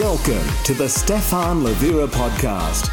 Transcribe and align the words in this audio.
Welcome 0.00 0.48
to 0.64 0.72
the 0.72 0.88
Stephan 0.88 1.64
Livera 1.64 2.06
podcast. 2.06 2.88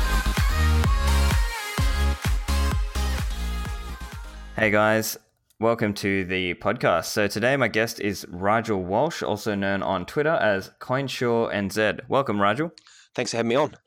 Hey 4.58 4.70
guys, 4.70 5.18
welcome 5.62 5.94
to 5.94 6.26
the 6.26 6.56
podcast. 6.56 7.06
So 7.06 7.28
today 7.28 7.56
my 7.56 7.70
guest 7.70 8.02
is 8.02 8.26
Rigel 8.28 8.84
Walsh, 8.84 9.24
also 9.24 9.56
known 9.56 9.82
on 9.82 10.06
Twitter 10.06 10.34
as 10.34 10.72
Coinsure 10.82 11.54
NZ. 11.54 12.02
Welcome, 12.10 12.42
Rigel. 12.42 12.74
Thanks 13.16 13.32
for 13.32 13.38
having 13.38 13.48
me 13.48 13.56
on. 13.56 13.78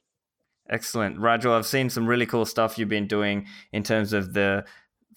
Excellent. 0.70 1.18
Rigel, 1.18 1.52
I've 1.52 1.66
seen 1.66 1.90
some 1.90 2.06
really 2.06 2.24
cool 2.24 2.46
stuff 2.46 2.78
you've 2.78 2.88
been 2.88 3.08
doing 3.08 3.46
in 3.74 3.82
terms 3.82 4.14
of 4.14 4.32
the 4.32 4.64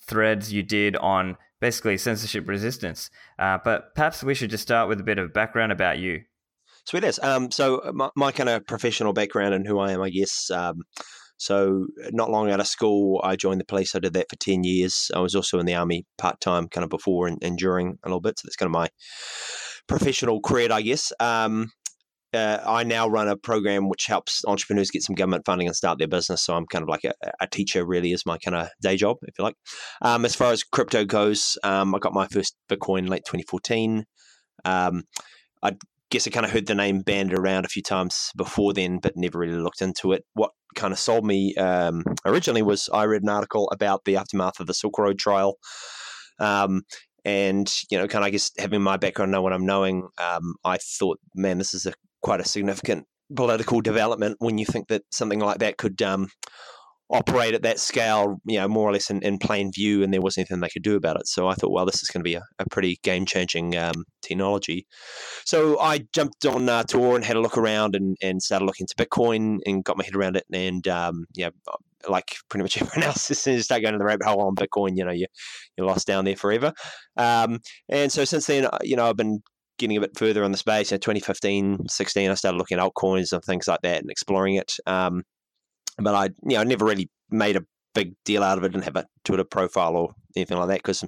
threads 0.06 0.52
you 0.52 0.64
did 0.64 0.98
on 0.98 1.38
basically 1.62 1.98
censorship 1.98 2.46
resistance. 2.50 3.10
Uh, 3.40 3.58
but 3.64 3.96
perhaps 3.96 4.22
we 4.22 4.36
should 4.36 4.50
just 4.50 4.64
start 4.64 4.90
with 4.90 5.00
a 5.00 5.04
bit 5.04 5.18
of 5.18 5.34
background 5.34 5.72
about 5.72 5.98
you. 5.98 6.24
Sweet 6.86 7.04
it 7.04 7.08
is. 7.08 7.20
Um, 7.20 7.52
so 7.52 7.80
uh, 7.80 7.92
my, 7.94 8.10
my, 8.16 8.32
kind 8.32 8.50
of 8.50 8.66
professional 8.68 9.14
background 9.14 9.54
and 9.54 9.66
who 9.66 9.80
I 9.80 9.92
am, 9.92 10.02
I 10.02 10.10
guess. 10.10 10.50
Um, 10.52 10.84
so 11.38 11.88
not 12.12 12.30
long 12.30 12.50
out 12.50 12.60
of 12.60 12.68
school, 12.68 13.20
I 13.24 13.36
joined 13.36 13.60
the 13.60 13.66
police. 13.66 13.96
I 13.96 14.00
did 14.00 14.14
that 14.14 14.30
for 14.30 14.38
ten 14.38 14.64
years. 14.64 15.12
I 15.14 15.20
was 15.20 15.36
also 15.36 15.60
in 15.60 15.66
the 15.66 15.76
army 15.76 16.06
part 16.18 16.40
time, 16.40 16.68
kind 16.68 16.84
of 16.84 16.90
before 16.90 17.28
and, 17.28 17.38
and, 17.44 17.58
during 17.58 17.98
a 18.04 18.08
little 18.08 18.22
bit. 18.22 18.40
So 18.40 18.44
that's 18.46 18.56
kind 18.56 18.68
of 18.68 18.74
my 18.74 18.88
professional 19.88 20.40
career, 20.42 20.72
I 20.72 20.82
guess. 20.82 21.12
Um, 21.20 21.72
uh, 22.34 22.60
I 22.66 22.84
now 22.84 23.08
run 23.08 23.28
a 23.28 23.38
program 23.38 23.88
which 23.90 24.06
helps 24.08 24.44
entrepreneurs 24.46 24.92
get 24.92 25.04
some 25.04 25.16
government 25.16 25.46
funding 25.46 25.68
and 25.68 25.76
start 25.76 26.00
their 26.00 26.08
business. 26.08 26.44
So 26.44 26.56
I'm 26.56 26.66
kind 26.66 26.84
of 26.84 26.90
like 26.90 27.04
a, 27.04 27.14
a 27.40 27.48
teacher, 27.48 27.86
really, 27.86 28.12
is 28.12 28.26
my 28.26 28.38
kind 28.38 28.56
of 28.56 28.70
day 28.82 28.98
job, 28.98 29.18
if 29.24 29.38
you 29.38 29.44
like. 29.44 29.56
Um, 30.02 30.26
as 30.26 30.36
far 30.36 30.52
as 30.52 30.64
crypto 30.64 31.06
goes, 31.06 31.58
um, 31.64 31.96
I 31.96 32.00
got 32.00 32.14
my 32.14 32.28
first 32.28 32.56
Bitcoin 32.70 33.10
late 33.10 33.24
2014. 33.26 34.06
Um, 34.66 35.04
I 35.64 35.72
guess 36.16 36.28
I 36.28 36.32
kind 36.32 36.46
of 36.46 36.52
heard 36.52 36.68
the 36.68 36.76
name 36.76 37.02
banded 37.02 37.38
around 37.38 37.66
a 37.66 37.70
few 37.70 37.82
times 37.82 38.32
before 38.38 38.74
then, 38.74 39.00
but 39.00 39.18
never 39.18 39.38
really 39.38 39.58
looked 39.58 39.82
into 39.82 40.14
it. 40.14 40.24
What 40.34 40.52
kind 40.76 40.94
of 40.94 41.00
sold 41.00 41.26
me 41.26 41.54
um, 41.56 42.04
originally 42.26 42.62
was 42.62 42.90
I 42.94 43.04
read 43.04 43.24
an 43.24 43.30
article 43.30 43.70
about 43.72 44.06
the 44.06 44.16
aftermath 44.16 44.60
of 44.60 44.68
the 44.68 44.74
Silk 44.74 44.98
Road 44.98 45.20
trial. 45.20 45.58
Um, 46.40 46.84
and 47.26 47.70
you 47.92 47.98
know, 47.98 48.08
kind 48.08 48.24
of 48.24 48.28
I 48.28 48.30
guess 48.30 48.52
having 48.58 48.82
my 48.82 48.96
background, 48.96 49.32
know 49.32 49.42
what 49.42 49.52
I'm 49.52 49.66
knowing, 49.66 50.08
um, 50.18 50.56
I 50.64 50.78
thought, 50.78 51.20
man, 51.36 51.58
this 51.58 51.74
is 51.74 51.86
a 51.86 51.94
quite 52.22 52.40
a 52.40 52.46
significant 52.46 53.06
political 53.36 53.82
development 53.82 54.38
when 54.40 54.58
you 54.58 54.66
think 54.66 54.88
that 54.88 55.02
something 55.12 55.40
like 55.40 55.60
that 55.60 55.78
could 55.78 56.02
um, 56.02 56.30
operate 57.10 57.54
at 57.54 57.62
that 57.62 57.80
scale, 57.80 58.38
you 58.46 58.58
know, 58.58 58.68
more 58.68 58.90
or 58.90 58.94
less 58.94 59.10
in, 59.10 59.22
in, 59.22 59.38
plain 59.38 59.72
view, 59.72 60.04
and 60.04 60.14
there 60.14 60.22
wasn't 60.22 60.50
anything 60.50 60.62
they 60.62 60.70
could 60.70 60.84
do 60.84 60.96
about 60.96 61.18
it. 61.18 61.28
So 61.28 61.48
I 61.48 61.54
thought, 61.54 61.72
well, 61.72 61.86
this 61.86 62.02
is 62.02 62.10
going 62.10 62.22
to 62.22 62.24
be 62.24 62.36
a, 62.36 62.42
a 62.60 62.66
pretty 62.70 62.98
game 63.04 63.26
changing 63.26 63.78
um, 63.78 64.06
technology. 64.22 64.88
So 65.46 65.80
I 65.80 66.06
jumped 66.14 66.46
on 66.46 66.68
uh, 66.68 66.84
Tor 66.84 67.16
and 67.16 67.24
had 67.24 67.36
a 67.36 67.42
look 67.42 67.58
around 67.58 67.96
and, 67.96 68.18
and 68.22 68.42
started 68.42 68.66
looking 68.66 68.88
into 68.90 69.06
Bitcoin 69.06 69.60
and 69.66 69.84
got 69.84 69.98
my 69.98 70.04
head 70.04 70.16
around 70.16 70.36
it. 70.36 70.46
And 70.52 70.88
um, 70.88 71.26
yeah, 71.36 71.50
like 72.10 72.36
pretty 72.50 72.64
much 72.64 72.78
everyone 72.82 73.08
else, 73.08 73.30
as 73.30 73.40
soon 73.40 73.54
as 73.54 73.60
you 73.60 73.64
start 73.64 73.82
going 73.84 73.94
to 73.94 74.00
the 74.00 74.06
rabbit 74.06 74.26
hole 74.26 74.42
on 74.42 74.56
Bitcoin, 74.56 74.98
you 74.98 75.06
know, 75.06 75.12
you, 75.12 75.28
you're 75.78 75.88
lost 75.88 76.08
down 76.08 76.26
there 76.26 76.36
forever. 76.36 76.74
Um, 77.18 77.60
and 77.90 78.12
so 78.12 78.26
since 78.26 78.48
then, 78.48 78.66
uh, 78.66 78.80
you 78.82 78.96
know, 78.96 79.08
I've 79.08 79.18
been 79.18 79.42
getting 79.78 79.98
a 79.98 80.02
bit 80.02 80.18
further 80.18 80.44
on 80.44 80.52
the 80.52 80.58
space. 80.58 80.92
In 80.92 81.00
2015, 81.00 81.88
16, 81.88 82.32
I 82.32 82.34
started 82.34 82.58
looking 82.58 82.80
at 82.80 82.84
altcoins 82.84 83.32
and 83.32 83.44
things 83.44 83.68
like 83.68 83.82
that 83.84 84.02
and 84.02 84.10
exploring 84.10 84.56
it. 84.56 84.74
Um, 84.86 85.24
but 85.98 86.16
I, 86.16 86.26
you 86.44 86.58
know, 86.58 86.64
never 86.64 86.86
really 86.86 87.10
made 87.30 87.56
a 87.56 87.66
big 87.96 88.14
deal 88.26 88.44
out 88.44 88.58
of 88.58 88.64
it 88.64 88.76
and 88.76 88.84
have 88.84 88.98
a 88.98 89.06
Twitter 89.24 89.46
profile 89.46 89.96
or 89.96 90.14
anything 90.36 90.58
like 90.58 90.68
that 90.68 90.84
because 90.84 91.04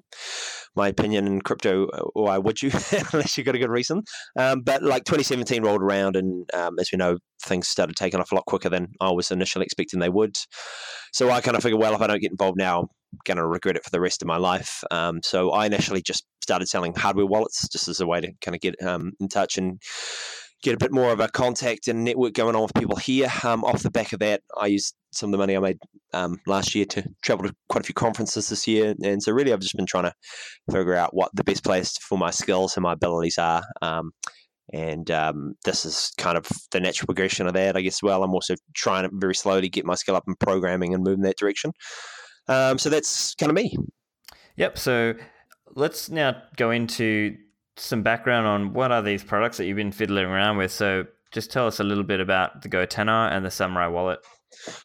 my 0.75 0.87
opinion 0.87 1.27
in 1.27 1.41
crypto, 1.41 1.87
uh, 1.89 2.03
why 2.13 2.37
would 2.37 2.61
you 2.61 2.71
unless 3.13 3.37
you've 3.37 3.45
got 3.45 3.55
a 3.55 3.59
good 3.59 3.69
reason? 3.69 4.01
Um, 4.39 4.61
but 4.61 4.81
like 4.81 5.03
2017 5.03 5.63
rolled 5.63 5.83
around 5.83 6.15
and 6.15 6.49
um, 6.55 6.79
as 6.79 6.89
we 6.91 6.97
know, 6.97 7.17
things 7.43 7.67
started 7.67 7.95
taking 7.95 8.19
off 8.19 8.31
a 8.31 8.35
lot 8.35 8.45
quicker 8.45 8.69
than 8.69 8.87
I 9.01 9.11
was 9.11 9.29
initially 9.29 9.65
expecting 9.65 9.99
they 9.99 10.09
would. 10.09 10.37
So 11.13 11.29
I 11.29 11.41
kind 11.41 11.57
of 11.57 11.63
figured, 11.63 11.81
well, 11.81 11.93
if 11.93 12.01
I 12.01 12.07
don't 12.07 12.21
get 12.21 12.31
involved 12.31 12.57
now, 12.57 12.81
I'm 12.81 12.87
going 13.25 13.37
to 13.37 13.45
regret 13.45 13.75
it 13.75 13.83
for 13.83 13.91
the 13.91 14.01
rest 14.01 14.21
of 14.21 14.27
my 14.27 14.37
life. 14.37 14.83
Um, 14.89 15.19
so 15.23 15.51
I 15.51 15.65
initially 15.65 16.01
just 16.01 16.25
started 16.41 16.67
selling 16.67 16.93
hardware 16.95 17.25
wallets 17.25 17.67
just 17.67 17.87
as 17.87 17.99
a 17.99 18.07
way 18.07 18.21
to 18.21 18.31
kind 18.41 18.55
of 18.55 18.61
get 18.61 18.81
um, 18.81 19.11
in 19.19 19.27
touch 19.27 19.57
and 19.57 19.81
get 20.67 20.75
a 20.75 20.77
bit 20.77 20.91
more 20.91 21.11
of 21.11 21.21
a 21.21 21.29
contact 21.29 21.87
and 21.87 22.03
network 22.03 22.33
going 22.33 22.53
on 22.55 22.61
with 22.61 22.73
people 22.73 22.97
here. 22.97 23.31
Um, 23.43 23.63
off 23.63 23.83
the 23.83 23.91
back 23.91 24.11
of 24.11 24.19
that, 24.19 24.41
I 24.59 24.67
used 24.67 24.95
some 25.11 25.29
of 25.29 25.31
the 25.31 25.37
money 25.37 25.55
I 25.55 25.59
made 25.59 25.79
um, 26.13 26.39
last 26.45 26.75
year 26.75 26.85
to 26.85 27.03
travel 27.21 27.47
to 27.47 27.55
quite 27.69 27.83
a 27.83 27.85
few 27.85 27.93
conferences 27.93 28.49
this 28.49 28.67
year. 28.67 28.93
And 29.01 29.23
so, 29.23 29.31
really, 29.31 29.53
I've 29.53 29.61
just 29.61 29.77
been 29.77 29.85
trying 29.85 30.03
to 30.03 30.13
figure 30.69 30.95
out 30.95 31.13
what 31.13 31.31
the 31.33 31.43
best 31.45 31.63
place 31.63 31.97
for 31.97 32.17
my 32.17 32.31
skills 32.31 32.75
and 32.75 32.83
my 32.83 32.93
abilities 32.93 33.37
are. 33.37 33.63
Um, 33.81 34.11
and 34.73 35.09
um, 35.09 35.55
this 35.63 35.85
is 35.85 36.11
kind 36.17 36.37
of 36.37 36.45
the 36.71 36.81
natural 36.81 37.07
progression 37.07 37.47
of 37.47 37.53
that, 37.53 37.77
I 37.77 37.81
guess. 37.81 38.03
Well, 38.03 38.23
I'm 38.23 38.33
also 38.33 38.55
trying 38.75 39.09
to 39.09 39.09
very 39.13 39.35
slowly 39.35 39.69
get 39.69 39.85
my 39.85 39.95
skill 39.95 40.17
up 40.17 40.25
in 40.27 40.35
programming 40.35 40.93
and 40.93 41.03
move 41.03 41.15
in 41.15 41.21
that 41.21 41.37
direction. 41.37 41.71
Um, 42.49 42.77
so 42.77 42.89
that's 42.89 43.35
kind 43.35 43.49
of 43.49 43.55
me. 43.55 43.77
Yep. 44.57 44.77
So 44.77 45.13
let's 45.75 46.09
now 46.09 46.41
go 46.57 46.71
into 46.71 47.37
some 47.77 48.03
background 48.03 48.47
on 48.47 48.73
what 48.73 48.91
are 48.91 49.01
these 49.01 49.23
products 49.23 49.57
that 49.57 49.65
you've 49.65 49.77
been 49.77 49.91
fiddling 49.91 50.25
around 50.25 50.57
with. 50.57 50.71
So 50.71 51.05
just 51.31 51.51
tell 51.51 51.67
us 51.67 51.79
a 51.79 51.83
little 51.83 52.03
bit 52.03 52.19
about 52.19 52.61
the 52.61 52.69
GoTenna 52.69 53.31
and 53.31 53.45
the 53.45 53.49
Samourai 53.49 53.91
wallet. 53.91 54.19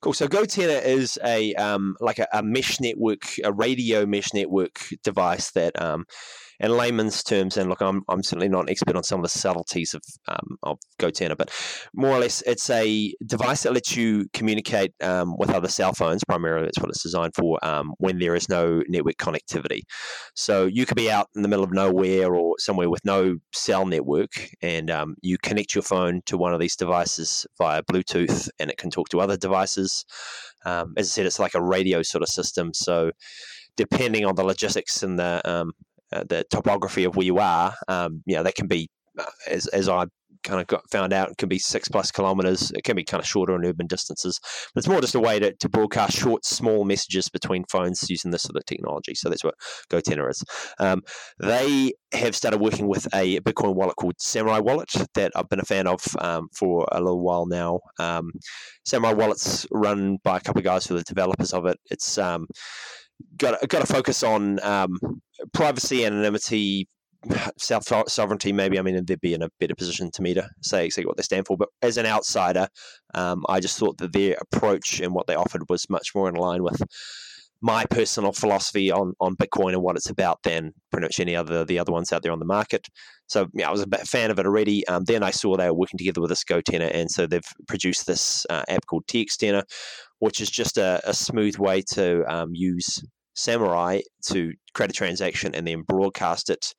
Cool. 0.01 0.13
So 0.13 0.29
GoTenna 0.29 0.85
is 0.85 1.19
a 1.25 1.55
um, 1.55 1.97
like 2.01 2.19
a, 2.19 2.27
a, 2.33 2.43
mesh 2.43 2.81
network, 2.81 3.23
a 3.45 3.53
radio 3.53 4.05
mesh 4.05 4.35
network 4.35 4.81
device 5.03 5.53
that 5.53 5.81
um, 5.81 6.05
in 6.61 6.77
layman's 6.77 7.23
terms, 7.23 7.57
and 7.57 7.69
look, 7.69 7.81
I'm, 7.81 8.03
I'm 8.09 8.23
certainly 8.23 8.49
not 8.49 8.65
an 8.65 8.71
expert 8.71 8.97
on 8.97 9.03
some 9.03 9.21
of 9.21 9.25
the 9.25 9.29
subtleties 9.29 9.95
of 9.95 10.03
um, 10.29 10.57
of 10.63 10.79
GoTenna, 10.99 11.37
but 11.37 11.51
more 11.95 12.11
or 12.11 12.19
less, 12.21 12.43
it's 12.47 12.69
a 12.71 13.15
device 13.27 13.63
that 13.63 13.73
lets 13.73 13.97
you 13.97 14.27
communicate 14.33 14.93
um, 15.03 15.37
with 15.39 15.51
other 15.51 15.69
cell 15.69 15.93
phones. 15.93 16.23
Primarily, 16.25 16.67
that's 16.67 16.79
what 16.79 16.91
it's 16.91 17.03
designed 17.03 17.35
for. 17.35 17.59
Um, 17.65 17.95
when 17.99 18.19
there 18.19 18.35
is 18.35 18.49
no 18.49 18.83
network 18.89 19.17
connectivity, 19.17 19.81
so 20.35 20.67
you 20.67 20.87
could 20.87 20.97
be 20.97 21.11
out 21.11 21.29
in 21.35 21.43
the 21.43 21.49
middle 21.49 21.65
of 21.65 21.73
nowhere 21.73 22.35
or 22.35 22.55
somewhere 22.59 22.91
with 22.91 23.05
no 23.05 23.37
cell 23.53 23.87
network, 23.87 24.51
and 24.63 24.91
um, 24.91 25.15
you 25.23 25.39
connect 25.39 25.75
your 25.75 25.83
phone 25.83 26.23
to 26.27 26.37
one 26.37 26.55
of 26.55 26.61
these 26.61 26.77
devices 26.77 27.47
via 27.59 27.83
Bluetooth, 27.83 28.49
and 28.59 28.71
it 28.71 28.77
can 28.79 28.91
talk 28.91 29.09
to 29.11 29.21
other 29.21 29.37
devices. 29.37 30.05
Um, 30.65 30.95
as 30.97 31.09
I 31.09 31.11
said, 31.11 31.27
it's 31.27 31.41
like 31.41 31.55
a 31.55 31.63
radio 31.63 32.03
sort 32.03 32.23
of 32.23 32.29
system. 32.29 32.73
So 32.73 33.11
depending 33.77 34.25
on 34.25 34.35
the 34.35 34.45
logistics 34.45 35.03
and 35.03 35.19
the 35.19 35.41
um, 35.49 35.73
uh, 36.13 36.25
the 36.29 36.45
topography 36.51 37.05
of 37.05 37.17
where 37.17 37.27
you 37.27 37.39
are, 37.39 37.75
um, 37.89 38.23
you 38.27 38.37
know, 38.37 38.43
that 38.43 38.55
can 38.55 38.67
be, 38.67 38.89
uh, 39.19 39.25
as, 39.49 39.67
as 39.69 39.89
I 39.89 40.07
kind 40.43 40.61
of 40.61 40.67
got 40.67 40.83
found 40.91 41.13
out, 41.13 41.31
it 41.31 41.39
can 41.39 41.49
be 41.49 41.59
six 41.59 41.89
plus 41.89 42.11
kilometers. 42.11 42.73
It 42.73 42.85
can 42.85 42.97
be 42.97 43.05
kind 43.05 43.21
of 43.21 43.27
shorter 43.27 43.55
in 43.55 43.65
urban 43.65 43.87
distances, 43.87 44.41
but 44.75 44.81
it's 44.81 44.89
more 44.89 45.01
just 45.01 45.15
a 45.15 45.21
way 45.21 45.39
to, 45.39 45.53
to 45.55 45.69
broadcast 45.69 46.17
short, 46.17 46.45
small 46.45 46.85
messages 46.85 47.29
between 47.29 47.65
phones 47.71 48.09
using 48.09 48.31
this 48.31 48.43
sort 48.43 48.57
of 48.57 48.67
technology. 48.67 49.15
So 49.15 49.29
that's 49.29 49.45
what 49.45 49.55
GoTenna 49.91 50.29
is. 50.31 50.43
Um, 50.79 51.03
they 51.39 51.93
have 52.13 52.37
started 52.37 52.61
working 52.61 52.89
with 52.89 53.07
a 53.15 53.41
Bitcoin 53.41 53.75
wallet 53.75 53.97
called 53.97 54.17
Samourai 54.19 54.63
Wallet 54.63 54.91
that 55.15 55.33
I've 55.35 55.49
been 55.49 55.61
a 55.61 55.65
fan 55.65 55.87
of 55.87 56.05
um, 56.19 56.49
for 56.53 56.87
a 56.91 57.01
little 57.01 57.23
while 57.23 57.47
now. 57.47 57.81
Um, 57.99 58.33
Samourai 58.87 59.17
Wallet's 59.17 59.67
run 59.71 60.19
by 60.25 60.39
a 60.39 60.41
couple 60.41 60.61
of 60.61 60.65
guys 60.65 60.87
who 60.87 60.95
are 60.95 60.99
the 60.99 61.05
developers 61.05 61.53
of 61.53 61.67
it. 61.67 61.79
It's 61.91 62.19
um, 62.19 62.47
got 63.37 63.67
got 63.69 63.87
to 63.87 63.93
focus 63.93 64.23
on 64.23 64.61
um, 64.65 64.99
privacy, 65.53 66.05
anonymity, 66.05 66.89
self 67.59 67.85
sovereignty. 68.09 68.53
Maybe 68.53 68.79
I 68.79 68.83
mean 68.83 69.05
they'd 69.05 69.21
be 69.21 69.35
in 69.35 69.43
a 69.43 69.49
better 69.61 69.75
position 69.75 70.11
to 70.13 70.23
me 70.23 70.35
to 70.35 70.49
say 70.63 70.85
exactly 70.85 71.07
what 71.07 71.17
they 71.17 71.23
stand 71.23 71.47
for. 71.47 71.57
But 71.57 71.69
as 71.81 71.97
an 71.97 72.07
outsider, 72.07 72.69
um, 73.15 73.45
I 73.49 73.61
just 73.61 73.79
thought 73.79 73.99
that 73.99 74.13
their 74.13 74.37
approach 74.41 75.01
and 75.01 75.15
what 75.15 75.27
they 75.27 75.35
offered 75.35 75.63
was 75.69 75.89
much 75.89 76.09
more 76.15 76.29
in 76.29 76.35
line 76.35 76.63
with 76.63 76.83
my 77.65 77.85
personal 77.87 78.33
philosophy 78.33 78.91
on 78.91 79.15
on 79.21 79.37
Bitcoin 79.37 79.73
and 79.73 79.83
what 79.83 79.97
it's 79.97 80.11
about 80.11 80.43
than 80.43 80.73
pretty 80.91 81.05
much 81.05 81.21
any 81.21 81.37
other 81.37 81.65
the 81.65 81.79
other 81.79 81.93
ones 81.93 82.13
out 82.13 82.23
there 82.23 82.33
on 82.33 82.41
the 82.41 82.45
market. 82.45 82.89
So 83.29 83.47
yeah, 83.55 83.69
I 83.69 83.73
was 83.73 83.83
a 83.83 84.05
fan 84.05 84.31
of 84.31 84.39
it 84.39 84.47
already. 84.47 84.87
Um, 84.89 85.05
then 85.05 85.23
I 85.23 85.31
saw 85.31 85.57
they 85.57 85.69
were 85.69 85.75
working 85.75 85.99
together 85.99 86.21
with 86.21 86.33
a 86.33 86.35
GoTenna, 86.35 86.91
and 86.93 87.11
so 87.11 87.27
they've 87.27 87.41
produced 87.69 88.07
this 88.07 88.45
uh, 88.51 88.65
app 88.69 88.85
called 88.87 89.07
TxTenna, 89.07 89.63
which 90.19 90.41
is 90.41 90.51
just 90.51 90.77
a, 90.77 91.01
a 91.09 91.15
smooth 91.15 91.57
way 91.57 91.83
to 91.93 92.25
um, 92.33 92.51
use 92.53 93.01
Samourai 93.37 94.03
to 94.27 94.53
create 94.75 94.91
a 94.91 94.95
transaction 94.95 95.55
and 95.55 95.67
then 95.67 95.83
broadcast 95.83 96.51
it 96.51 96.75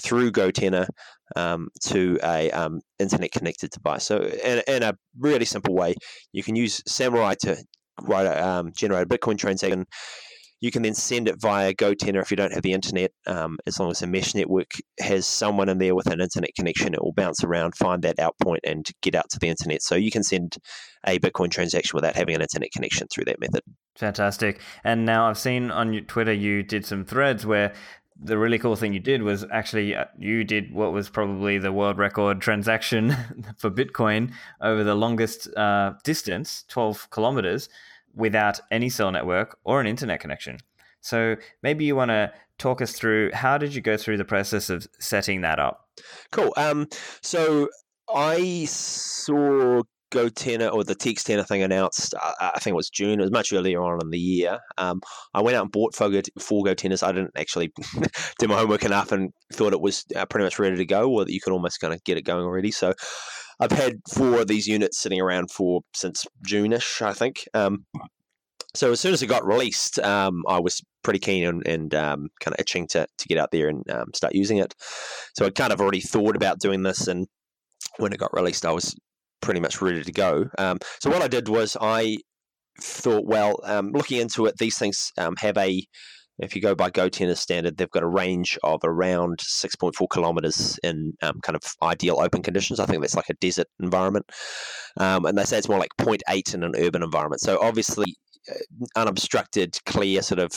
through 0.00 0.32
GoTenna 0.32 0.86
um, 1.34 1.68
to 1.84 2.18
a 2.22 2.50
um, 2.50 2.80
internet 2.98 3.32
connected 3.32 3.70
device. 3.70 4.04
So 4.04 4.18
in, 4.22 4.62
in, 4.68 4.82
a 4.82 4.94
really 5.18 5.44
simple 5.44 5.74
way, 5.74 5.94
you 6.32 6.42
can 6.42 6.56
use 6.56 6.80
Samourai 6.88 7.36
to 7.38 7.56
write 8.02 8.26
a, 8.26 8.46
um, 8.46 8.72
generate 8.76 9.06
a 9.06 9.08
Bitcoin 9.08 9.38
transaction 9.38 9.86
you 10.60 10.70
can 10.70 10.82
then 10.82 10.94
send 10.94 11.28
it 11.28 11.40
via 11.40 11.74
GoTenna 11.74 12.20
if 12.20 12.30
you 12.30 12.36
don't 12.36 12.52
have 12.52 12.62
the 12.62 12.72
internet. 12.72 13.12
Um, 13.26 13.58
as 13.66 13.78
long 13.78 13.90
as 13.90 14.00
the 14.00 14.06
mesh 14.06 14.34
network 14.34 14.72
has 15.00 15.26
someone 15.26 15.68
in 15.68 15.78
there 15.78 15.94
with 15.94 16.06
an 16.06 16.20
internet 16.20 16.54
connection, 16.54 16.94
it 16.94 17.02
will 17.02 17.12
bounce 17.12 17.44
around, 17.44 17.76
find 17.76 18.02
that 18.02 18.18
out 18.18 18.36
point, 18.42 18.60
and 18.64 18.88
get 19.02 19.14
out 19.14 19.28
to 19.30 19.38
the 19.38 19.48
internet. 19.48 19.82
So 19.82 19.94
you 19.94 20.10
can 20.10 20.22
send 20.22 20.56
a 21.06 21.18
Bitcoin 21.18 21.50
transaction 21.50 21.96
without 21.96 22.16
having 22.16 22.34
an 22.34 22.42
internet 22.42 22.72
connection 22.72 23.06
through 23.08 23.26
that 23.26 23.40
method. 23.40 23.62
Fantastic. 23.96 24.60
And 24.84 25.04
now 25.04 25.28
I've 25.28 25.38
seen 25.38 25.70
on 25.70 25.92
Twitter 26.06 26.32
you 26.32 26.62
did 26.62 26.84
some 26.84 27.04
threads 27.04 27.46
where 27.46 27.72
the 28.18 28.38
really 28.38 28.58
cool 28.58 28.76
thing 28.76 28.94
you 28.94 29.00
did 29.00 29.22
was 29.22 29.44
actually 29.52 29.94
uh, 29.94 30.06
you 30.18 30.42
did 30.42 30.72
what 30.72 30.92
was 30.92 31.08
probably 31.08 31.58
the 31.58 31.72
world 31.72 31.98
record 31.98 32.40
transaction 32.40 33.10
for 33.58 33.70
Bitcoin 33.70 34.32
over 34.60 34.82
the 34.84 34.94
longest 34.94 35.54
uh, 35.56 35.92
distance, 36.02 36.64
12 36.68 37.10
kilometers, 37.10 37.68
without 38.16 38.60
any 38.70 38.88
cell 38.88 39.12
network 39.12 39.58
or 39.64 39.80
an 39.80 39.86
internet 39.86 40.20
connection. 40.20 40.58
So 41.00 41.36
maybe 41.62 41.84
you 41.84 41.94
want 41.94 42.10
to 42.10 42.32
talk 42.58 42.80
us 42.80 42.92
through 42.92 43.30
how 43.32 43.58
did 43.58 43.74
you 43.74 43.80
go 43.80 43.96
through 43.96 44.16
the 44.16 44.24
process 44.24 44.70
of 44.70 44.88
setting 44.98 45.42
that 45.42 45.60
up? 45.60 45.88
Cool. 46.32 46.52
Um, 46.56 46.88
so 47.22 47.68
I 48.12 48.64
saw 48.64 49.82
GoTenna 50.12 50.72
or 50.72 50.84
the 50.84 50.94
TxTenna 50.94 51.46
thing 51.46 51.62
announced, 51.62 52.14
uh, 52.14 52.32
I 52.40 52.58
think 52.60 52.72
it 52.72 52.76
was 52.76 52.90
June, 52.90 53.18
it 53.20 53.22
was 53.22 53.30
much 53.30 53.52
earlier 53.52 53.82
on 53.82 54.00
in 54.00 54.10
the 54.10 54.18
year. 54.18 54.58
Um, 54.78 55.00
I 55.34 55.42
went 55.42 55.56
out 55.56 55.62
and 55.62 55.72
bought 55.72 55.94
four, 55.94 56.10
four 56.38 56.64
GoTennas. 56.64 57.02
I 57.02 57.12
didn't 57.12 57.32
actually 57.36 57.72
do 58.38 58.48
my 58.48 58.56
homework 58.56 58.84
enough 58.84 59.12
and 59.12 59.32
thought 59.52 59.72
it 59.72 59.80
was 59.80 60.04
uh, 60.14 60.24
pretty 60.26 60.44
much 60.44 60.58
ready 60.58 60.76
to 60.76 60.86
go 60.86 61.10
or 61.10 61.24
that 61.24 61.32
you 61.32 61.40
could 61.40 61.52
almost 61.52 61.80
kind 61.80 61.92
of 61.92 62.02
get 62.04 62.16
it 62.16 62.22
going 62.22 62.44
already. 62.44 62.70
So 62.70 62.94
I've 63.58 63.72
had 63.72 64.00
four 64.12 64.40
of 64.40 64.48
these 64.48 64.66
units 64.66 64.98
sitting 64.98 65.20
around 65.20 65.50
for 65.50 65.80
since 65.94 66.26
June-ish, 66.44 67.02
I 67.02 67.12
think. 67.12 67.48
Um, 67.54 67.86
so 68.74 68.92
as 68.92 69.00
soon 69.00 69.14
as 69.14 69.22
it 69.22 69.28
got 69.28 69.46
released, 69.46 69.98
um, 70.00 70.42
I 70.46 70.60
was 70.60 70.82
pretty 71.02 71.18
keen 71.18 71.46
and, 71.46 71.66
and 71.66 71.94
um, 71.94 72.28
kind 72.40 72.54
of 72.54 72.60
itching 72.60 72.86
to, 72.88 73.06
to 73.18 73.28
get 73.28 73.38
out 73.38 73.50
there 73.50 73.68
and 73.68 73.88
um, 73.90 74.08
start 74.14 74.34
using 74.34 74.58
it. 74.58 74.74
So 75.34 75.46
I 75.46 75.50
kind 75.50 75.72
of 75.72 75.80
already 75.80 76.00
thought 76.00 76.36
about 76.36 76.60
doing 76.60 76.82
this, 76.82 77.08
and 77.08 77.26
when 77.96 78.12
it 78.12 78.18
got 78.18 78.34
released, 78.34 78.66
I 78.66 78.72
was 78.72 78.94
pretty 79.40 79.60
much 79.60 79.80
ready 79.80 80.02
to 80.02 80.12
go. 80.12 80.46
Um, 80.58 80.78
so 81.00 81.08
what 81.08 81.22
I 81.22 81.28
did 81.28 81.48
was 81.48 81.76
I 81.80 82.18
thought, 82.82 83.24
well, 83.24 83.60
um, 83.64 83.92
looking 83.92 84.20
into 84.20 84.44
it, 84.44 84.56
these 84.58 84.76
things 84.76 85.12
um, 85.16 85.34
have 85.38 85.56
a 85.56 85.82
if 86.38 86.54
you 86.54 86.60
go 86.60 86.74
by 86.74 86.90
GoTenna 86.90 87.36
standard, 87.36 87.76
they've 87.76 87.90
got 87.90 88.02
a 88.02 88.08
range 88.08 88.58
of 88.62 88.80
around 88.84 89.38
6.4 89.38 90.06
kilometers 90.10 90.78
in 90.82 91.14
um, 91.22 91.40
kind 91.40 91.56
of 91.56 91.62
ideal 91.82 92.20
open 92.20 92.42
conditions. 92.42 92.78
I 92.78 92.86
think 92.86 93.00
that's 93.00 93.16
like 93.16 93.30
a 93.30 93.34
desert 93.34 93.68
environment. 93.80 94.30
Um, 94.98 95.24
and 95.24 95.36
they 95.36 95.44
say 95.44 95.58
it's 95.58 95.68
more 95.68 95.78
like 95.78 95.96
0.8 95.98 96.54
in 96.54 96.62
an 96.62 96.74
urban 96.76 97.02
environment. 97.02 97.40
So 97.40 97.58
obviously, 97.60 98.16
uh, 98.50 98.54
unobstructed, 98.96 99.78
clear 99.86 100.22
sort 100.22 100.38
of 100.38 100.52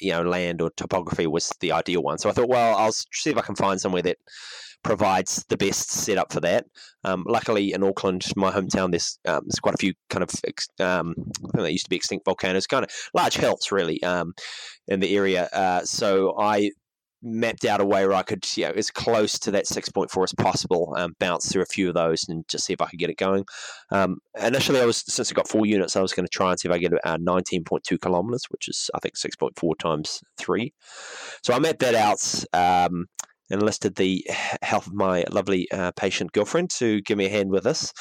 you 0.00 0.10
know 0.12 0.22
land 0.22 0.62
or 0.62 0.70
topography 0.76 1.26
was 1.26 1.52
the 1.60 1.72
ideal 1.72 2.02
one. 2.02 2.18
So 2.18 2.30
I 2.30 2.32
thought, 2.32 2.48
well, 2.48 2.76
I'll 2.76 2.92
see 2.92 3.30
if 3.30 3.36
I 3.36 3.42
can 3.42 3.56
find 3.56 3.80
somewhere 3.80 4.02
that 4.02 4.18
provides 4.86 5.44
the 5.48 5.56
best 5.56 5.90
setup 5.90 6.32
for 6.32 6.40
that. 6.40 6.64
Um, 7.04 7.24
luckily, 7.26 7.72
in 7.72 7.82
Auckland, 7.82 8.24
my 8.36 8.50
hometown, 8.52 8.90
there's 8.90 9.18
um, 9.26 9.42
there's 9.44 9.60
quite 9.60 9.74
a 9.74 9.78
few 9.78 9.94
kind 10.08 10.22
of 10.22 10.30
um, 10.80 11.14
I 11.58 11.68
used 11.68 11.86
to 11.86 11.90
be 11.90 11.96
extinct 11.96 12.24
volcanoes, 12.24 12.66
kind 12.66 12.84
of 12.84 12.90
large 13.12 13.34
hills 13.34 13.70
really 13.72 14.02
um, 14.02 14.32
in 14.88 15.00
the 15.00 15.14
area. 15.16 15.48
Uh, 15.52 15.84
so 15.84 16.38
I 16.38 16.70
mapped 17.22 17.64
out 17.64 17.80
a 17.80 17.84
way 17.84 18.06
where 18.06 18.16
I 18.16 18.22
could, 18.22 18.46
you 18.56 18.64
know, 18.64 18.72
as 18.76 18.90
close 18.90 19.38
to 19.40 19.50
that 19.50 19.64
6.4 19.64 20.22
as 20.22 20.32
possible, 20.34 20.94
um, 20.96 21.14
bounce 21.18 21.50
through 21.50 21.62
a 21.62 21.66
few 21.66 21.88
of 21.88 21.94
those 21.94 22.28
and 22.28 22.46
just 22.46 22.66
see 22.66 22.72
if 22.72 22.80
I 22.80 22.86
could 22.86 23.00
get 23.00 23.10
it 23.10 23.16
going. 23.16 23.44
Um, 23.90 24.18
initially, 24.40 24.80
I 24.80 24.84
was 24.84 24.98
since 24.98 25.32
I 25.32 25.34
got 25.34 25.48
four 25.48 25.66
units, 25.66 25.96
I 25.96 26.02
was 26.02 26.12
going 26.12 26.26
to 26.26 26.30
try 26.30 26.50
and 26.50 26.60
see 26.60 26.68
if 26.68 26.74
I 26.74 26.78
get 26.78 26.92
uh, 26.92 27.18
19.2 27.18 28.00
kilometers, 28.00 28.44
which 28.50 28.68
is 28.68 28.88
I 28.94 29.00
think 29.00 29.16
6.4 29.16 29.78
times 29.78 30.20
three. 30.38 30.72
So 31.42 31.54
I 31.54 31.58
mapped 31.58 31.80
that 31.80 31.94
out. 31.96 32.44
Um, 32.52 33.06
enlisted 33.50 33.96
the 33.96 34.26
help 34.62 34.86
of 34.86 34.94
my 34.94 35.24
lovely 35.30 35.70
uh, 35.70 35.92
patient 35.92 36.32
girlfriend 36.32 36.70
to 36.70 37.00
give 37.02 37.18
me 37.18 37.26
a 37.26 37.30
hand 37.30 37.50
with 37.50 37.64
this. 37.64 37.92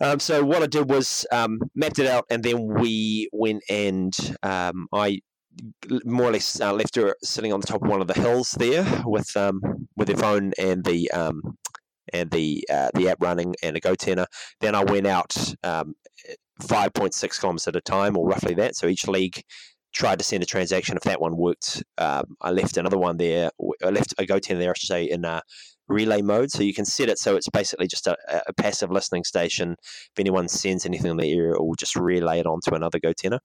Um, 0.00 0.20
so 0.20 0.44
what 0.44 0.62
I 0.62 0.66
did 0.66 0.90
was 0.90 1.26
um, 1.32 1.58
mapped 1.74 1.98
it 1.98 2.06
out, 2.06 2.26
and 2.30 2.42
then 2.42 2.66
we 2.66 3.28
went 3.32 3.62
and 3.70 4.14
um, 4.42 4.88
I 4.92 5.20
more 6.04 6.28
or 6.28 6.32
less 6.32 6.60
uh, 6.60 6.72
left 6.72 6.96
her 6.96 7.14
sitting 7.22 7.52
on 7.52 7.60
the 7.60 7.66
top 7.66 7.82
of 7.82 7.88
one 7.88 8.02
of 8.02 8.08
the 8.08 8.20
hills 8.20 8.54
there 8.58 8.84
with 9.06 9.34
um, 9.36 9.60
with 9.96 10.08
her 10.08 10.16
phone 10.16 10.52
and 10.58 10.84
the 10.84 11.10
um, 11.12 11.40
and 12.12 12.30
the 12.30 12.66
uh, 12.70 12.90
the 12.94 13.08
app 13.08 13.18
running 13.20 13.54
and 13.62 13.76
a 13.76 13.80
GoTenna. 13.80 14.26
Then 14.60 14.74
I 14.74 14.84
went 14.84 15.06
out 15.06 15.34
um, 15.64 15.94
5.6 16.62 17.40
kilometers 17.40 17.68
at 17.68 17.76
a 17.76 17.80
time, 17.80 18.16
or 18.16 18.28
roughly 18.28 18.54
that. 18.54 18.76
So 18.76 18.86
each 18.86 19.08
leg 19.08 19.42
tried 19.96 20.18
to 20.18 20.24
send 20.24 20.42
a 20.42 20.46
transaction. 20.46 20.96
If 20.96 21.04
that 21.04 21.20
one 21.20 21.36
worked, 21.36 21.82
um, 21.96 22.36
I 22.42 22.50
left 22.50 22.76
another 22.76 22.98
one 22.98 23.16
there. 23.16 23.50
I 23.82 23.88
left 23.88 24.14
a 24.18 24.24
GoTenna 24.24 24.58
there, 24.58 24.70
I 24.70 24.74
should 24.76 24.88
say, 24.88 25.04
in 25.04 25.24
uh, 25.24 25.40
relay 25.88 26.20
mode. 26.20 26.50
So 26.50 26.62
you 26.62 26.74
can 26.74 26.84
set 26.84 27.08
it 27.08 27.18
so 27.18 27.34
it's 27.34 27.48
basically 27.48 27.86
just 27.86 28.06
a, 28.06 28.16
a, 28.46 28.52
passive 28.52 28.90
listening 28.90 29.24
station. 29.24 29.76
If 29.80 30.18
anyone 30.18 30.48
sends 30.48 30.84
anything 30.84 31.12
in 31.12 31.16
the 31.16 31.32
area, 31.32 31.54
it 31.54 31.64
will 31.64 31.74
just 31.74 31.96
relay 31.96 32.40
it 32.40 32.46
onto 32.46 32.74
another 32.74 32.98
GoTenna. 32.98 33.38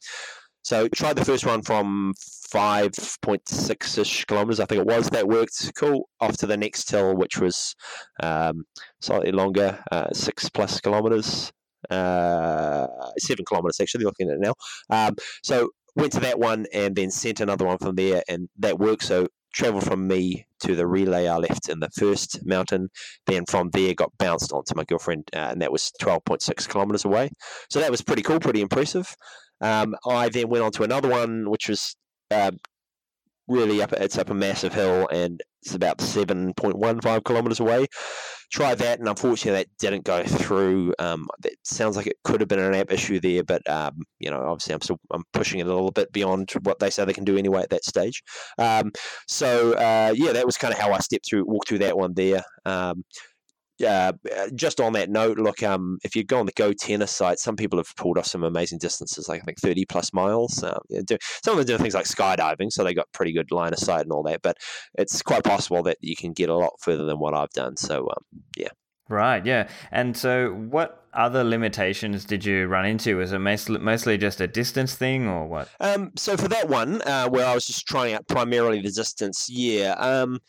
So 0.63 0.87
tried 0.89 1.15
the 1.15 1.25
first 1.25 1.45
one 1.45 1.61
from 1.63 2.13
5.6 2.53 3.97
ish 3.97 4.25
kilometers, 4.25 4.59
I 4.59 4.65
think 4.65 4.81
it 4.81 4.87
was. 4.87 5.09
That 5.09 5.27
worked 5.27 5.71
cool. 5.75 6.09
Off 6.19 6.37
to 6.37 6.47
the 6.47 6.57
next 6.57 6.91
hill, 6.91 7.15
which 7.15 7.37
was 7.37 7.75
um, 8.21 8.65
slightly 8.99 9.31
longer, 9.31 9.81
uh, 9.91 10.11
six 10.13 10.49
plus 10.49 10.79
kilometers. 10.81 11.51
Uh, 11.89 12.87
seven 13.17 13.43
kilometers 13.43 13.79
actually, 13.81 14.05
looking 14.05 14.29
at 14.29 14.35
it 14.35 14.39
now. 14.39 14.53
Um, 14.89 15.15
so 15.43 15.69
went 15.95 16.13
to 16.13 16.19
that 16.21 16.39
one 16.39 16.65
and 16.73 16.95
then 16.95 17.11
sent 17.11 17.39
another 17.39 17.65
one 17.65 17.77
from 17.77 17.95
there, 17.95 18.23
and 18.27 18.49
that 18.59 18.79
worked. 18.79 19.03
So 19.03 19.27
traveled 19.53 19.83
from 19.83 20.07
me 20.07 20.45
to 20.61 20.75
the 20.75 20.87
relay 20.87 21.27
I 21.27 21.37
left 21.37 21.69
in 21.69 21.79
the 21.79 21.89
first 21.89 22.45
mountain. 22.45 22.89
Then 23.27 23.45
from 23.45 23.69
there, 23.71 23.93
got 23.93 24.17
bounced 24.17 24.51
onto 24.51 24.75
my 24.75 24.83
girlfriend, 24.83 25.29
uh, 25.33 25.49
and 25.51 25.61
that 25.61 25.71
was 25.71 25.91
12.6 26.01 26.67
kilometers 26.69 27.05
away. 27.05 27.29
So 27.69 27.79
that 27.79 27.91
was 27.91 28.01
pretty 28.01 28.21
cool, 28.21 28.39
pretty 28.39 28.61
impressive. 28.61 29.13
Um, 29.59 29.95
I 30.07 30.29
then 30.29 30.49
went 30.49 30.63
on 30.63 30.71
to 30.73 30.83
another 30.83 31.09
one, 31.09 31.49
which 31.49 31.69
was 31.69 31.95
uh, 32.31 32.51
really 33.47 33.81
up. 33.81 33.93
It's 33.93 34.17
up 34.17 34.29
a 34.29 34.33
massive 34.33 34.73
hill, 34.73 35.07
and 35.11 35.41
it's 35.61 35.75
about 35.75 35.99
7.15 35.99 37.23
kilometers 37.23 37.59
away. 37.59 37.87
Tried 38.51 38.79
that, 38.79 38.99
and 38.99 39.07
unfortunately, 39.07 39.61
that 39.61 39.67
didn't 39.79 40.03
go 40.03 40.23
through. 40.23 40.93
Um, 40.99 41.27
it 41.45 41.57
sounds 41.63 41.95
like 41.95 42.07
it 42.07 42.17
could 42.23 42.41
have 42.41 42.49
been 42.49 42.59
an 42.59 42.75
app 42.75 42.91
issue 42.91 43.19
there, 43.19 43.43
but 43.43 43.67
um, 43.69 44.01
you 44.19 44.29
know, 44.29 44.41
obviously, 44.41 44.73
I'm 44.73 44.81
still 44.81 44.99
I'm 45.11 45.23
pushing 45.31 45.59
it 45.59 45.67
a 45.67 45.73
little 45.73 45.91
bit 45.91 46.11
beyond 46.11 46.51
what 46.63 46.79
they 46.79 46.89
say 46.89 47.05
they 47.05 47.13
can 47.13 47.23
do 47.23 47.37
anyway 47.37 47.61
at 47.61 47.69
that 47.69 47.85
stage. 47.85 48.21
Um, 48.57 48.91
so 49.27 49.73
uh, 49.73 50.13
yeah, 50.15 50.33
that 50.33 50.45
was 50.45 50.57
kind 50.57 50.73
of 50.73 50.79
how 50.79 50.91
I 50.91 50.99
stepped 50.99 51.29
through, 51.29 51.45
walked 51.45 51.69
through 51.69 51.79
that 51.79 51.97
one 51.97 52.13
there. 52.13 52.43
Um, 52.65 53.03
uh, 53.83 54.13
just 54.55 54.79
on 54.79 54.93
that 54.93 55.09
note, 55.09 55.37
look, 55.37 55.63
um, 55.63 55.97
if 56.03 56.15
you 56.15 56.23
go 56.23 56.39
on 56.39 56.45
the 56.45 56.51
GoTenna's 56.53 57.11
site, 57.11 57.39
some 57.39 57.55
people 57.55 57.79
have 57.79 57.95
pulled 57.95 58.17
off 58.17 58.27
some 58.27 58.43
amazing 58.43 58.79
distances, 58.79 59.27
like 59.27 59.41
I 59.41 59.45
think 59.45 59.59
30 59.59 59.85
plus 59.85 60.13
miles. 60.13 60.63
Um, 60.63 60.79
do, 61.05 61.17
some 61.43 61.57
of 61.57 61.65
them 61.65 61.77
do 61.77 61.81
things 61.81 61.93
like 61.93 62.05
skydiving, 62.05 62.71
so 62.71 62.83
they 62.83 62.93
got 62.93 63.11
pretty 63.13 63.33
good 63.33 63.51
line 63.51 63.73
of 63.73 63.79
sight 63.79 64.01
and 64.01 64.11
all 64.11 64.23
that. 64.23 64.41
But 64.41 64.57
it's 64.97 65.21
quite 65.21 65.43
possible 65.43 65.83
that 65.83 65.97
you 66.01 66.15
can 66.15 66.33
get 66.33 66.49
a 66.49 66.55
lot 66.55 66.73
further 66.79 67.05
than 67.05 67.19
what 67.19 67.33
I've 67.33 67.51
done. 67.51 67.77
So, 67.77 68.09
um, 68.09 68.23
yeah. 68.57 68.69
Right, 69.09 69.45
yeah. 69.45 69.67
And 69.91 70.15
so, 70.15 70.53
what 70.53 71.05
other 71.13 71.43
limitations 71.43 72.23
did 72.23 72.45
you 72.45 72.67
run 72.67 72.85
into? 72.85 73.17
Was 73.17 73.33
it 73.33 73.39
mostly 73.39 74.17
just 74.17 74.39
a 74.39 74.47
distance 74.47 74.95
thing, 74.95 75.27
or 75.27 75.47
what? 75.47 75.67
Um, 75.81 76.11
so 76.15 76.37
for 76.37 76.47
that 76.47 76.69
one, 76.69 77.01
uh, 77.01 77.27
where 77.27 77.45
I 77.45 77.53
was 77.53 77.67
just 77.67 77.85
trying 77.85 78.13
out 78.13 78.27
primarily 78.27 78.81
the 78.81 78.91
distance, 78.91 79.47
yeah. 79.49 79.95
Um, 79.97 80.39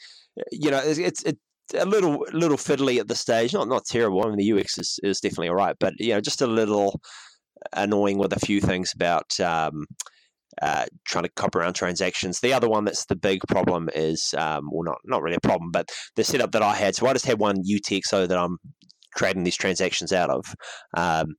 you 0.53 0.71
know, 0.71 0.79
it's, 0.79 0.99
it's 0.99 1.23
it, 1.25 1.39
a 1.75 1.85
little 1.85 2.27
little 2.33 2.57
fiddly 2.57 2.99
at 2.99 3.09
the 3.09 3.15
stage. 3.15 3.53
Not 3.53 3.69
not 3.69 3.85
terrible. 3.85 4.25
I 4.25 4.29
mean, 4.29 4.39
the 4.39 4.61
UX 4.61 4.79
is, 4.79 4.99
is 5.03 5.21
definitely 5.21 5.49
all 5.49 5.55
right, 5.55 5.77
but 5.79 5.95
you 5.99 6.15
know, 6.15 6.21
just 6.21 6.43
a 6.43 6.47
little 6.47 7.01
annoying 7.73 8.19
with 8.19 8.33
a 8.33 8.41
few 8.41 8.61
things 8.61 8.93
about 8.95 9.39
um, 9.41 9.87
uh, 10.61 10.87
trying 11.07 11.25
to 11.25 11.31
cop 11.31 11.55
around 11.55 11.75
transactions. 11.75 12.41
The 12.41 12.53
other 12.53 12.69
one 12.69 12.85
that's 12.85 13.07
the 13.07 13.17
big 13.17 13.41
problem 13.49 13.89
is, 13.95 14.35
um, 14.37 14.69
well, 14.71 14.85
not 14.85 14.99
not 15.05 15.23
really 15.23 15.37
a 15.37 15.41
problem, 15.41 15.71
but 15.71 15.89
the 16.17 16.25
setup 16.25 16.53
that 16.53 16.63
I 16.63 16.75
had. 16.75 16.95
So 16.95 17.07
I 17.07 17.13
just 17.13 17.27
had 17.27 17.39
one 17.39 17.63
UTXO 17.65 18.29
that 18.29 18.39
I'm 18.39 18.59
trading 19.17 19.45
these 19.45 19.57
transactions 19.57 20.13
out 20.13 20.31
of. 20.31 20.55
Um, 20.97 21.35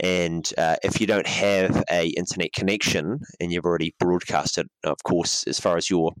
and 0.00 0.50
uh, 0.58 0.76
if 0.82 1.00
you 1.00 1.06
don't 1.06 1.26
have 1.26 1.84
a 1.90 2.08
internet 2.16 2.52
connection 2.52 3.20
and 3.40 3.52
you've 3.52 3.64
already 3.64 3.94
broadcasted, 3.98 4.66
of 4.84 4.96
course, 5.04 5.44
as 5.46 5.60
far 5.60 5.76
as 5.76 5.88
your 5.88 6.12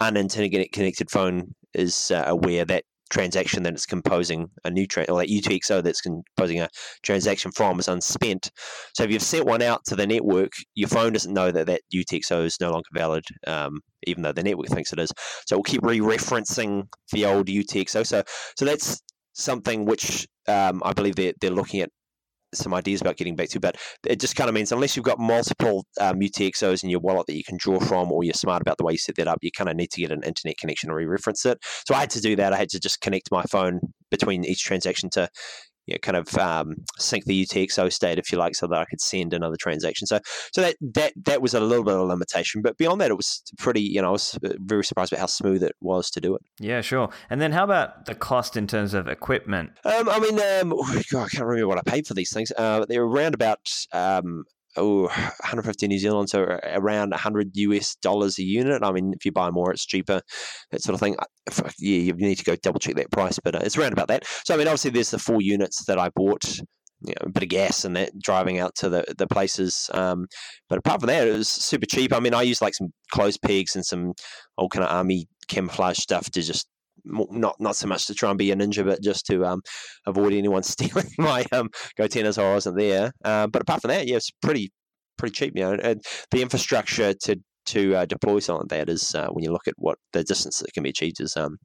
uninternet 0.00 0.72
connected 0.72 1.10
phone 1.10 1.54
is 1.74 2.10
uh, 2.10 2.24
aware 2.26 2.64
that 2.64 2.84
transaction 3.12 3.62
that 3.62 3.74
it's 3.74 3.86
composing 3.86 4.48
a 4.64 4.70
new 4.70 4.86
tra- 4.86 5.06
or 5.08 5.18
that 5.20 5.28
UTXO 5.28 5.82
that's 5.82 6.00
composing 6.00 6.60
a 6.60 6.68
transaction 7.02 7.52
from 7.52 7.78
is 7.78 7.88
unspent. 7.88 8.50
So 8.94 9.04
if 9.04 9.10
you've 9.10 9.22
sent 9.22 9.46
one 9.46 9.62
out 9.62 9.84
to 9.86 9.96
the 9.96 10.06
network, 10.06 10.52
your 10.74 10.88
phone 10.88 11.12
doesn't 11.12 11.32
know 11.32 11.52
that 11.52 11.66
that 11.66 11.82
UTXO 11.94 12.44
is 12.44 12.58
no 12.60 12.72
longer 12.72 12.88
valid, 12.92 13.24
um, 13.46 13.80
even 14.06 14.22
though 14.22 14.32
the 14.32 14.42
network 14.42 14.68
thinks 14.68 14.92
it 14.92 14.98
is. 14.98 15.12
So 15.46 15.56
we'll 15.56 15.64
keep 15.64 15.84
re-referencing 15.84 16.88
the 17.12 17.26
old 17.26 17.46
UTXO. 17.46 18.06
So 18.06 18.22
so 18.56 18.64
that's 18.64 19.02
something 19.34 19.84
which 19.84 20.26
um, 20.48 20.82
I 20.84 20.92
believe 20.92 21.16
they're, 21.16 21.34
they're 21.40 21.50
looking 21.50 21.80
at 21.80 21.90
some 22.54 22.74
ideas 22.74 23.00
about 23.00 23.16
getting 23.16 23.36
back 23.36 23.48
to, 23.50 23.60
but 23.60 23.76
it 24.06 24.20
just 24.20 24.36
kind 24.36 24.48
of 24.48 24.54
means 24.54 24.72
unless 24.72 24.96
you've 24.96 25.04
got 25.04 25.18
multiple 25.18 25.84
um, 26.00 26.20
UTXOs 26.20 26.82
in 26.82 26.90
your 26.90 27.00
wallet 27.00 27.26
that 27.26 27.36
you 27.36 27.44
can 27.44 27.56
draw 27.58 27.80
from, 27.80 28.12
or 28.12 28.24
you're 28.24 28.34
smart 28.34 28.62
about 28.62 28.78
the 28.78 28.84
way 28.84 28.92
you 28.92 28.98
set 28.98 29.16
that 29.16 29.28
up, 29.28 29.38
you 29.42 29.50
kind 29.50 29.70
of 29.70 29.76
need 29.76 29.90
to 29.90 30.00
get 30.00 30.12
an 30.12 30.22
internet 30.22 30.58
connection 30.58 30.88
to 30.88 30.94
re-reference 30.94 31.44
it. 31.46 31.58
So 31.86 31.94
I 31.94 32.00
had 32.00 32.10
to 32.10 32.20
do 32.20 32.36
that. 32.36 32.52
I 32.52 32.56
had 32.56 32.68
to 32.70 32.80
just 32.80 33.00
connect 33.00 33.30
my 33.30 33.42
phone 33.44 33.80
between 34.10 34.44
each 34.44 34.62
transaction 34.62 35.10
to 35.10 35.28
you 35.86 35.94
know, 35.94 35.98
kind 35.98 36.16
of 36.16 36.36
um, 36.38 36.76
sync 36.98 37.24
the 37.24 37.44
UTXO 37.44 37.92
state, 37.92 38.18
if 38.18 38.30
you 38.30 38.38
like, 38.38 38.54
so 38.54 38.66
that 38.66 38.78
I 38.78 38.84
could 38.84 39.00
send 39.00 39.34
another 39.34 39.56
transaction. 39.58 40.06
So, 40.06 40.20
so 40.52 40.60
that 40.60 40.76
that 40.94 41.12
that 41.24 41.42
was 41.42 41.54
a 41.54 41.60
little 41.60 41.84
bit 41.84 41.94
of 41.94 42.00
a 42.00 42.04
limitation, 42.04 42.62
but 42.62 42.78
beyond 42.78 43.00
that, 43.00 43.10
it 43.10 43.16
was 43.16 43.42
pretty. 43.58 43.82
You 43.82 44.02
know, 44.02 44.08
I 44.08 44.12
was 44.12 44.38
uh, 44.44 44.50
very 44.60 44.84
surprised 44.84 45.12
about 45.12 45.20
how 45.20 45.26
smooth 45.26 45.62
it 45.62 45.74
was 45.80 46.10
to 46.10 46.20
do 46.20 46.34
it. 46.34 46.42
Yeah, 46.60 46.80
sure. 46.80 47.10
And 47.30 47.40
then 47.40 47.52
how 47.52 47.64
about 47.64 48.06
the 48.06 48.14
cost 48.14 48.56
in 48.56 48.66
terms 48.66 48.94
of 48.94 49.08
equipment? 49.08 49.70
Um, 49.84 50.08
I 50.08 50.18
mean, 50.18 50.38
um, 50.40 50.70
God, 51.10 51.26
I 51.26 51.28
can't 51.28 51.44
remember 51.44 51.68
what 51.68 51.78
I 51.78 51.82
paid 51.82 52.06
for 52.06 52.14
these 52.14 52.32
things. 52.32 52.52
Uh, 52.56 52.84
they're 52.88 53.02
around 53.02 53.34
about 53.34 53.68
um, 53.92 54.44
oh, 54.76 55.02
150 55.02 55.88
New 55.88 55.98
Zealand, 55.98 56.30
so 56.30 56.40
around 56.40 57.10
100 57.10 57.50
US 57.54 57.94
dollars 57.96 58.38
a 58.38 58.42
unit. 58.42 58.82
I 58.82 58.92
mean, 58.92 59.12
if 59.14 59.24
you 59.24 59.32
buy 59.32 59.50
more, 59.50 59.72
it's 59.72 59.86
cheaper, 59.86 60.20
that 60.70 60.82
sort 60.82 60.94
of 60.94 61.00
thing. 61.00 61.16
Yeah, 61.78 61.98
you 61.98 62.12
need 62.14 62.38
to 62.38 62.44
go 62.44 62.56
double 62.56 62.80
check 62.80 62.96
that 62.96 63.10
price, 63.10 63.38
but 63.42 63.54
uh, 63.54 63.60
it's 63.62 63.76
around 63.76 63.92
about 63.92 64.08
that. 64.08 64.24
So, 64.44 64.54
I 64.54 64.56
mean, 64.56 64.68
obviously, 64.68 64.90
there's 64.90 65.10
the 65.10 65.18
four 65.18 65.42
units 65.42 65.84
that 65.86 65.98
I 65.98 66.10
bought. 66.14 66.60
You 67.04 67.14
know, 67.18 67.26
a 67.26 67.30
bit 67.30 67.42
of 67.42 67.48
gas 67.48 67.84
and 67.84 67.96
that 67.96 68.16
driving 68.16 68.60
out 68.60 68.76
to 68.76 68.88
the, 68.88 69.04
the 69.18 69.26
places. 69.26 69.90
Um, 69.92 70.28
but 70.68 70.78
apart 70.78 71.00
from 71.00 71.08
that, 71.08 71.26
it 71.26 71.32
was 71.32 71.48
super 71.48 71.84
cheap. 71.84 72.12
I 72.12 72.20
mean, 72.20 72.32
I 72.32 72.42
used 72.42 72.62
like 72.62 72.74
some 72.74 72.92
clothes 73.10 73.36
pegs 73.38 73.74
and 73.74 73.84
some 73.84 74.12
old 74.56 74.70
kind 74.70 74.84
of 74.84 74.92
army 74.92 75.26
camouflage 75.48 75.98
stuff 75.98 76.30
to 76.30 76.42
just 76.42 76.68
not 77.04 77.56
not 77.60 77.76
so 77.76 77.86
much 77.86 78.06
to 78.06 78.14
try 78.14 78.30
and 78.30 78.38
be 78.38 78.50
a 78.50 78.56
ninja, 78.56 78.84
but 78.84 79.02
just 79.02 79.26
to 79.26 79.44
um, 79.44 79.60
avoid 80.06 80.32
anyone 80.32 80.62
stealing 80.74 81.08
my 81.18 81.44
um, 81.52 81.68
wasn't 81.98 82.76
there. 82.76 83.12
Uh, 83.24 83.46
but 83.46 83.62
apart 83.62 83.82
from 83.82 83.90
that, 83.90 84.06
yeah, 84.06 84.16
it's 84.16 84.30
pretty 84.42 84.70
pretty 85.18 85.32
cheap. 85.32 85.52
You 85.56 85.62
know, 85.62 85.78
and 85.82 86.00
the 86.30 86.42
infrastructure 86.42 87.14
to 87.24 87.36
to 87.66 87.94
uh, 87.94 88.04
deploy 88.06 88.40
something 88.40 88.66
like 88.70 88.86
that 88.86 88.92
is 88.92 89.14
uh, 89.14 89.28
when 89.28 89.44
you 89.44 89.52
look 89.52 89.68
at 89.68 89.74
what 89.76 89.98
the 90.12 90.24
distance 90.24 90.58
that 90.58 90.72
can 90.72 90.82
be 90.82 90.90
achieved 90.90 91.20
is 91.20 91.36
um, 91.36 91.56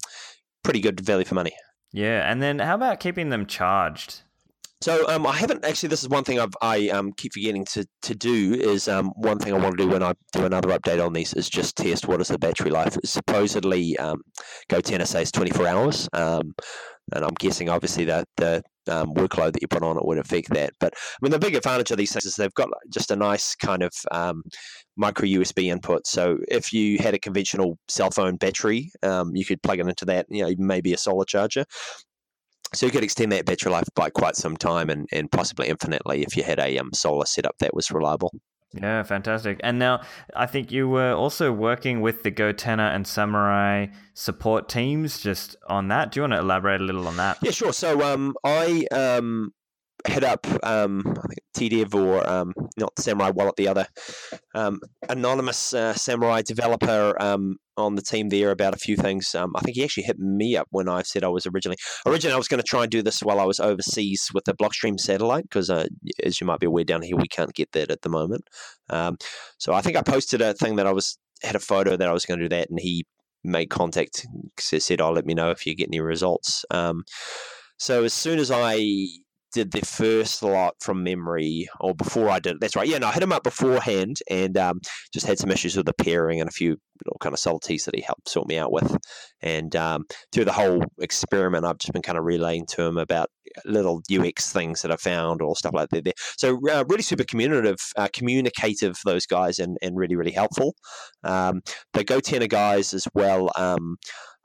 pretty 0.63 0.79
good 0.79 0.99
value 0.99 1.25
for 1.25 1.35
money. 1.35 1.51
Yeah, 1.91 2.29
and 2.29 2.41
then 2.41 2.59
how 2.59 2.75
about 2.75 2.99
keeping 2.99 3.29
them 3.29 3.45
charged? 3.45 4.21
So 4.81 5.07
um, 5.09 5.25
I 5.25 5.33
haven't 5.33 5.65
actually. 5.65 5.89
This 5.89 6.03
is 6.03 6.09
one 6.09 6.23
thing 6.23 6.39
I've, 6.39 6.53
I 6.61 6.89
um, 6.89 7.11
keep 7.13 7.33
forgetting 7.33 7.65
to, 7.65 7.85
to 8.03 8.15
do. 8.15 8.53
Is 8.53 8.87
um, 8.87 9.11
one 9.15 9.39
thing 9.39 9.53
I 9.53 9.57
want 9.57 9.77
to 9.77 9.83
do 9.83 9.89
when 9.89 10.03
I 10.03 10.13
do 10.33 10.45
another 10.45 10.69
update 10.69 11.03
on 11.03 11.13
these 11.13 11.33
is 11.33 11.49
just 11.49 11.75
test 11.75 12.07
what 12.07 12.21
is 12.21 12.27
the 12.27 12.37
battery 12.37 12.69
life. 12.69 12.95
Supposedly, 13.03 13.97
um, 13.97 14.21
GoTenna 14.69 15.07
says 15.07 15.31
twenty 15.31 15.49
four 15.49 15.67
hours, 15.67 16.07
um, 16.13 16.53
and 17.11 17.25
I'm 17.25 17.33
guessing 17.39 17.69
obviously 17.69 18.05
that 18.05 18.27
the 18.37 18.61
um, 18.87 19.15
workload 19.15 19.53
that 19.53 19.63
you 19.63 19.67
put 19.67 19.81
on 19.81 19.97
it 19.97 20.05
would 20.05 20.19
affect 20.19 20.49
that. 20.51 20.73
But 20.79 20.93
I 20.95 21.17
mean, 21.23 21.31
the 21.31 21.39
big 21.39 21.55
advantage 21.55 21.89
of 21.89 21.97
these 21.97 22.13
things 22.13 22.25
is 22.25 22.35
they've 22.35 22.53
got 22.53 22.69
just 22.93 23.09
a 23.09 23.15
nice 23.15 23.55
kind 23.55 23.81
of 23.81 23.91
um, 24.11 24.43
micro 24.95 25.25
USB 25.25 25.71
input. 25.71 26.05
So 26.05 26.37
if 26.49 26.71
you 26.71 26.99
had 26.99 27.15
a 27.15 27.19
conventional 27.19 27.79
cell 27.87 28.11
phone 28.11 28.35
battery, 28.35 28.91
you 29.01 29.45
could 29.45 29.63
plug 29.63 29.79
it 29.79 29.87
into 29.87 30.05
that. 30.05 30.27
You 30.29 30.43
know, 30.43 30.53
maybe 30.59 30.93
a 30.93 30.97
solar 30.97 31.25
charger 31.25 31.65
so 32.73 32.85
you 32.85 32.91
could 32.91 33.03
extend 33.03 33.31
that 33.31 33.45
battery 33.45 33.71
life 33.71 33.87
by 33.95 34.09
quite 34.09 34.35
some 34.35 34.57
time 34.57 34.89
and, 34.89 35.07
and 35.11 35.31
possibly 35.31 35.67
infinitely 35.67 36.23
if 36.23 36.35
you 36.35 36.43
had 36.43 36.59
a 36.59 36.77
um, 36.77 36.91
solar 36.93 37.25
setup 37.25 37.57
that 37.59 37.73
was 37.73 37.91
reliable. 37.91 38.31
Yeah, 38.73 39.03
fantastic. 39.03 39.59
And 39.63 39.79
now 39.79 40.01
I 40.35 40.45
think 40.45 40.71
you 40.71 40.89
were 40.89 41.13
also 41.13 41.51
working 41.51 42.01
with 42.01 42.23
the 42.23 42.31
GoTenna 42.31 42.93
and 42.93 43.05
Samourai 43.05 43.93
support 44.13 44.67
teams 44.67 45.21
just 45.21 45.55
on 45.69 45.87
that. 45.87 46.11
Do 46.11 46.19
you 46.19 46.21
want 46.23 46.33
to 46.33 46.39
elaborate 46.39 46.81
a 46.81 46.83
little 46.83 47.07
on 47.07 47.17
that? 47.17 47.37
Yeah, 47.41 47.51
sure. 47.51 47.73
So 47.73 48.01
um, 48.01 48.35
I 48.43 48.85
um, 48.91 49.53
head 50.07 50.23
up 50.23 50.45
um, 50.63 51.03
I 51.05 51.27
think 51.27 51.39
TDev 51.57 51.93
or 51.93 52.27
um, 52.29 52.53
not 52.77 52.95
Samourai 52.95 53.33
Wallet, 53.33 53.55
the 53.55 53.67
other 53.67 53.87
um, 54.55 54.79
anonymous 55.09 55.73
uh, 55.73 55.93
Samourai 55.93 56.43
developer 56.43 57.15
um, 57.19 57.57
on 57.77 57.95
the 57.95 58.01
team 58.01 58.29
there 58.29 58.51
about 58.51 58.73
a 58.73 58.77
few 58.77 58.95
things. 58.95 59.33
Um, 59.35 59.53
I 59.55 59.61
think 59.61 59.75
he 59.75 59.83
actually 59.83 60.03
hit 60.03 60.19
me 60.19 60.55
up 60.55 60.67
when 60.71 60.87
I 60.87 61.01
said 61.01 61.23
I 61.23 61.29
was 61.29 61.45
originally 61.45 61.77
originally 62.05 62.33
I 62.33 62.37
was 62.37 62.47
going 62.47 62.61
to 62.61 62.67
try 62.67 62.83
and 62.83 62.91
do 62.91 63.01
this 63.01 63.21
while 63.21 63.39
I 63.39 63.45
was 63.45 63.59
overseas 63.59 64.29
with 64.33 64.45
the 64.45 64.53
Blockstream 64.53 64.99
satellite 64.99 65.43
because 65.43 65.69
uh, 65.69 65.87
as 66.23 66.39
you 66.39 66.47
might 66.47 66.59
be 66.59 66.67
aware 66.67 66.83
down 66.83 67.01
here 67.01 67.17
we 67.17 67.27
can't 67.27 67.53
get 67.53 67.71
that 67.73 67.91
at 67.91 68.01
the 68.01 68.09
moment. 68.09 68.43
Um, 68.89 69.17
so 69.57 69.73
I 69.73 69.81
think 69.81 69.97
I 69.97 70.01
posted 70.01 70.41
a 70.41 70.53
thing 70.53 70.75
that 70.77 70.87
I 70.87 70.91
was 70.91 71.17
had 71.43 71.55
a 71.55 71.59
photo 71.59 71.95
that 71.97 72.07
I 72.07 72.13
was 72.13 72.25
going 72.25 72.39
to 72.39 72.45
do 72.45 72.55
that 72.55 72.69
and 72.69 72.79
he 72.79 73.05
made 73.43 73.69
contact 73.69 74.25
said 74.59 74.99
I'll 74.99 75.09
oh, 75.09 75.13
let 75.13 75.25
me 75.25 75.33
know 75.33 75.51
if 75.51 75.65
you 75.65 75.75
get 75.75 75.89
any 75.89 75.99
results. 75.99 76.65
so 76.71 78.03
as 78.03 78.13
soon 78.13 78.39
as 78.39 78.51
I 78.51 79.07
did 79.57 79.71
the 79.71 79.83
first 79.83 80.43
lot 80.43 80.75
from 80.79 81.03
memory, 81.03 81.67
or 81.79 81.95
before 81.95 82.29
I 82.29 82.37
did. 82.37 82.59
That's 82.59 82.75
right. 82.75 82.87
Yeah, 82.87 82.99
no, 82.99 83.07
I 83.07 83.11
hit 83.11 83.23
him 83.23 83.31
up 83.31 83.43
beforehand 83.43 84.17
and 84.29 84.55
um, 84.55 84.79
just 85.11 85.25
had 85.25 85.39
some 85.39 85.49
issues 85.49 85.75
with 85.75 85.87
the 85.87 85.95
pairing 85.95 86.39
and 86.39 86.47
a 86.47 86.51
few 86.51 86.77
little 87.05 87.17
kind 87.19 87.33
of 87.33 87.39
subtleties 87.39 87.85
that 87.85 87.95
he 87.95 88.01
helped 88.01 88.29
sort 88.29 88.47
me 88.47 88.57
out 88.57 88.71
with. 88.71 88.95
And 89.41 89.75
um, 89.75 90.05
through 90.31 90.45
the 90.45 90.53
whole 90.53 90.83
experiment, 90.99 91.65
I've 91.65 91.79
just 91.79 91.91
been 91.91 92.03
kind 92.03 92.19
of 92.19 92.23
relaying 92.23 92.67
to 92.73 92.83
him 92.83 92.99
about 92.99 93.29
little 93.65 94.01
UX 94.11 94.53
things 94.53 94.83
that 94.83 94.91
I 94.91 94.97
found 94.97 95.41
or 95.41 95.55
stuff 95.55 95.73
like 95.73 95.89
that. 95.89 96.03
There. 96.03 96.13
So 96.37 96.59
uh, 96.69 96.83
really 96.87 97.01
super 97.01 97.23
communicative, 97.23 97.79
uh, 97.95 98.09
communicative 98.13 98.97
those 99.05 99.25
guys, 99.25 99.57
and 99.57 99.77
and 99.81 99.97
really 99.97 100.15
really 100.15 100.31
helpful. 100.31 100.75
Um, 101.23 101.61
the 101.93 102.05
GoTenna 102.05 102.47
guys 102.47 102.93
as 102.93 103.07
well. 103.15 103.49
Um, 103.55 103.97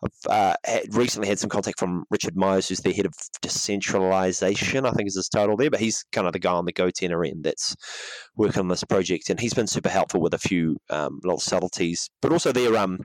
I've 0.04 0.30
uh, 0.30 0.54
recently 0.90 1.28
had 1.28 1.38
some 1.38 1.50
contact 1.50 1.78
from 1.78 2.04
Richard 2.11 2.37
Myers, 2.37 2.68
who's 2.68 2.80
the 2.80 2.92
head 2.92 3.06
of 3.06 3.14
decentralization, 3.40 4.85
I 4.85 4.90
think 4.90 5.06
is 5.06 5.14
his 5.14 5.28
title 5.28 5.56
there, 5.56 5.71
but 5.71 5.80
he's 5.80 6.04
kind 6.12 6.26
of 6.26 6.32
the 6.32 6.38
guy 6.38 6.52
on 6.52 6.64
the 6.64 6.73
GoTenna 6.73 7.28
end 7.28 7.44
that's 7.44 7.76
working 8.37 8.61
on 8.61 8.68
this 8.68 8.85
project, 8.85 9.30
and 9.30 9.38
he's 9.38 9.54
been 9.54 9.66
super 9.66 9.88
helpful 9.88 10.21
with 10.21 10.35
a 10.35 10.38
few 10.38 10.76
um, 10.90 11.21
little 11.23 11.38
subtleties. 11.38 12.11
But 12.21 12.32
also, 12.32 12.52
there 12.52 12.76
um, 12.76 12.99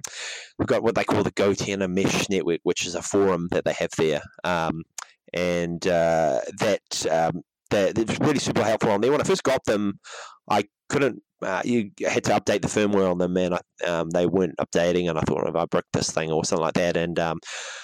we've 0.57 0.67
got 0.67 0.83
what 0.83 0.95
they 0.95 1.03
call 1.03 1.23
the 1.23 1.31
GoTenna 1.31 1.87
Mesh 1.89 2.29
Network, 2.29 2.61
which 2.63 2.85
is 2.85 2.95
a 2.95 3.01
forum 3.01 3.47
that 3.51 3.65
they 3.65 3.73
have 3.73 3.91
there, 3.97 4.21
um, 4.43 4.83
and 5.33 5.85
uh, 5.85 6.39
that 6.59 7.05
um, 7.11 7.43
it's 7.71 8.19
really 8.19 8.39
super 8.39 8.63
helpful 8.63 8.91
on 8.91 9.01
there. 9.01 9.11
When 9.11 9.21
I 9.21 9.25
first 9.25 9.43
got 9.43 9.63
them, 9.65 9.99
I 10.49 10.65
couldn't 10.89 11.21
uh, 11.41 11.62
you 11.63 11.91
had 12.06 12.24
to 12.25 12.32
update 12.32 12.62
the 12.62 12.67
firmware 12.67 13.10
on 13.10 13.17
them, 13.17 13.38
and 13.38 13.58
um, 13.86 14.10
they 14.10 14.25
weren't 14.25 14.58
updating. 14.58 15.10
And 15.10 15.17
I 15.17 15.22
thought, 15.22 15.48
if 15.48 15.56
I 15.56 15.65
bricked 15.65 15.94
this 15.94 16.12
thing 16.12 16.32
or 16.32 16.44
something 16.44 16.63
like 16.63 16.74
that, 16.75 16.98
and 16.98 17.17
um, 17.20 17.39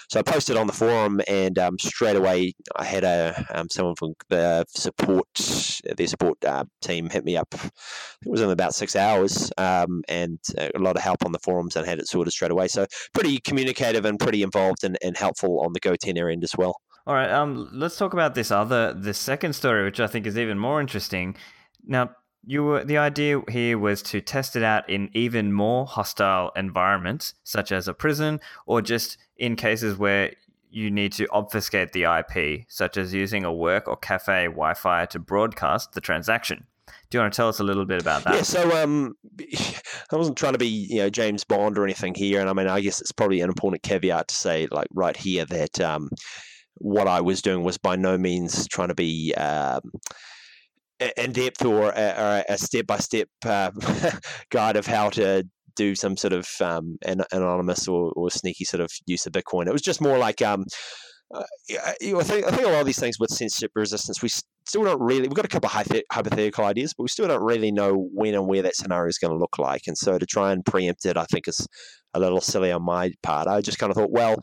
so 0.09 0.19
I 0.19 0.23
posted 0.23 0.57
on 0.57 0.67
the 0.67 0.73
forum, 0.73 1.21
and 1.27 1.57
um, 1.59 1.77
straight 1.79 2.15
away 2.15 2.53
I 2.75 2.83
had 2.83 3.03
a 3.03 3.45
um, 3.53 3.67
someone 3.69 3.95
from 3.95 4.13
the 4.29 4.65
support, 4.69 5.27
their 5.97 6.07
support 6.07 6.43
uh, 6.45 6.65
team, 6.81 7.09
hit 7.09 7.25
me 7.25 7.37
up. 7.37 7.53
it 7.53 8.29
was 8.29 8.41
in 8.41 8.49
about 8.49 8.73
six 8.73 8.95
hours, 8.95 9.51
um, 9.57 10.03
and 10.07 10.39
a 10.57 10.79
lot 10.79 10.95
of 10.95 11.03
help 11.03 11.25
on 11.25 11.31
the 11.31 11.39
forums, 11.39 11.75
and 11.75 11.85
had 11.85 11.99
it 11.99 12.07
sorted 12.07 12.33
straight 12.33 12.51
away. 12.51 12.67
So 12.67 12.87
pretty 13.13 13.39
communicative 13.39 14.05
and 14.05 14.19
pretty 14.19 14.43
involved 14.43 14.83
and, 14.83 14.97
and 15.03 15.15
helpful 15.15 15.61
on 15.61 15.73
the 15.73 15.79
GoTenna 15.79 16.31
end 16.31 16.43
as 16.43 16.55
well. 16.57 16.75
All 17.05 17.13
right, 17.13 17.29
um, 17.29 17.69
let's 17.73 17.97
talk 17.97 18.13
about 18.13 18.33
this 18.33 18.49
other, 18.49 18.93
the 18.93 19.13
second 19.13 19.53
story, 19.53 19.83
which 19.83 19.99
I 19.99 20.07
think 20.07 20.25
is 20.25 20.37
even 20.37 20.57
more 20.57 20.79
interesting. 20.79 21.35
Now, 21.85 22.11
you 22.45 22.63
were 22.63 22.83
the 22.83 22.97
idea 22.97 23.41
here 23.49 23.77
was 23.77 24.01
to 24.03 24.21
test 24.21 24.55
it 24.55 24.63
out 24.63 24.89
in 24.89 25.09
even 25.13 25.53
more 25.53 25.85
hostile 25.85 26.51
environments, 26.55 27.33
such 27.43 27.71
as 27.71 27.87
a 27.87 27.93
prison, 27.93 28.39
or 28.65 28.81
just 28.81 29.17
in 29.37 29.55
cases 29.55 29.97
where 29.97 30.33
you 30.69 30.89
need 30.89 31.13
to 31.13 31.27
obfuscate 31.27 31.93
the 31.93 32.03
IP, 32.03 32.65
such 32.67 32.97
as 32.97 33.13
using 33.13 33.45
a 33.45 33.53
work 33.53 33.87
or 33.87 33.95
cafe 33.95 34.45
Wi-Fi 34.45 35.05
to 35.05 35.19
broadcast 35.19 35.93
the 35.93 36.01
transaction. 36.01 36.65
Do 37.09 37.17
you 37.17 37.21
want 37.21 37.33
to 37.33 37.37
tell 37.37 37.47
us 37.47 37.59
a 37.59 37.63
little 37.63 37.85
bit 37.85 38.01
about 38.01 38.23
that? 38.23 38.35
Yeah, 38.35 38.41
so 38.41 38.83
um, 38.83 39.15
I 40.11 40.15
wasn't 40.15 40.37
trying 40.37 40.53
to 40.53 40.59
be 40.59 40.67
you 40.67 40.97
know 40.97 41.09
James 41.09 41.43
Bond 41.43 41.77
or 41.77 41.83
anything 41.83 42.13
here, 42.15 42.41
and 42.41 42.49
I 42.49 42.53
mean 42.53 42.67
I 42.67 42.81
guess 42.81 42.99
it's 42.99 43.11
probably 43.11 43.41
an 43.41 43.49
important 43.49 43.83
caveat 43.83 44.27
to 44.27 44.35
say 44.35 44.67
like 44.71 44.87
right 44.93 45.15
here 45.15 45.45
that 45.45 45.79
um, 45.79 46.09
what 46.75 47.07
I 47.07 47.21
was 47.21 47.41
doing 47.41 47.63
was 47.63 47.77
by 47.77 47.95
no 47.95 48.17
means 48.17 48.67
trying 48.67 48.89
to 48.89 48.95
be 48.95 49.33
um, 49.35 49.91
in 51.17 51.31
depth 51.31 51.65
or 51.65 51.89
a 51.89 52.57
step 52.57 52.87
by 52.87 52.97
step 52.97 53.27
guide 53.43 54.75
of 54.75 54.85
how 54.85 55.09
to 55.09 55.43
do 55.75 55.95
some 55.95 56.15
sort 56.15 56.33
of 56.33 56.47
um, 56.61 56.97
an, 57.03 57.23
anonymous 57.31 57.87
or, 57.87 58.11
or, 58.15 58.29
sneaky 58.29 58.63
sort 58.63 58.81
of 58.81 58.91
use 59.07 59.25
of 59.25 59.33
Bitcoin. 59.33 59.65
It 59.65 59.73
was 59.73 59.81
just 59.81 60.01
more 60.01 60.19
like 60.19 60.39
um, 60.41 60.65
uh, 61.33 61.43
I, 61.71 61.95
think, 61.99 62.45
I 62.45 62.51
think 62.51 62.67
a 62.67 62.71
lot 62.71 62.81
of 62.81 62.85
these 62.85 62.99
things 62.99 63.19
with 63.19 63.31
censorship 63.31 63.71
resistance, 63.75 64.21
we 64.21 64.29
still 64.29 64.83
don't 64.83 65.01
really. 65.01 65.27
We've 65.27 65.35
got 65.35 65.45
a 65.45 65.49
couple 65.49 65.67
of 65.67 66.03
hypothetical 66.11 66.65
ideas, 66.65 66.93
but 66.93 67.03
we 67.03 67.09
still 67.09 67.27
don't 67.27 67.43
really 67.43 67.71
know 67.71 68.07
when 68.13 68.35
and 68.35 68.47
where 68.47 68.61
that 68.61 68.75
scenario 68.75 69.09
is 69.09 69.17
going 69.17 69.33
to 69.33 69.39
look 69.39 69.57
like. 69.57 69.83
And 69.87 69.97
so 69.97 70.17
to 70.17 70.25
try 70.25 70.51
and 70.51 70.65
preempt 70.65 71.05
it, 71.05 71.17
I 71.17 71.25
think 71.25 71.47
is 71.47 71.67
a 72.13 72.19
little 72.19 72.41
silly 72.41 72.71
on 72.71 72.83
my 72.83 73.11
part. 73.21 73.47
I 73.47 73.61
just 73.61 73.79
kind 73.79 73.91
of 73.91 73.97
thought, 73.97 74.11
well, 74.11 74.37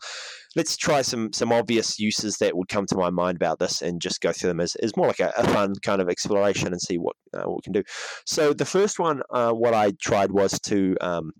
let's 0.55 0.75
try 0.75 1.01
some 1.01 1.31
some 1.33 1.51
obvious 1.51 1.99
uses 1.99 2.37
that 2.37 2.55
would 2.55 2.67
come 2.67 2.85
to 2.87 2.97
my 2.97 3.09
mind 3.09 3.37
about 3.37 3.59
this 3.59 3.81
and 3.81 4.01
just 4.01 4.21
go 4.21 4.31
through 4.31 4.49
them 4.49 4.59
as, 4.59 4.75
as 4.75 4.95
more 4.97 5.07
like 5.07 5.19
a, 5.19 5.33
a 5.37 5.43
fun 5.45 5.73
kind 5.81 6.01
of 6.01 6.09
exploration 6.09 6.67
and 6.67 6.81
see 6.81 6.97
what, 6.97 7.15
uh, 7.33 7.43
what 7.43 7.57
we 7.57 7.61
can 7.63 7.73
do. 7.73 7.83
So 8.25 8.53
the 8.53 8.65
first 8.65 8.99
one, 8.99 9.21
uh, 9.31 9.51
what 9.51 9.73
I 9.73 9.93
tried 10.01 10.31
was 10.31 10.59
to 10.61 10.97
um, 11.01 11.31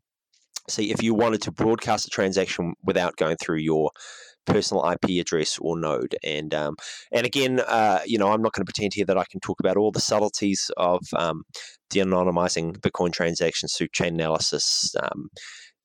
see 0.70 0.92
if 0.92 1.04
you 1.04 1.14
wanted 1.14 1.42
to 1.44 1.52
broadcast 1.52 2.08
a 2.08 2.10
transaction 2.10 2.74
without 2.84 3.18
going 3.18 3.38
through 3.38 3.60
your 3.60 3.92
personal 4.46 4.90
IP 4.90 5.20
address 5.22 5.58
or 5.60 5.78
node. 5.80 6.16
And 6.24 6.54
um, 6.54 6.76
and 7.12 7.26
again, 7.26 7.60
uh, 7.60 8.00
you 8.06 8.18
know, 8.18 8.32
I'm 8.32 8.42
not 8.42 8.54
going 8.54 8.66
to 8.66 8.72
pretend 8.72 8.94
here 8.94 9.06
that 9.06 9.18
I 9.18 9.26
can 9.30 9.40
talk 9.40 9.60
about 9.60 9.78
all 9.78 9.92
the 9.92 10.02
subtleties 10.02 10.72
of 10.78 11.02
um, 11.16 11.44
de-anonymizing 11.90 12.78
Bitcoin 12.78 13.12
transactions 13.12 13.74
through 13.74 13.90
chain 13.94 14.16
analysis. 14.16 14.96
Um, 15.02 15.30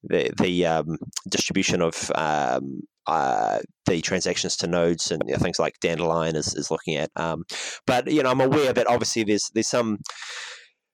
the, 0.08 0.30
the 0.40 0.66
um, 0.66 0.98
distribution 1.28 1.82
of 1.82 2.10
um, 2.14 2.82
uh, 3.06 3.60
the 3.86 4.00
transactions 4.00 4.56
to 4.56 4.66
nodes 4.66 5.10
and 5.10 5.22
you 5.26 5.32
know, 5.32 5.38
things 5.38 5.58
like 5.58 5.75
Dandelion 5.80 6.36
is, 6.36 6.54
is 6.54 6.70
looking 6.70 6.96
at. 6.96 7.10
Um, 7.16 7.44
but 7.86 8.10
you 8.10 8.22
know, 8.22 8.30
I'm 8.30 8.40
aware 8.40 8.72
that 8.72 8.86
obviously 8.86 9.25
there's 9.25 9.50
there's 9.54 9.68
some 9.68 9.98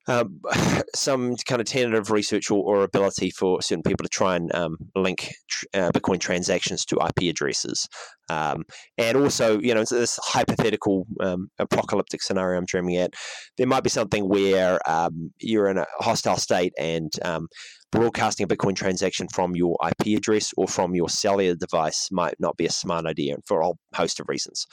um, 0.09 0.41
some 0.95 1.37
kind 1.49 1.61
of 1.61 1.67
tentative 1.67 2.11
research 2.11 2.51
or, 2.51 2.63
or, 2.65 2.83
ability 2.83 3.31
for 3.31 3.63
certain 3.63 3.83
people 3.83 4.05
to 4.05 4.09
try 4.09 4.37
and 4.37 4.55
um, 4.55 4.77
link 4.95 5.33
tr- 5.49 5.67
uh, 5.75 5.91
Bitcoin 5.93 6.21
transactions 6.21 6.85
to 6.87 6.99
IP 7.01 7.31
addresses. 7.31 7.89
Um, 8.29 8.65
and 8.99 9.17
also, 9.17 9.61
you 9.61 9.75
know, 9.75 9.85
this 9.85 10.19
hypothetical 10.23 11.07
um, 11.21 11.49
apocalyptic 11.59 12.23
scenario 12.23 12.59
I'm 12.59 12.67
dreaming 12.67 12.97
at, 12.97 13.15
there 13.59 13.67
might 13.67 13.85
be 13.85 13.91
something 13.91 14.29
where 14.29 14.79
um, 14.89 15.33
you're 15.39 15.69
in 15.69 15.79
a 15.79 15.87
hostile 16.01 16.37
state 16.37 16.73
and 16.79 17.13
um, 17.25 17.49
broadcasting 17.93 18.45
a 18.45 18.49
Bitcoin 18.49 18.75
transaction 18.75 19.29
from 19.29 19.55
your 19.55 19.77
IP 19.87 20.17
address 20.17 20.53
or 20.57 20.67
from 20.67 20.95
your 20.95 21.09
cellular 21.09 21.55
device 21.55 22.09
might 22.11 22.35
not 22.41 22.57
be 22.57 22.67
a 22.67 22.71
smart 22.71 23.07
idea 23.07 23.37
for 23.47 23.61
a 23.61 23.65
whole 23.65 23.79
host 23.95 24.19
of 24.19 24.29
reasons. 24.29 24.67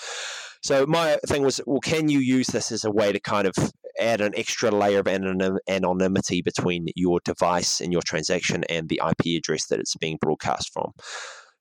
So 0.63 0.85
my 0.87 1.17
thing 1.27 1.43
was, 1.43 1.61
well, 1.65 1.81
can 1.81 2.09
you 2.09 2.19
use 2.19 2.47
this 2.47 2.71
as 2.71 2.83
a 2.85 2.91
way 2.91 3.11
to 3.11 3.19
kind 3.19 3.45
of 3.45 3.53
add 3.99 4.21
an 4.21 4.33
extra 4.35 4.71
layer 4.71 4.99
of 4.99 5.07
anonymity 5.07 6.41
between 6.41 6.87
your 6.95 7.19
device 7.23 7.81
and 7.81 7.91
your 7.91 8.01
transaction 8.01 8.63
and 8.69 8.89
the 8.89 9.01
IP 9.05 9.37
address 9.37 9.67
that 9.67 9.79
it's 9.79 9.95
being 9.97 10.17
broadcast 10.19 10.71
from? 10.73 10.91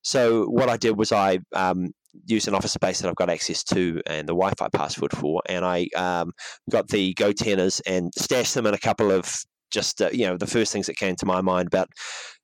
So 0.02 0.44
what 0.46 0.68
I 0.68 0.76
did 0.76 0.96
was 0.96 1.12
I 1.12 1.40
um, 1.54 1.88
used 2.26 2.48
an 2.48 2.54
office 2.54 2.72
space 2.72 3.00
that 3.00 3.08
I've 3.08 3.16
got 3.16 3.30
access 3.30 3.64
to 3.64 4.00
and 4.06 4.28
the 4.28 4.32
Wi-Fi 4.32 4.68
password 4.72 5.12
for, 5.12 5.42
and 5.46 5.64
I 5.64 5.88
um, 5.96 6.32
got 6.70 6.88
the 6.88 7.14
GoTennas 7.14 7.80
and 7.86 8.12
stashed 8.16 8.54
them 8.54 8.66
in 8.66 8.74
a 8.74 8.78
couple 8.78 9.10
of 9.10 9.44
just 9.70 10.00
uh, 10.00 10.10
you 10.12 10.26
know 10.26 10.36
the 10.36 10.46
first 10.46 10.72
things 10.72 10.86
that 10.86 10.96
came 10.96 11.16
to 11.16 11.26
my 11.26 11.40
mind 11.40 11.66
about 11.66 11.88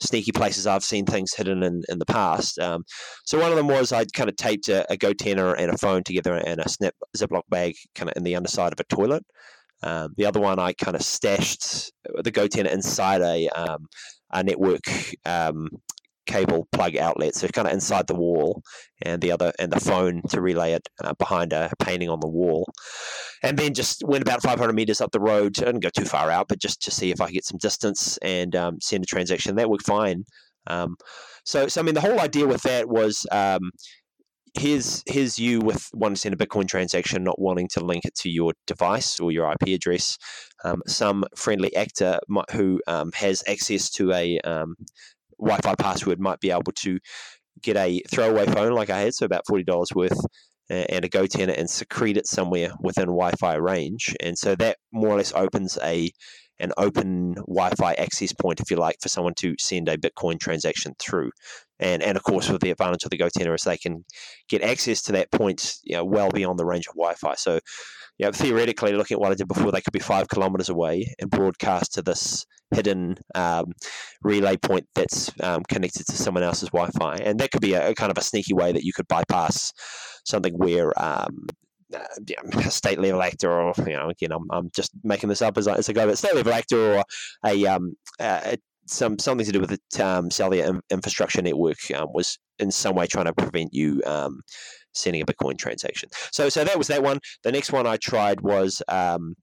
sneaky 0.00 0.32
places 0.32 0.66
I've 0.66 0.84
seen 0.84 1.06
things 1.06 1.34
hidden 1.34 1.62
in, 1.62 1.82
in 1.88 1.98
the 1.98 2.06
past. 2.06 2.58
Um, 2.58 2.84
so 3.24 3.38
one 3.38 3.50
of 3.50 3.56
them 3.56 3.68
was 3.68 3.92
I'd 3.92 4.12
kind 4.12 4.28
of 4.28 4.36
taped 4.36 4.68
a, 4.68 4.90
a 4.92 4.96
GoTenna 4.96 5.56
and 5.58 5.70
a 5.70 5.78
phone 5.78 6.02
together 6.02 6.34
and 6.34 6.60
a 6.60 6.68
snap 6.68 6.94
Ziploc 7.16 7.42
bag 7.48 7.74
kind 7.94 8.10
of 8.10 8.16
in 8.16 8.24
the 8.24 8.36
underside 8.36 8.72
of 8.72 8.80
a 8.80 8.94
toilet. 8.94 9.24
Um, 9.82 10.14
the 10.16 10.26
other 10.26 10.40
one 10.40 10.58
I 10.58 10.72
kind 10.72 10.96
of 10.96 11.02
stashed 11.02 11.92
the 12.22 12.32
GoTenna 12.32 12.72
inside 12.72 13.20
a 13.20 13.48
um, 13.48 13.86
a 14.30 14.42
network 14.42 14.84
um, 15.24 15.68
cable 16.26 16.68
plug 16.72 16.96
outlet, 16.96 17.34
so 17.34 17.48
kind 17.48 17.68
of 17.68 17.74
inside 17.74 18.06
the 18.06 18.14
wall, 18.14 18.62
and 19.02 19.20
the 19.20 19.32
other 19.32 19.52
and 19.58 19.72
the 19.72 19.80
phone 19.80 20.22
to 20.30 20.40
relay 20.40 20.72
it 20.72 20.88
uh, 21.02 21.14
behind 21.14 21.52
a 21.52 21.70
painting 21.80 22.08
on 22.08 22.20
the 22.20 22.28
wall, 22.28 22.66
and 23.42 23.58
then 23.58 23.74
just 23.74 24.02
went 24.06 24.22
about 24.22 24.42
500 24.42 24.72
meters 24.72 25.00
up 25.00 25.12
the 25.12 25.20
road. 25.20 25.58
I 25.58 25.66
didn't 25.66 25.80
go 25.80 25.90
too 25.90 26.04
far 26.04 26.30
out, 26.30 26.48
but 26.48 26.60
just 26.60 26.82
to 26.82 26.90
see 26.90 27.10
if 27.10 27.20
I 27.20 27.26
could 27.26 27.34
get 27.34 27.44
some 27.44 27.58
distance 27.58 28.18
and 28.18 28.54
um, 28.56 28.78
send 28.80 29.04
a 29.04 29.06
transaction. 29.06 29.56
That 29.56 29.70
worked 29.70 29.86
fine. 29.86 30.24
Um, 30.66 30.96
so, 31.44 31.68
so 31.68 31.80
I 31.80 31.84
mean, 31.84 31.94
the 31.94 32.00
whole 32.00 32.20
idea 32.20 32.46
with 32.46 32.62
that 32.62 32.88
was. 32.88 33.26
Um, 33.30 33.70
here's 34.56 35.02
here's 35.06 35.38
you 35.38 35.60
with 35.60 35.90
wanting 35.92 36.14
to 36.14 36.20
send 36.20 36.40
a 36.40 36.46
Bitcoin 36.46 36.68
transaction, 36.68 37.24
not 37.24 37.40
wanting 37.40 37.68
to 37.68 37.84
link 37.84 38.04
it 38.04 38.14
to 38.14 38.30
your 38.30 38.52
device 38.66 39.20
or 39.20 39.32
your 39.32 39.50
IP 39.50 39.74
address. 39.74 40.16
Um, 40.64 40.82
some 40.86 41.24
friendly 41.36 41.74
actor 41.76 42.18
who 42.52 42.80
um, 42.86 43.10
has 43.14 43.42
access 43.46 43.90
to 43.90 44.12
a 44.12 44.38
um, 44.40 44.76
Wi-Fi 45.44 45.74
password 45.76 46.20
might 46.20 46.40
be 46.40 46.50
able 46.50 46.72
to 46.76 46.98
get 47.62 47.76
a 47.76 48.00
throwaway 48.10 48.46
phone 48.46 48.72
like 48.72 48.90
I 48.90 49.00
had, 49.00 49.14
so 49.14 49.26
about 49.26 49.46
forty 49.48 49.64
dollars 49.64 49.90
worth, 49.94 50.18
uh, 50.70 50.84
and 50.88 51.04
a 51.04 51.08
GoTenna 51.08 51.58
and 51.58 51.68
secrete 51.68 52.16
it 52.16 52.26
somewhere 52.26 52.70
within 52.80 53.06
Wi-Fi 53.06 53.54
range, 53.54 54.14
and 54.20 54.36
so 54.36 54.54
that 54.56 54.78
more 54.92 55.10
or 55.10 55.16
less 55.16 55.32
opens 55.34 55.78
a 55.82 56.10
an 56.60 56.72
open 56.76 57.34
Wi-Fi 57.34 57.94
access 57.94 58.32
point, 58.32 58.60
if 58.60 58.70
you 58.70 58.76
like, 58.76 58.96
for 59.02 59.08
someone 59.08 59.34
to 59.34 59.56
send 59.58 59.88
a 59.88 59.96
Bitcoin 59.96 60.38
transaction 60.38 60.94
through. 60.98 61.30
And 61.80 62.02
and 62.02 62.16
of 62.16 62.22
course, 62.22 62.48
with 62.48 62.60
the 62.62 62.70
advantage 62.70 63.04
of 63.04 63.10
the 63.10 63.18
GoTenna 63.18 63.54
is 63.54 63.62
they 63.62 63.76
can 63.76 64.04
get 64.48 64.62
access 64.62 65.02
to 65.02 65.12
that 65.12 65.32
point, 65.32 65.74
you 65.82 65.96
know, 65.96 66.04
well 66.04 66.30
beyond 66.30 66.58
the 66.58 66.64
range 66.64 66.86
of 66.86 66.94
Wi-Fi. 66.94 67.34
So, 67.34 67.58
you 68.18 68.26
know, 68.26 68.32
theoretically, 68.32 68.92
looking 68.92 69.16
at 69.16 69.20
what 69.20 69.32
I 69.32 69.34
did 69.34 69.48
before, 69.48 69.72
they 69.72 69.80
could 69.80 69.92
be 69.92 69.98
five 69.98 70.28
kilometers 70.28 70.68
away 70.68 71.12
and 71.18 71.30
broadcast 71.30 71.94
to 71.94 72.02
this 72.02 72.46
hidden 72.72 73.16
um, 73.34 73.72
relay 74.22 74.56
point 74.56 74.86
that's 74.94 75.30
um, 75.42 75.62
connected 75.68 76.06
to 76.06 76.16
someone 76.16 76.42
else's 76.42 76.70
Wi-Fi, 76.70 77.16
and 77.16 77.38
that 77.40 77.50
could 77.50 77.60
be 77.60 77.74
a, 77.74 77.90
a, 77.90 77.94
kind 77.94 78.10
of 78.10 78.18
a 78.18 78.22
sneaky 78.22 78.54
way 78.54 78.72
that 78.72 78.84
you 78.84 78.92
could 78.92 79.08
bypass 79.08 79.72
something 80.24 80.54
where 80.54 80.92
um, 81.02 81.46
uh, 81.94 82.04
a 82.56 82.70
state 82.70 82.98
level 82.98 83.22
actor, 83.22 83.50
or 83.50 83.72
you 83.86 83.92
know, 83.92 84.08
again, 84.08 84.32
I'm, 84.32 84.46
I'm 84.50 84.70
just 84.74 84.92
making 85.02 85.28
this 85.28 85.42
up 85.42 85.58
as 85.58 85.68
I, 85.68 85.76
as 85.76 85.88
I 85.88 85.92
go, 85.92 86.06
but 86.06 86.18
state 86.18 86.34
level 86.34 86.52
actor 86.52 86.96
or 86.96 87.04
a, 87.44 87.66
um, 87.66 87.94
uh, 88.18 88.56
some 88.86 89.18
something 89.18 89.46
to 89.46 89.52
do 89.52 89.60
with 89.60 89.78
the 89.90 90.04
um, 90.04 90.30
cellular 90.30 90.80
infrastructure 90.90 91.42
network 91.42 91.78
um, 91.94 92.08
was 92.12 92.38
in 92.58 92.70
some 92.70 92.94
way 92.94 93.06
trying 93.06 93.26
to 93.26 93.32
prevent 93.32 93.72
you 93.72 94.02
um, 94.06 94.40
sending 94.92 95.22
a 95.22 95.26
Bitcoin 95.26 95.58
transaction. 95.58 96.08
So, 96.32 96.48
so 96.48 96.64
that 96.64 96.78
was 96.78 96.88
that 96.88 97.02
one. 97.02 97.18
The 97.42 97.52
next 97.52 97.72
one 97.72 97.86
I 97.86 97.96
tried 97.96 98.40
was 98.40 98.82
um, 98.88 99.34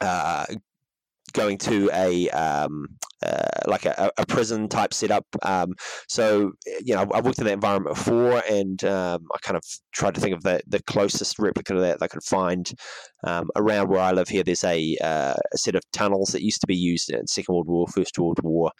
uh, 0.00 0.46
going 1.32 1.58
to 1.58 1.90
a 1.92 2.28
um, 2.30 2.86
uh, 3.24 3.48
like 3.66 3.84
a, 3.84 4.10
a, 4.16 4.26
prison 4.26 4.68
type 4.68 4.94
setup. 4.94 5.24
Um, 5.42 5.74
so 6.08 6.52
you 6.84 6.94
know, 6.94 7.06
I've 7.12 7.24
worked 7.24 7.38
in 7.38 7.46
that 7.46 7.52
environment 7.52 7.96
before, 7.96 8.42
and 8.48 8.82
um, 8.84 9.26
I 9.34 9.38
kind 9.42 9.56
of 9.56 9.62
tried 9.92 10.14
to 10.14 10.20
think 10.20 10.36
of 10.36 10.42
the 10.42 10.60
the 10.66 10.82
closest 10.84 11.38
replica 11.38 11.74
to 11.74 11.80
that 11.80 12.02
I 12.02 12.08
could 12.08 12.22
find 12.22 12.70
um, 13.24 13.50
around 13.56 13.88
where 13.88 14.00
I 14.00 14.12
live. 14.12 14.28
Here, 14.28 14.44
there's 14.44 14.64
a, 14.64 14.96
uh, 15.02 15.34
a 15.52 15.58
set 15.58 15.74
of 15.74 15.82
tunnels 15.92 16.30
that 16.30 16.42
used 16.42 16.60
to 16.60 16.66
be 16.66 16.76
used 16.76 17.10
in 17.10 17.26
Second 17.26 17.54
World 17.54 17.68
War, 17.68 17.86
First 17.88 18.18
World 18.18 18.38
War. 18.42 18.70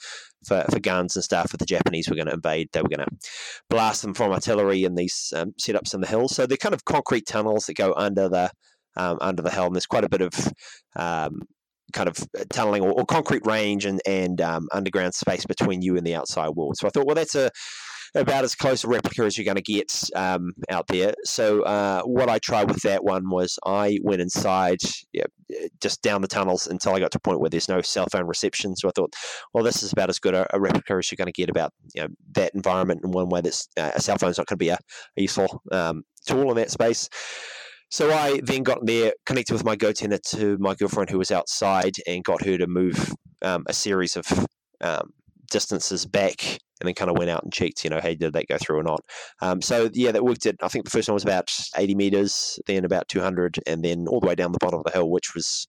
For, 0.47 0.65
for 0.71 0.79
guns 0.79 1.17
and 1.17 1.25
stuff, 1.25 1.53
if 1.53 1.59
the 1.59 1.67
Japanese 1.67 2.09
were 2.09 2.15
going 2.15 2.29
to 2.29 2.35
invade, 2.35 2.69
they 2.73 2.81
were 2.81 2.89
going 2.89 3.05
to 3.05 3.29
blast 3.69 4.03
them 4.03 4.15
from 4.15 4.31
artillery 4.31 4.85
in 4.85 4.95
these 4.95 5.33
um, 5.35 5.53
setups 5.61 5.95
in 5.95 6.01
the 6.01 6.07
hills. 6.07 6.37
So 6.37 6.47
they're 6.47 6.57
kind 6.57 6.77
of 6.77 6.85
concrete 6.85 7.27
tunnels 7.27 7.67
that 7.67 7.75
go 7.75 7.93
under 7.97 8.29
the 8.29 8.53
um, 8.97 9.19
under 9.21 9.43
the 9.43 9.51
hill. 9.51 9.71
There's 9.71 9.87
quite 9.87 10.05
a 10.05 10.09
bit 10.09 10.21
of 10.21 10.53
um, 10.97 11.43
kind 11.93 12.09
of 12.09 12.19
uh, 12.39 12.45
tunneling 12.51 12.83
or, 12.83 12.93
or 12.93 13.05
concrete 13.05 13.47
range 13.47 13.85
and, 13.85 14.01
and 14.07 14.41
um, 14.41 14.69
underground 14.73 15.15
space 15.15 15.47
between 15.47 15.83
you 15.83 15.97
and 15.97 16.07
the 16.07 16.15
outside 16.15 16.51
world. 16.51 16.77
So 16.77 16.87
I 16.87 16.91
thought, 16.91 17.07
well, 17.07 17.15
that's 17.15 17.35
a 17.35 17.51
about 18.15 18.45
as 18.45 18.55
close 18.55 18.85
a 18.85 18.89
replica 18.89 19.23
as 19.25 19.37
you're 19.37 19.45
going 19.45 19.57
to 19.57 19.63
get 19.63 19.93
um, 20.15 20.53
out 20.71 20.87
there. 20.89 21.15
So 21.25 21.63
uh, 21.63 22.03
what 22.03 22.29
I 22.29 22.39
tried 22.39 22.69
with 22.69 22.83
that 22.83 23.05
one 23.05 23.29
was 23.29 23.59
I 23.67 23.99
went 24.03 24.21
inside, 24.21 24.79
yeah, 25.13 25.25
just 25.81 26.03
down 26.03 26.23
the 26.23 26.29
tunnels 26.29 26.67
until 26.67 26.95
I 26.95 27.01
got 27.01 27.11
to 27.13 27.19
a 27.19 27.21
point 27.21 27.41
where 27.41 27.51
there's 27.51 27.69
no 27.69 27.81
cell 27.81 28.07
phone 28.11 28.27
reception. 28.27 28.77
So 28.77 28.89
I 28.89 28.93
thought, 28.95 29.15
well, 29.53 29.65
this 29.65 29.83
is 29.83 29.93
about 29.93 30.09
as 30.09 30.19
good 30.19 30.35
a, 30.35 30.47
a 30.55 30.61
replica 30.61 30.95
as 30.95 31.11
you're 31.11 31.17
going 31.17 31.33
to 31.33 31.33
get 31.33 31.51
about 31.51 31.73
you 31.95 32.03
know, 32.03 32.09
that 32.33 32.55
environment 32.55 33.01
in 33.05 33.11
one 33.11 33.29
way 33.29 33.41
that 33.43 33.63
uh, 33.77 33.93
a 33.95 34.01
cell 34.01 34.19
phone's 34.19 34.39
not 34.39 34.47
going 34.47 34.59
to 34.59 34.65
be 34.65 34.71
a, 34.71 34.79
a 35.19 35.23
useful 35.23 35.63
um, 35.73 36.03
tool 36.27 36.51
in 36.51 36.57
that 36.57 36.71
space. 36.71 37.09
So 37.91 38.13
I 38.13 38.41
then 38.43 38.63
got 38.63 38.85
there, 38.85 39.15
connected 39.25 39.55
with 39.55 39.65
my 39.65 39.77
GoTenna 39.77 40.21
to 40.37 40.59
my 40.59 40.75
girlfriend 40.75 41.11
who 41.11 41.19
was 41.19 41.31
outside, 41.31 41.97
and 42.07 42.23
got 42.23 42.45
her 42.45 42.59
to 42.59 42.67
move 42.67 43.15
um, 43.43 43.65
a 43.67 43.73
series 43.73 44.17
of 44.17 44.27
um, 44.81 45.11
distances 45.51 46.05
back, 46.05 46.45
and 46.81 46.87
then 46.87 46.95
kind 46.95 47.11
of 47.11 47.17
went 47.17 47.31
out 47.31 47.43
and 47.43 47.53
checked, 47.53 47.85
you 47.85 47.91
know, 47.91 48.01
hey, 48.01 48.15
did 48.15 48.35
that 48.35 48.49
go 48.49 48.59
through 48.59 48.79
or 48.79 48.83
not? 48.83 49.01
Um, 49.41 49.63
so 49.63 49.89
yeah, 49.95 50.13
that 50.13 50.25
worked. 50.25 50.47
At 50.47 50.57
I 50.63 50.69
think 50.69 50.85
the 50.85 50.91
first 50.91 51.09
one 51.09 51.15
was 51.15 51.25
about 51.25 51.51
80 51.77 51.95
meters, 51.95 52.61
then 52.67 52.85
about 52.85 53.09
200, 53.09 53.59
and 53.67 53.83
then 53.83 54.07
all 54.07 54.21
the 54.21 54.27
way 54.27 54.35
down 54.35 54.53
the 54.53 54.59
bottom 54.61 54.81
of 54.81 54.85
the 54.85 54.93
hill, 54.93 55.11
which 55.11 55.35
was 55.35 55.67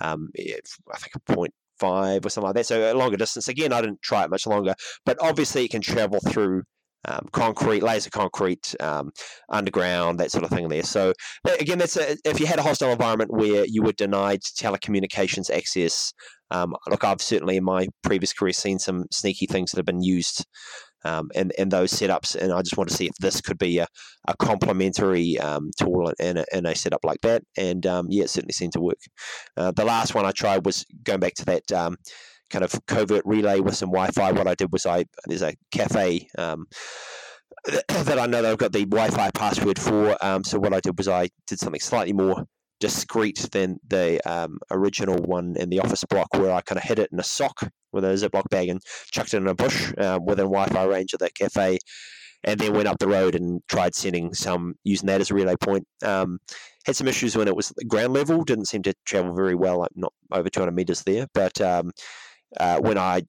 um, 0.00 0.30
I 0.38 0.98
think 0.98 1.14
a 1.14 1.32
point 1.32 1.54
five 1.78 2.26
or 2.26 2.30
something 2.30 2.46
like 2.46 2.56
that. 2.56 2.66
So 2.66 2.92
a 2.92 2.94
longer 2.94 3.16
distance. 3.16 3.48
Again, 3.48 3.72
I 3.72 3.80
didn't 3.80 4.02
try 4.02 4.24
it 4.24 4.30
much 4.30 4.46
longer, 4.46 4.74
but 5.04 5.16
obviously 5.20 5.64
it 5.64 5.70
can 5.70 5.80
travel 5.80 6.20
through 6.20 6.64
um, 7.04 7.28
concrete, 7.32 7.82
laser 7.82 8.10
concrete, 8.10 8.74
um, 8.80 9.10
underground, 9.50 10.18
that 10.18 10.30
sort 10.30 10.44
of 10.44 10.50
thing 10.50 10.68
there. 10.68 10.82
So 10.82 11.12
again, 11.60 11.78
that's 11.78 11.96
a, 11.96 12.16
if 12.24 12.40
you 12.40 12.46
had 12.46 12.58
a 12.58 12.62
hostile 12.62 12.92
environment 12.92 13.32
where 13.32 13.64
you 13.66 13.82
were 13.82 13.92
denied 13.92 14.40
telecommunications 14.42 15.50
access. 15.50 16.12
Um, 16.50 16.74
look, 16.88 17.04
I've 17.04 17.20
certainly 17.20 17.58
in 17.58 17.64
my 17.64 17.88
previous 18.02 18.32
career 18.32 18.54
seen 18.54 18.78
some 18.78 19.04
sneaky 19.12 19.46
things 19.46 19.70
that 19.70 19.78
have 19.78 19.86
been 19.86 20.02
used 20.02 20.46
um, 21.04 21.30
in, 21.34 21.52
in 21.58 21.68
those 21.68 21.92
setups, 21.92 22.34
and 22.34 22.52
I 22.52 22.62
just 22.62 22.76
want 22.76 22.88
to 22.90 22.96
see 22.96 23.06
if 23.06 23.14
this 23.20 23.40
could 23.40 23.58
be 23.58 23.78
a, 23.78 23.86
a 24.26 24.36
complementary 24.38 25.38
um, 25.38 25.70
tool 25.78 26.12
in 26.18 26.38
a, 26.38 26.44
in 26.52 26.66
a 26.66 26.74
setup 26.74 27.04
like 27.04 27.20
that. 27.22 27.42
And 27.56 27.86
um, 27.86 28.06
yeah, 28.08 28.24
it 28.24 28.30
certainly 28.30 28.52
seemed 28.52 28.72
to 28.72 28.80
work. 28.80 28.98
Uh, 29.56 29.72
the 29.72 29.84
last 29.84 30.14
one 30.14 30.24
I 30.24 30.32
tried 30.32 30.66
was 30.66 30.84
going 31.04 31.20
back 31.20 31.34
to 31.34 31.44
that 31.44 31.70
um, 31.72 31.96
kind 32.50 32.64
of 32.64 32.74
covert 32.86 33.22
relay 33.24 33.60
with 33.60 33.76
some 33.76 33.90
Wi-Fi. 33.90 34.32
What 34.32 34.48
I 34.48 34.54
did 34.54 34.72
was 34.72 34.86
I 34.86 35.04
there's 35.26 35.42
a 35.42 35.54
cafe 35.70 36.28
um, 36.38 36.66
that 37.88 38.18
I 38.18 38.26
know 38.26 38.50
I've 38.50 38.58
got 38.58 38.72
the 38.72 38.84
Wi-Fi 38.84 39.30
password 39.32 39.78
for. 39.78 40.16
Um, 40.24 40.44
so 40.44 40.58
what 40.58 40.72
I 40.72 40.80
did 40.80 40.96
was 40.96 41.08
I 41.08 41.28
did 41.46 41.58
something 41.58 41.80
slightly 41.80 42.12
more 42.12 42.44
discreet 42.80 43.48
than 43.52 43.78
the 43.88 44.20
um, 44.30 44.58
original 44.70 45.16
one 45.16 45.56
in 45.58 45.68
the 45.68 45.80
office 45.80 46.04
block, 46.08 46.28
where 46.34 46.52
I 46.52 46.60
kind 46.62 46.78
of 46.78 46.84
hid 46.84 46.98
it 46.98 47.10
in 47.12 47.18
a 47.18 47.24
sock 47.24 47.68
with 47.92 48.04
a 48.04 48.08
Ziploc 48.08 48.48
bag 48.50 48.68
and 48.68 48.80
chucked 49.10 49.34
it 49.34 49.38
in 49.38 49.48
a 49.48 49.54
bush 49.54 49.92
uh, 49.98 50.18
within 50.24 50.46
Wi-Fi 50.46 50.84
range 50.84 51.12
of 51.12 51.20
that 51.20 51.34
cafe. 51.34 51.78
And 52.44 52.60
then 52.60 52.72
went 52.72 52.86
up 52.86 53.00
the 53.00 53.08
road 53.08 53.34
and 53.34 53.60
tried 53.68 53.96
sending 53.96 54.32
some 54.32 54.74
using 54.84 55.08
that 55.08 55.20
as 55.20 55.32
a 55.32 55.34
relay 55.34 55.56
point. 55.56 55.84
Um, 56.04 56.38
had 56.86 56.94
some 56.94 57.08
issues 57.08 57.36
when 57.36 57.48
it 57.48 57.56
was 57.56 57.72
ground 57.88 58.12
level. 58.12 58.44
Didn't 58.44 58.68
seem 58.68 58.82
to 58.84 58.94
travel 59.04 59.34
very 59.34 59.56
well, 59.56 59.80
like 59.80 59.90
not 59.96 60.12
over 60.30 60.48
200 60.48 60.70
meters 60.70 61.02
there. 61.02 61.26
But 61.34 61.60
um, 61.60 61.90
uh, 62.58 62.78
when 62.78 62.98
I 62.98 63.22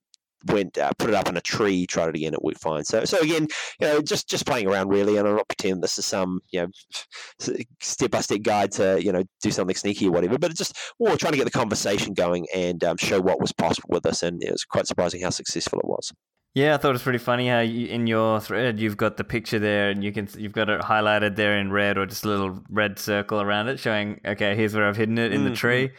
went 0.45 0.77
uh, 0.77 0.91
put 0.97 1.09
it 1.09 1.15
up 1.15 1.27
in 1.27 1.37
a 1.37 1.41
tree, 1.41 1.85
tried 1.85 2.09
it 2.09 2.15
again, 2.15 2.33
it 2.33 2.43
worked 2.43 2.61
fine. 2.61 2.83
So 2.83 3.05
so 3.05 3.19
again, 3.19 3.47
you 3.79 3.87
know, 3.87 4.01
just 4.01 4.29
just 4.29 4.45
playing 4.45 4.67
around 4.67 4.89
really, 4.89 5.17
and 5.17 5.27
I'm 5.27 5.35
not 5.35 5.47
pretending 5.47 5.81
this 5.81 5.97
is 5.97 6.05
some 6.05 6.39
you 6.51 6.61
know 6.61 7.57
step 7.81 8.11
by 8.11 8.21
step 8.21 8.41
guide 8.41 8.71
to 8.73 9.03
you 9.03 9.11
know 9.11 9.23
do 9.41 9.51
something 9.51 9.75
sneaky 9.75 10.07
or 10.07 10.11
whatever, 10.11 10.37
but 10.37 10.51
it's 10.51 10.59
just 10.59 10.77
more 10.99 11.17
trying 11.17 11.33
to 11.33 11.37
get 11.37 11.45
the 11.45 11.51
conversation 11.51 12.13
going 12.13 12.47
and 12.53 12.83
um, 12.83 12.97
show 12.97 13.19
what 13.19 13.41
was 13.41 13.51
possible 13.51 13.89
with 13.91 14.03
this, 14.03 14.23
and 14.23 14.43
it 14.43 14.51
was 14.51 14.63
quite 14.63 14.87
surprising 14.87 15.21
how 15.21 15.29
successful 15.29 15.79
it 15.79 15.87
was. 15.87 16.11
Yeah, 16.55 16.73
I 16.73 16.77
thought 16.77 16.89
it 16.89 16.93
was 16.93 17.03
pretty 17.03 17.19
funny 17.19 17.47
how 17.47 17.59
you, 17.59 17.87
in 17.87 18.07
your 18.07 18.39
thread 18.39 18.79
you've 18.79 18.97
got 18.97 19.17
the 19.17 19.23
picture 19.23 19.59
there, 19.59 19.89
and 19.89 20.03
you 20.03 20.11
can 20.11 20.27
you've 20.37 20.53
got 20.53 20.69
it 20.69 20.81
highlighted 20.81 21.35
there 21.35 21.57
in 21.57 21.71
red 21.71 21.97
or 21.97 22.05
just 22.05 22.25
a 22.25 22.27
little 22.27 22.61
red 22.69 22.97
circle 22.97 23.41
around 23.41 23.67
it, 23.67 23.79
showing 23.79 24.19
okay, 24.25 24.55
here's 24.55 24.73
where 24.73 24.87
I've 24.87 24.97
hidden 24.97 25.17
it 25.17 25.31
in 25.31 25.41
mm-hmm. 25.41 25.49
the 25.51 25.55
tree. 25.55 25.91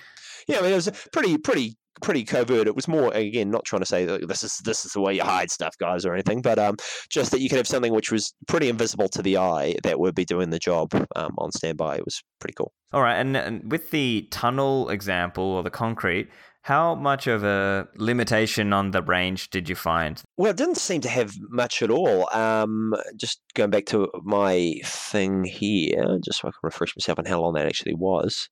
Yeah, 0.48 0.58
I 0.58 0.62
mean, 0.62 0.72
it 0.72 0.76
was 0.76 0.90
pretty 1.12 1.38
pretty 1.38 1.76
pretty 2.02 2.24
covert. 2.24 2.66
It 2.66 2.76
was 2.76 2.88
more 2.88 3.12
again 3.12 3.50
not 3.50 3.64
trying 3.64 3.80
to 3.80 3.86
say 3.86 4.04
this 4.04 4.42
is 4.42 4.58
this 4.64 4.84
is 4.84 4.92
the 4.92 5.00
way 5.00 5.14
you 5.14 5.22
hide 5.22 5.50
stuff, 5.50 5.76
guys, 5.78 6.04
or 6.04 6.14
anything, 6.14 6.42
but 6.42 6.58
um, 6.58 6.76
just 7.08 7.30
that 7.30 7.40
you 7.40 7.48
could 7.48 7.58
have 7.58 7.66
something 7.66 7.92
which 7.92 8.10
was 8.10 8.34
pretty 8.48 8.68
invisible 8.68 9.08
to 9.08 9.22
the 9.22 9.36
eye 9.36 9.76
that 9.82 10.00
would 10.00 10.14
be 10.14 10.24
doing 10.24 10.50
the 10.50 10.58
job 10.58 10.92
um, 11.16 11.34
on 11.38 11.52
standby. 11.52 11.96
It 11.96 12.04
was 12.04 12.22
pretty 12.38 12.54
cool. 12.54 12.72
All 12.92 13.02
right, 13.02 13.16
and, 13.16 13.36
and 13.36 13.70
with 13.70 13.90
the 13.90 14.26
tunnel 14.30 14.88
example 14.88 15.44
or 15.44 15.62
the 15.62 15.70
concrete, 15.70 16.28
how 16.62 16.94
much 16.94 17.26
of 17.26 17.44
a 17.44 17.88
limitation 17.96 18.72
on 18.72 18.90
the 18.90 19.02
range 19.02 19.50
did 19.50 19.68
you 19.68 19.74
find? 19.74 20.22
Well, 20.36 20.50
it 20.50 20.56
didn't 20.56 20.76
seem 20.76 21.00
to 21.02 21.08
have 21.08 21.32
much 21.48 21.82
at 21.82 21.90
all. 21.90 22.28
Um, 22.34 22.94
just 23.16 23.40
going 23.54 23.70
back 23.70 23.86
to 23.86 24.08
my 24.22 24.74
thing 24.84 25.44
here, 25.44 26.18
just 26.24 26.40
so 26.40 26.48
I 26.48 26.50
can 26.50 26.58
refresh 26.62 26.94
myself 26.96 27.18
on 27.18 27.24
how 27.24 27.40
long 27.40 27.54
that 27.54 27.66
actually 27.66 27.94
was. 27.94 28.48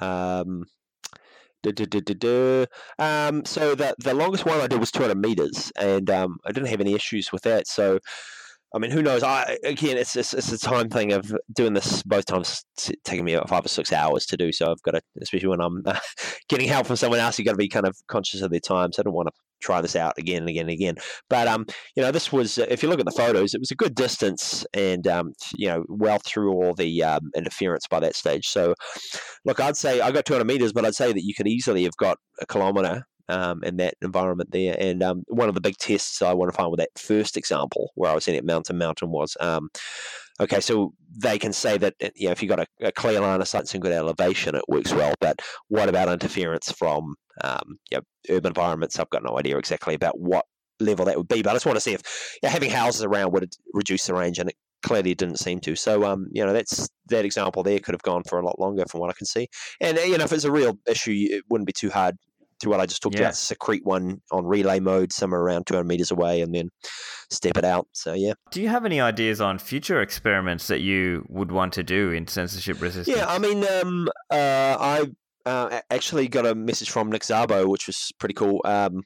Um, 0.00 0.64
um, 2.98 3.44
so 3.44 3.74
the 3.74 3.94
the 3.98 4.14
longest 4.14 4.44
one 4.44 4.60
I 4.60 4.66
did 4.66 4.80
was 4.80 4.90
200 4.90 5.16
meters, 5.16 5.72
and 5.76 6.08
um, 6.10 6.38
I 6.44 6.52
didn't 6.52 6.68
have 6.68 6.80
any 6.80 6.94
issues 6.94 7.32
with 7.32 7.42
that. 7.42 7.66
So 7.66 7.98
I 8.74 8.78
mean, 8.78 8.90
who 8.90 9.02
knows? 9.02 9.22
I 9.22 9.58
again, 9.64 9.98
it's 9.98 10.16
it's, 10.16 10.32
it's 10.32 10.50
a 10.50 10.58
time 10.58 10.88
thing 10.88 11.12
of 11.12 11.34
doing 11.52 11.74
this 11.74 12.02
both 12.02 12.24
times, 12.24 12.64
taking 13.04 13.24
me 13.24 13.34
about 13.34 13.50
five 13.50 13.64
or 13.64 13.68
six 13.68 13.92
hours 13.92 14.24
to 14.26 14.36
do. 14.36 14.50
So 14.50 14.70
I've 14.70 14.82
got 14.82 14.92
to, 14.92 15.02
especially 15.20 15.48
when 15.48 15.60
I'm 15.60 15.82
uh, 15.84 15.98
getting 16.48 16.68
help 16.68 16.86
from 16.86 16.96
someone 16.96 17.20
else, 17.20 17.38
you've 17.38 17.46
got 17.46 17.52
to 17.52 17.58
be 17.58 17.68
kind 17.68 17.86
of 17.86 17.96
conscious 18.06 18.40
of 18.40 18.50
their 18.50 18.60
time. 18.60 18.92
So 18.92 19.02
I 19.02 19.04
don't 19.04 19.14
want 19.14 19.28
to 19.28 19.34
try 19.62 19.80
this 19.80 19.96
out 19.96 20.14
again 20.18 20.42
and 20.42 20.48
again 20.48 20.62
and 20.62 20.70
again. 20.70 20.96
But 21.28 21.48
um, 21.48 21.66
you 21.96 22.02
know, 22.02 22.10
this 22.10 22.32
was 22.32 22.58
if 22.58 22.82
you 22.82 22.88
look 22.88 23.00
at 23.00 23.06
the 23.06 23.12
photos, 23.12 23.54
it 23.54 23.60
was 23.60 23.70
a 23.70 23.76
good 23.76 23.94
distance 23.94 24.66
and 24.74 25.06
um, 25.06 25.32
you 25.56 25.68
know, 25.68 25.84
well 25.88 26.18
through 26.24 26.52
all 26.52 26.74
the 26.74 27.02
um, 27.02 27.30
interference 27.36 27.86
by 27.88 28.00
that 28.00 28.16
stage. 28.16 28.48
So, 28.48 28.74
look, 29.44 29.60
I'd 29.60 29.76
say 29.76 30.00
I 30.00 30.10
got 30.10 30.24
200 30.24 30.44
meters, 30.44 30.72
but 30.72 30.84
I'd 30.84 30.94
say 30.94 31.12
that 31.12 31.24
you 31.24 31.34
could 31.34 31.48
easily 31.48 31.84
have 31.84 31.96
got 31.96 32.18
a 32.40 32.46
kilometer 32.46 33.06
um, 33.28 33.62
in 33.64 33.76
that 33.78 33.94
environment 34.02 34.50
there. 34.52 34.76
And 34.78 35.02
um, 35.02 35.22
one 35.28 35.48
of 35.48 35.54
the 35.54 35.60
big 35.60 35.76
tests 35.78 36.22
I 36.22 36.32
want 36.32 36.50
to 36.50 36.56
find 36.56 36.70
with 36.70 36.80
that 36.80 36.98
first 36.98 37.36
example 37.36 37.90
where 37.94 38.10
I 38.10 38.14
was 38.14 38.28
in 38.28 38.34
at 38.34 38.44
Mountain 38.44 38.78
Mountain 38.78 39.10
was 39.10 39.36
um, 39.40 39.68
okay, 40.42 40.60
so 40.60 40.92
they 41.16 41.38
can 41.38 41.52
say 41.52 41.78
that 41.78 41.94
you 42.16 42.26
know 42.26 42.32
if 42.32 42.42
you've 42.42 42.48
got 42.48 42.60
a, 42.60 42.66
a 42.80 42.92
clear 42.92 43.20
line 43.20 43.40
of 43.40 43.48
sight 43.48 43.72
and 43.72 43.82
good 43.82 43.92
elevation, 43.92 44.54
it 44.54 44.64
works 44.68 44.92
well. 44.92 45.14
But 45.20 45.40
what 45.68 45.88
about 45.88 46.08
interference 46.08 46.70
from 46.72 47.14
um, 47.42 47.78
you 47.90 47.98
know, 47.98 48.36
urban 48.36 48.50
environments? 48.50 48.98
I've 48.98 49.10
got 49.10 49.24
no 49.24 49.38
idea 49.38 49.58
exactly 49.58 49.94
about 49.94 50.18
what 50.18 50.44
level 50.80 51.04
that 51.06 51.16
would 51.16 51.28
be, 51.28 51.42
but 51.42 51.50
I 51.50 51.54
just 51.54 51.66
want 51.66 51.76
to 51.76 51.80
see 51.80 51.92
if 51.92 52.02
you 52.42 52.48
know, 52.48 52.52
having 52.52 52.70
houses 52.70 53.04
around 53.04 53.32
would 53.32 53.52
reduce 53.72 54.06
the 54.06 54.14
range, 54.14 54.38
and 54.38 54.50
it 54.50 54.56
clearly 54.82 55.14
didn't 55.14 55.38
seem 55.38 55.60
to. 55.60 55.76
So, 55.76 56.04
um, 56.04 56.26
you 56.32 56.44
know, 56.44 56.52
that's 56.52 56.88
that 57.08 57.24
example 57.24 57.62
there 57.62 57.78
could 57.78 57.94
have 57.94 58.02
gone 58.02 58.22
for 58.28 58.38
a 58.38 58.44
lot 58.44 58.58
longer 58.58 58.84
from 58.90 59.00
what 59.00 59.10
I 59.10 59.14
can 59.14 59.26
see. 59.26 59.48
And 59.80 59.98
you 59.98 60.18
know, 60.18 60.24
if 60.24 60.32
it's 60.32 60.44
a 60.44 60.52
real 60.52 60.78
issue, 60.88 61.12
it 61.14 61.44
wouldn't 61.48 61.66
be 61.66 61.72
too 61.72 61.90
hard 61.90 62.16
to 62.62 62.68
what 62.68 62.80
I 62.80 62.86
just 62.86 63.02
talked 63.02 63.16
yeah. 63.16 63.22
about, 63.22 63.36
secrete 63.36 63.84
one 63.84 64.20
on 64.30 64.44
relay 64.44 64.80
mode 64.80 65.12
somewhere 65.12 65.40
around 65.40 65.66
200 65.66 65.84
meters 65.84 66.10
away 66.10 66.40
and 66.40 66.54
then 66.54 66.70
step 67.30 67.56
it 67.56 67.64
out. 67.64 67.86
So, 67.92 68.14
yeah. 68.14 68.32
Do 68.50 68.60
you 68.62 68.68
have 68.68 68.84
any 68.84 69.00
ideas 69.00 69.40
on 69.40 69.58
future 69.58 70.00
experiments 70.00 70.68
that 70.68 70.80
you 70.80 71.24
would 71.28 71.52
want 71.52 71.72
to 71.74 71.82
do 71.82 72.10
in 72.10 72.26
censorship 72.26 72.80
resistance? 72.80 73.16
Yeah, 73.16 73.26
I 73.26 73.38
mean, 73.38 73.64
um, 73.80 74.08
uh, 74.30 74.76
I 74.78 75.10
uh, 75.46 75.80
actually 75.90 76.28
got 76.28 76.46
a 76.46 76.54
message 76.54 76.90
from 76.90 77.10
Nick 77.10 77.22
Szabo, 77.22 77.66
which 77.66 77.86
was 77.86 78.12
pretty 78.18 78.34
cool. 78.34 78.60
Um, 78.64 79.02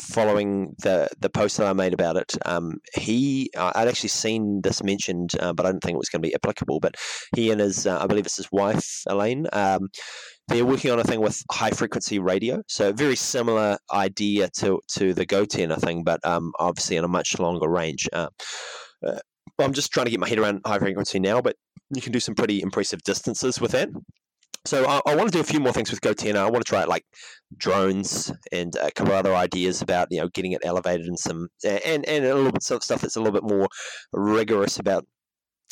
following 0.00 0.74
the 0.82 1.08
the 1.20 1.30
post 1.30 1.56
that 1.58 1.66
I 1.66 1.72
made 1.72 1.94
about 1.94 2.16
it, 2.16 2.34
um, 2.44 2.78
he 2.94 3.50
I'd 3.56 3.88
actually 3.88 4.08
seen 4.08 4.60
this 4.62 4.82
mentioned, 4.82 5.30
uh, 5.40 5.52
but 5.52 5.66
I 5.66 5.70
didn't 5.70 5.82
think 5.82 5.94
it 5.94 5.98
was 5.98 6.08
going 6.08 6.22
to 6.22 6.28
be 6.28 6.34
applicable. 6.34 6.80
But 6.80 6.96
he 7.34 7.50
and 7.50 7.60
his, 7.60 7.86
uh, 7.86 7.98
I 8.00 8.06
believe 8.06 8.26
it's 8.26 8.36
his 8.36 8.50
wife 8.50 9.02
Elaine, 9.06 9.46
um, 9.52 9.88
they're 10.48 10.64
working 10.64 10.90
on 10.90 10.98
a 10.98 11.04
thing 11.04 11.20
with 11.20 11.42
high 11.50 11.70
frequency 11.70 12.18
radio. 12.18 12.62
So 12.68 12.92
very 12.92 13.16
similar 13.16 13.78
idea 13.92 14.48
to 14.58 14.80
to 14.94 15.14
the 15.14 15.26
GoTenna 15.26 15.80
thing, 15.80 16.04
but 16.04 16.24
um, 16.24 16.52
obviously 16.58 16.96
in 16.96 17.04
a 17.04 17.08
much 17.08 17.38
longer 17.38 17.68
range. 17.68 18.08
Uh, 18.12 18.28
uh, 19.06 19.18
I'm 19.58 19.72
just 19.72 19.92
trying 19.92 20.06
to 20.06 20.10
get 20.10 20.20
my 20.20 20.28
head 20.28 20.38
around 20.38 20.60
high 20.66 20.78
frequency 20.78 21.18
now, 21.18 21.40
but 21.40 21.56
you 21.94 22.02
can 22.02 22.12
do 22.12 22.20
some 22.20 22.34
pretty 22.34 22.62
impressive 22.62 23.02
distances 23.02 23.60
with 23.60 23.72
that. 23.72 23.88
So 24.66 24.84
I, 24.84 25.00
I, 25.06 25.14
want 25.14 25.30
to 25.30 25.32
do 25.32 25.40
a 25.40 25.44
few 25.44 25.60
more 25.60 25.72
things 25.72 25.92
with 25.92 26.00
GoTenna. 26.00 26.36
I 26.36 26.50
want 26.50 26.64
to 26.64 26.68
try 26.68 26.82
it 26.82 26.88
like 26.88 27.04
drones 27.56 28.32
and 28.50 28.74
a 28.76 28.90
couple 28.90 29.14
other 29.14 29.34
ideas 29.34 29.80
about 29.80 30.08
you 30.10 30.20
know 30.20 30.28
getting 30.34 30.52
it 30.52 30.62
elevated 30.64 31.06
and 31.06 31.18
some 31.18 31.48
and 31.64 32.04
and 32.06 32.24
a 32.24 32.34
little 32.34 32.50
bit 32.50 32.70
of 32.70 32.82
stuff 32.82 33.00
that's 33.00 33.16
a 33.16 33.20
little 33.20 33.32
bit 33.32 33.48
more 33.48 33.68
rigorous 34.12 34.78
about 34.78 35.06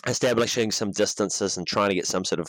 establishing 0.06 0.70
some 0.70 0.92
distances 0.92 1.56
and 1.56 1.66
trying 1.66 1.88
to 1.88 1.94
get 1.94 2.06
some 2.06 2.24
sort 2.24 2.38
of 2.38 2.46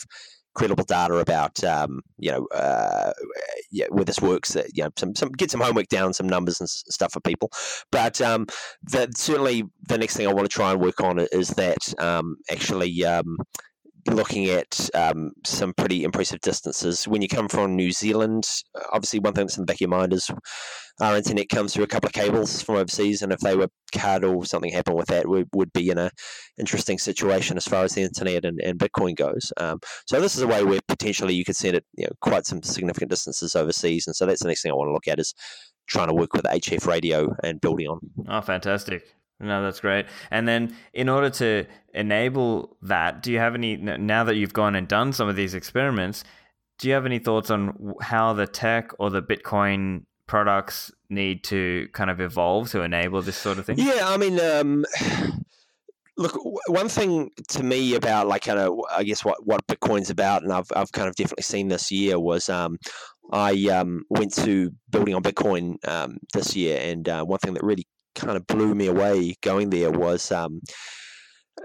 credible 0.56 0.84
data 0.84 1.14
about 1.16 1.62
um, 1.62 2.00
you 2.18 2.32
know 2.32 2.46
uh, 2.46 3.12
yeah, 3.70 3.86
where 3.90 4.04
this 4.04 4.20
works. 4.20 4.54
That 4.54 4.66
you 4.74 4.82
know 4.82 4.90
some, 4.96 5.14
some 5.14 5.30
get 5.30 5.50
some 5.50 5.60
homework 5.60 5.88
down, 5.88 6.12
some 6.12 6.28
numbers 6.28 6.60
and 6.60 6.68
stuff 6.68 7.12
for 7.12 7.20
people. 7.20 7.50
But 7.92 8.20
um, 8.20 8.46
that 8.90 9.16
certainly 9.16 9.64
the 9.88 9.98
next 9.98 10.16
thing 10.16 10.26
I 10.26 10.32
want 10.32 10.48
to 10.50 10.54
try 10.54 10.72
and 10.72 10.80
work 10.80 11.00
on 11.00 11.18
is 11.32 11.50
that 11.50 11.94
um, 12.02 12.36
actually 12.50 13.04
um, 13.04 13.36
looking 14.06 14.46
at 14.46 14.90
um, 14.94 15.32
some 15.44 15.74
pretty 15.74 16.04
impressive 16.04 16.40
distances. 16.40 17.06
When 17.06 17.22
you 17.22 17.28
come 17.28 17.48
from 17.48 17.76
New 17.76 17.92
Zealand, 17.92 18.46
obviously 18.92 19.20
one 19.20 19.34
thing 19.34 19.46
that's 19.46 19.56
in 19.56 19.62
the 19.62 19.66
back 19.66 19.76
of 19.76 19.80
your 19.82 19.90
mind 19.90 20.12
is 20.12 20.30
our 21.00 21.16
internet 21.16 21.48
comes 21.48 21.74
through 21.74 21.84
a 21.84 21.88
couple 21.88 22.08
of 22.08 22.14
cables 22.14 22.62
from 22.62 22.76
overseas, 22.76 23.22
and 23.22 23.32
if 23.32 23.40
they 23.40 23.54
were 23.54 23.68
cut 23.92 24.24
or 24.24 24.44
something 24.46 24.72
happened 24.72 24.96
with 24.96 25.08
that, 25.08 25.28
we 25.28 25.44
would 25.52 25.72
be 25.72 25.90
in 25.90 25.98
a 25.98 26.10
interesting 26.58 26.98
situation 26.98 27.56
as 27.56 27.66
far 27.66 27.84
as 27.84 27.94
the 27.94 28.02
internet 28.02 28.44
and, 28.44 28.60
and 28.60 28.78
Bitcoin 28.78 29.14
goes. 29.14 29.52
Um, 29.58 29.78
so 30.06 30.20
this 30.20 30.36
is 30.36 30.42
a 30.42 30.46
way 30.46 30.64
where 30.64 30.80
potentially 30.88 31.34
you 31.34 31.44
could 31.44 31.56
send 31.56 31.76
it 31.76 31.84
you 31.96 32.04
know, 32.04 32.12
quite 32.20 32.46
some 32.46 32.62
significant 32.62 33.10
distances 33.10 33.54
overseas, 33.54 34.06
and 34.06 34.16
so 34.16 34.24
that's 34.24 34.42
the 34.42 34.48
next 34.48 34.62
thing 34.62 34.72
I 34.72 34.74
want 34.74 34.88
to 34.88 34.94
look 34.94 35.08
at 35.08 35.20
is 35.20 35.34
trying 35.86 36.08
to 36.08 36.14
work 36.14 36.32
with 36.32 36.44
HF 36.44 36.86
radio 36.86 37.34
and 37.42 37.60
building 37.60 37.88
on. 37.88 38.00
Oh, 38.28 38.40
fantastic! 38.40 39.14
No, 39.38 39.62
that's 39.62 39.80
great. 39.80 40.06
And 40.30 40.48
then, 40.48 40.74
in 40.94 41.08
order 41.08 41.28
to 41.30 41.66
enable 41.92 42.76
that, 42.82 43.22
do 43.22 43.30
you 43.30 43.38
have 43.38 43.54
any, 43.54 43.76
now 43.76 44.24
that 44.24 44.36
you've 44.36 44.54
gone 44.54 44.74
and 44.74 44.88
done 44.88 45.12
some 45.12 45.28
of 45.28 45.36
these 45.36 45.54
experiments, 45.54 46.24
do 46.78 46.88
you 46.88 46.94
have 46.94 47.06
any 47.06 47.18
thoughts 47.18 47.50
on 47.50 47.94
how 48.00 48.32
the 48.32 48.46
tech 48.46 48.92
or 48.98 49.10
the 49.10 49.22
Bitcoin 49.22 50.04
products 50.26 50.90
need 51.08 51.44
to 51.44 51.88
kind 51.92 52.10
of 52.10 52.20
evolve 52.20 52.70
to 52.70 52.82
enable 52.82 53.22
this 53.22 53.36
sort 53.36 53.58
of 53.58 53.66
thing? 53.66 53.78
Yeah, 53.78 54.08
I 54.08 54.16
mean, 54.16 54.40
um, 54.40 54.84
look, 56.16 56.38
one 56.68 56.88
thing 56.88 57.30
to 57.48 57.62
me 57.62 57.94
about 57.94 58.28
like 58.28 58.44
kind 58.44 58.58
of, 58.58 58.78
I 58.90 59.04
guess 59.04 59.24
what 59.24 59.46
what 59.46 59.66
Bitcoin's 59.66 60.10
about, 60.10 60.42
and 60.42 60.52
I've 60.52 60.70
I've 60.74 60.92
kind 60.92 61.08
of 61.08 61.14
definitely 61.14 61.42
seen 61.42 61.68
this 61.68 61.90
year 61.90 62.18
was 62.18 62.48
um, 62.48 62.78
I 63.32 63.52
um, 63.68 64.04
went 64.10 64.34
to 64.34 64.70
building 64.90 65.14
on 65.14 65.22
Bitcoin 65.22 65.76
um, 65.88 66.18
this 66.32 66.56
year, 66.56 66.78
and 66.80 67.08
uh, 67.08 67.24
one 67.24 67.38
thing 67.38 67.54
that 67.54 67.64
really 67.64 67.86
kind 68.16 68.36
of 68.36 68.46
blew 68.46 68.74
me 68.74 68.88
away 68.88 69.34
going 69.42 69.70
there 69.70 69.90
was, 69.90 70.32
um, 70.32 70.60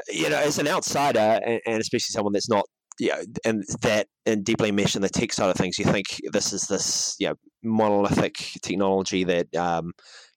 you 0.10 0.30
know, 0.30 0.38
as 0.38 0.60
an 0.60 0.68
outsider 0.68 1.40
and, 1.46 1.60
and 1.66 1.82
especially 1.82 2.12
someone 2.14 2.34
that's 2.34 2.50
not 2.50 2.66
you 3.00 3.10
know, 3.10 3.22
and 3.46 3.64
that 3.82 4.08
and 4.28 4.44
deeply 4.46 4.72
meshed 4.72 4.96
in 4.96 5.02
the 5.02 5.10
tech 5.10 5.34
side 5.34 5.50
of 5.50 5.56
things, 5.56 5.80
you 5.80 5.86
think 5.86 6.06
this 6.32 6.54
is 6.54 6.64
this 6.64 7.16
you 7.20 7.28
know 7.28 7.36
monolithic 7.64 8.36
technology 8.62 9.24
that 9.24 9.54
um, 9.56 9.92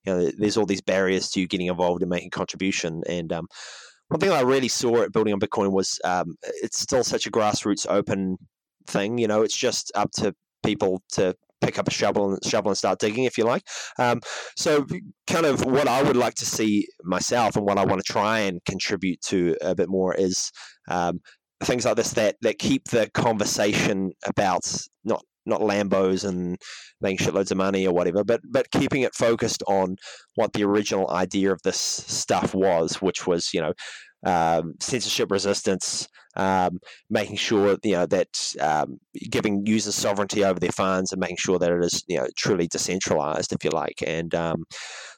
you 0.04 0.12
know 0.12 0.30
there's 0.38 0.56
all 0.56 0.64
these 0.64 0.80
barriers 0.80 1.30
to 1.30 1.40
you 1.40 1.46
getting 1.46 1.66
involved 1.66 2.02
and 2.02 2.10
making 2.10 2.30
contribution. 2.30 3.02
And 3.06 3.32
um, 3.34 3.46
one 4.08 4.20
thing 4.20 4.30
I 4.30 4.40
really 4.40 4.68
saw 4.68 5.02
at 5.02 5.12
building 5.12 5.34
on 5.34 5.40
Bitcoin 5.40 5.72
was 5.72 5.98
um, 6.04 6.36
it's 6.42 6.80
still 6.80 7.04
such 7.04 7.26
a 7.26 7.30
grassroots 7.30 7.86
open 7.88 8.38
thing. 8.86 9.18
You 9.18 9.28
know, 9.28 9.42
it's 9.42 9.56
just 9.56 9.92
up 9.94 10.10
to 10.12 10.34
people 10.64 11.02
to 11.12 11.34
pick 11.64 11.78
up 11.78 11.88
a 11.88 11.90
shovel 11.90 12.32
and 12.32 12.44
shovel 12.44 12.70
and 12.70 12.78
start 12.78 12.98
digging, 12.98 13.24
if 13.24 13.38
you 13.38 13.44
like. 13.44 13.62
Um, 13.98 14.20
so, 14.56 14.86
kind 15.26 15.46
of 15.46 15.64
what 15.64 15.88
I 15.88 16.02
would 16.02 16.16
like 16.16 16.34
to 16.34 16.46
see 16.46 16.86
myself 17.02 17.56
and 17.56 17.66
what 17.66 17.78
I 17.78 17.84
want 17.84 18.04
to 18.04 18.12
try 18.12 18.40
and 18.40 18.60
contribute 18.64 19.20
to 19.28 19.56
a 19.62 19.74
bit 19.74 19.88
more 19.88 20.14
is 20.14 20.50
um, 20.88 21.20
things 21.62 21.84
like 21.84 21.96
this 21.96 22.12
that 22.12 22.36
that 22.42 22.58
keep 22.58 22.84
the 22.88 23.10
conversation 23.14 24.12
about 24.26 24.62
not 25.04 25.22
not 25.46 25.60
Lambos 25.60 26.26
and 26.26 26.56
making 27.00 27.26
shitloads 27.26 27.50
of 27.50 27.58
money 27.58 27.86
or 27.86 27.94
whatever, 27.94 28.24
but 28.24 28.40
but 28.50 28.70
keeping 28.70 29.02
it 29.02 29.14
focused 29.14 29.62
on 29.68 29.96
what 30.36 30.52
the 30.52 30.64
original 30.64 31.10
idea 31.10 31.52
of 31.52 31.60
this 31.64 31.78
stuff 31.78 32.54
was, 32.54 33.02
which 33.02 33.26
was 33.26 33.50
you 33.52 33.60
know 33.60 33.72
um, 34.26 34.74
censorship 34.80 35.30
resistance, 35.30 36.08
um, 36.36 36.78
making 37.10 37.36
sure 37.36 37.76
you 37.82 37.92
know 37.92 38.06
that 38.06 38.54
um, 38.60 38.98
giving 39.30 39.66
users 39.66 39.94
sovereignty 39.94 40.44
over 40.44 40.58
their 40.58 40.72
funds 40.72 41.12
and 41.12 41.20
making 41.20 41.36
sure 41.38 41.58
that 41.58 41.70
it 41.70 41.84
is 41.84 42.04
you 42.08 42.18
know 42.18 42.26
truly 42.36 42.66
decentralized, 42.66 43.52
if 43.52 43.64
you 43.64 43.70
like. 43.70 44.02
And 44.06 44.34
um, 44.34 44.64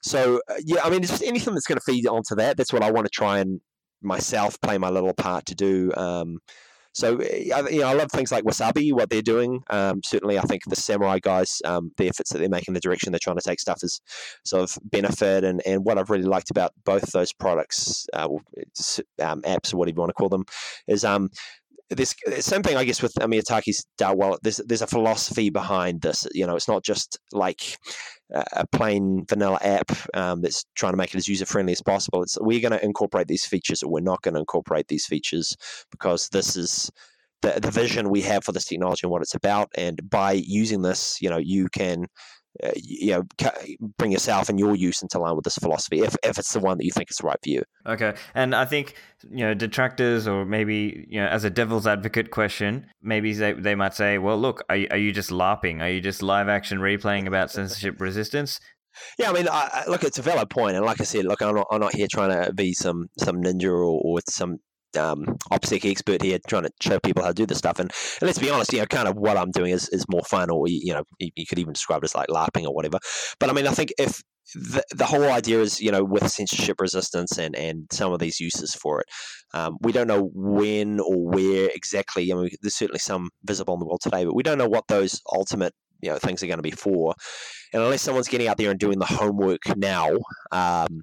so 0.03 0.41
uh, 0.49 0.55
yeah, 0.65 0.83
I 0.85 0.91
mean, 0.91 1.03
just 1.03 1.23
anything 1.23 1.55
that's 1.55 1.67
going 1.67 1.79
to 1.79 1.85
feed 1.85 2.07
onto 2.07 2.35
that. 2.37 2.57
That's 2.57 2.73
what 2.73 2.83
I 2.83 2.91
want 2.91 3.07
to 3.07 3.11
try 3.11 3.39
and 3.39 3.61
myself 4.03 4.61
play 4.61 4.79
my 4.79 4.91
little 4.91 5.15
part 5.15 5.47
to 5.47 5.55
do. 5.55 5.93
So 6.97 7.19
eh, 7.19 7.53
you 7.71 7.81
know, 7.81 7.89
I 7.89 7.93
love 7.93 8.11
things 8.11 8.33
like 8.33 8.45
Wasabi, 8.45 8.91
what 8.91 9.11
they're 9.11 9.21
doing. 9.21 9.63
Um, 9.69 10.01
certainly, 10.03 10.39
I 10.39 10.43
think 10.43 10.63
the 10.65 10.77
Samourai 10.77 11.21
guys, 11.21 11.61
um, 11.67 11.93
the 11.99 12.09
efforts 12.09 12.33
that 12.33 12.39
they're 12.39 12.49
making, 12.49 12.73
the 12.73 12.81
direction 12.81 13.13
they're 13.13 13.21
trying 13.23 13.37
to 13.37 13.43
take 13.47 13.61
stuff 13.61 13.81
is 13.83 14.01
sort 14.47 14.63
of 14.63 14.79
benefit. 14.83 15.45
And, 15.45 15.61
and 15.67 15.85
what 15.85 15.99
I've 15.99 16.09
really 16.09 16.25
liked 16.25 16.51
about 16.51 16.73
both 16.87 17.13
those 17.13 17.35
products, 17.35 18.07
uh, 18.15 18.29
um, 19.23 19.43
apps 19.43 19.75
or 19.75 19.77
whatever 19.77 19.97
you 19.97 20.01
want 20.01 20.09
to 20.09 20.15
call 20.15 20.31
them, 20.31 20.47
is 20.89 21.05
um, 21.05 21.29
this 21.91 22.15
same 22.41 22.63
thing, 22.63 22.77
I 22.77 22.85
guess, 22.85 23.03
with 23.03 23.15
Miyazaki's 23.15 23.85
Dark 23.97 24.17
Wallet. 24.17 24.41
There's 24.43 24.57
there's 24.67 24.83
a 24.83 24.87
philosophy 24.87 25.51
behind 25.51 26.03
this. 26.03 26.27
You 26.33 26.47
know, 26.47 26.57
it's 26.57 26.69
not 26.69 26.85
just 26.85 27.19
like 27.33 27.77
a 28.33 28.67
plain 28.73 29.25
vanilla 29.29 29.59
app 29.63 29.93
um, 30.15 30.43
that's 30.43 30.65
trying 30.75 30.93
to 30.93 30.97
make 30.97 31.15
it 31.15 31.19
as 31.19 31.29
user 31.29 31.47
friendly 31.47 31.73
as 31.73 31.83
possible. 31.83 32.23
It's 32.23 32.37
we're 32.41 32.61
going 32.61 32.79
to 32.79 32.85
incorporate 32.85 33.29
these 33.29 33.45
features, 33.45 33.83
or 33.83 33.91
we're 33.91 34.01
not 34.01 34.23
going 34.23 34.35
to 34.35 34.41
incorporate 34.41 34.89
these 34.89 35.07
features 35.07 35.57
because 35.91 36.29
this 36.31 36.57
is 36.57 36.91
the 37.43 37.59
the 37.61 37.71
vision 37.71 38.11
we 38.11 38.23
have 38.23 38.45
for 38.45 38.53
this 38.53 38.65
technology 38.65 39.01
and 39.05 39.11
what 39.11 39.23
it's 39.23 39.35
about. 39.35 39.69
And 39.77 40.01
by 40.11 40.33
using 40.33 40.83
this, 40.83 41.19
you 41.21 41.31
know, 41.31 41.39
you 41.39 41.69
can 41.69 42.07
uh, 42.63 42.71
you 42.77 43.13
know 43.13 43.23
bring 43.99 44.13
yourself 44.13 44.49
and 44.49 44.59
your 44.59 44.75
use 44.75 45.03
into 45.03 45.19
line 45.19 45.35
with 45.35 45.45
this 45.45 45.57
philosophy 45.57 46.01
if, 46.01 46.17
if 46.23 46.39
it's 46.39 46.53
the 46.53 46.61
one 46.61 46.79
that 46.79 46.85
you 46.85 46.93
think 46.93 47.11
is 47.11 47.23
right 47.23 47.39
for 47.43 47.51
you. 47.51 47.63
Okay 47.87 48.15
and 48.35 48.55
i 48.55 48.65
think 48.65 48.95
you 49.31 49.45
know 49.45 49.55
detractors 49.55 50.27
or 50.27 50.45
maybe 50.45 51.07
you 51.09 51.21
know 51.21 51.27
as 51.27 51.45
a 51.45 51.51
devil's 51.51 51.87
advocate 51.87 52.31
question 52.31 52.87
maybe 53.03 53.33
they, 53.33 53.53
they 53.53 53.75
might 53.75 53.95
say 53.95 54.19
well 54.19 54.39
look 54.39 54.65
are, 54.69 54.77
are 54.91 54.97
you 54.97 55.13
just 55.13 55.31
larping? 55.31 55.81
Are 55.81 55.89
you 55.89 56.01
just 56.01 56.23
live 56.23 56.49
action 56.49 56.79
replaying 56.79 57.27
about 57.27 57.51
censorship 57.51 58.01
resistance? 58.01 58.61
Yeah, 59.19 59.29
I 59.29 59.33
mean, 59.35 59.47
I, 59.51 59.85
look, 59.89 60.05
it's 60.05 60.19
a 60.19 60.23
valid 60.23 60.49
point, 60.49 60.75
and 60.75 60.85
like 60.85 61.03
I 61.03 61.05
said, 61.05 61.27
look, 61.27 61.43
I'm 61.43 61.55
not, 61.55 61.67
I'm 61.71 61.81
not 61.81 61.95
here 61.95 62.07
trying 62.11 62.31
to 62.31 62.53
be 62.55 62.73
some 62.73 63.09
some 63.19 63.43
ninja 63.43 63.69
or, 63.69 64.01
or 64.03 64.21
some 64.29 64.57
um, 64.97 65.25
OPSEC 65.53 65.91
expert 65.91 66.23
here 66.23 66.39
trying 66.49 66.65
to 66.65 66.71
show 66.81 66.99
people 67.01 67.23
how 67.23 67.29
to 67.29 67.35
do 67.35 67.47
this 67.47 67.59
stuff. 67.59 67.79
And, 67.79 67.91
and, 68.21 68.27
let's 68.27 68.39
be 68.39 68.51
honest, 68.51 68.73
you 68.73 68.81
know, 68.81 68.87
kind 68.87 69.09
of 69.09 69.17
what 69.17 69.37
I'm 69.37 69.51
doing 69.51 69.73
is, 69.73 69.89
is 69.91 70.05
more 70.09 70.23
fun, 70.23 70.51
or 70.51 70.69
you 70.69 70.93
know, 70.93 71.05
you, 71.19 71.31
you 71.37 71.47
could 71.47 71.59
even 71.59 71.73
describe 71.73 72.03
it 72.03 72.07
as 72.07 72.15
like 72.15 72.29
larping 72.29 72.65
or 72.65 72.75
whatever. 72.75 72.99
But 73.39 73.51
I 73.51 73.53
mean, 73.53 73.67
I 73.67 73.73
think 73.73 73.93
if 73.99 74.23
the, 74.55 74.83
the 74.95 75.07
whole 75.07 75.25
idea 75.25 75.61
is, 75.61 75.81
you 75.81 75.91
know, 75.91 76.05
with 76.05 76.29
censorship 76.29 76.81
resistance 76.81 77.39
and, 77.39 77.57
and 77.57 77.87
some 77.91 78.13
of 78.13 78.21
these 78.21 78.41
uses 78.41 78.75
for 78.75 79.01
it, 79.01 79.07
um, 79.55 79.77
we 79.81 79.93
don't 79.93 80.07
know 80.07 80.31
when 80.35 81.01
or 81.01 81.29
where 81.29 81.71
exactly. 81.75 82.33
I 82.33 82.37
mean, 82.37 82.51
there's 82.63 82.77
certainly 82.77 83.01
some 83.01 83.31
visible 83.45 83.75
in 83.75 83.81
the 83.81 83.87
world 83.87 84.01
today, 84.03 84.25
but 84.25 84.35
we 84.35 84.43
don't 84.43 84.59
know 84.59 84.69
what 84.69 84.85
those 84.89 85.21
ultimate 85.33 85.73
you 86.03 86.11
know 86.11 86.19
things 86.19 86.43
are 86.43 86.47
going 86.47 86.59
to 86.59 86.63
be 86.63 86.71
for. 86.71 87.15
And 87.73 87.83
unless 87.83 88.03
someone's 88.03 88.29
getting 88.29 88.49
out 88.49 88.59
there 88.59 88.71
and 88.71 88.79
doing 88.79 88.99
the 88.99 89.07
homework 89.07 89.77
now, 89.77 90.11
um, 90.53 91.01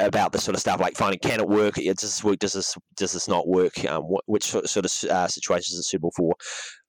about 0.00 0.32
this 0.32 0.44
sort 0.44 0.54
of 0.54 0.60
stuff, 0.60 0.80
like 0.80 0.96
finding 0.96 1.20
can 1.20 1.40
it 1.40 1.48
work? 1.48 1.74
Does 1.74 2.00
this 2.00 2.24
work? 2.24 2.38
Does 2.38 2.54
this 2.54 2.76
does 2.96 3.12
this 3.12 3.28
not 3.28 3.46
work? 3.46 3.84
Um, 3.84 4.02
which 4.26 4.44
sort 4.44 4.76
of 4.76 5.10
uh, 5.10 5.28
situations 5.28 5.74
is 5.74 5.80
it 5.80 5.84
suitable 5.84 6.12
for? 6.16 6.34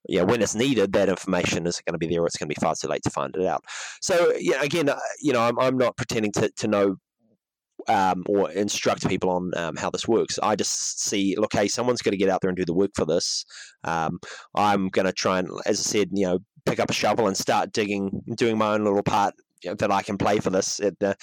Yeah, 0.10 0.24
when 0.24 0.42
it's 0.42 0.56
needed, 0.56 0.94
that 0.94 1.10
information 1.10 1.68
is 1.68 1.82
going 1.82 1.94
to 1.94 2.00
be 2.00 2.08
there, 2.08 2.22
or 2.22 2.28
it's 2.28 2.38
going 2.38 2.50
to 2.50 2.56
be 2.56 2.62
far 2.62 2.74
too 2.76 2.88
late 2.88 3.04
to 3.04 3.12
find 3.12 3.36
it 3.36 3.46
out. 3.46 3.64
So, 4.02 4.34
yeah, 4.40 4.62
again, 4.64 4.90
uh, 4.90 4.98
you 5.22 5.32
know, 5.32 5.42
I'm, 5.42 5.60
I'm 5.60 5.78
not 5.78 5.96
pretending 5.96 6.32
to, 6.34 6.50
to 6.50 6.68
know 6.68 6.96
um, 7.88 8.24
or 8.28 8.52
instruct 8.52 9.08
people 9.08 9.30
on 9.30 9.52
um, 9.56 9.76
how 9.76 9.90
this 9.90 10.08
works. 10.08 10.40
I 10.42 10.56
just 10.56 11.02
see, 11.02 11.36
look, 11.38 11.54
hey, 11.54 11.68
someone's 11.68 12.02
going 12.02 12.14
to 12.14 12.18
get 12.18 12.30
out 12.30 12.42
there 12.42 12.50
and 12.50 12.58
do 12.58 12.66
the 12.66 12.74
work 12.74 12.92
for 12.96 13.06
this. 13.06 13.46
Um, 13.84 14.20
I'm 14.56 14.90
going 14.90 15.06
to 15.06 15.14
try 15.14 15.40
and, 15.40 15.50
as 15.66 15.80
I 15.80 15.84
said, 15.84 16.10
you 16.14 16.26
know, 16.26 16.40
pick 16.66 16.80
up 16.80 16.90
a 16.90 16.94
shovel 16.94 17.28
and 17.28 17.38
start 17.38 17.72
digging, 17.72 18.22
doing 18.38 18.58
my 18.58 18.74
own 18.74 18.84
little 18.84 19.04
part 19.04 19.34
that 19.64 19.92
I 19.92 20.02
can 20.02 20.18
play 20.18 20.40
for 20.40 20.50
this 20.50 20.80
at 20.80 20.98
the 21.00 21.16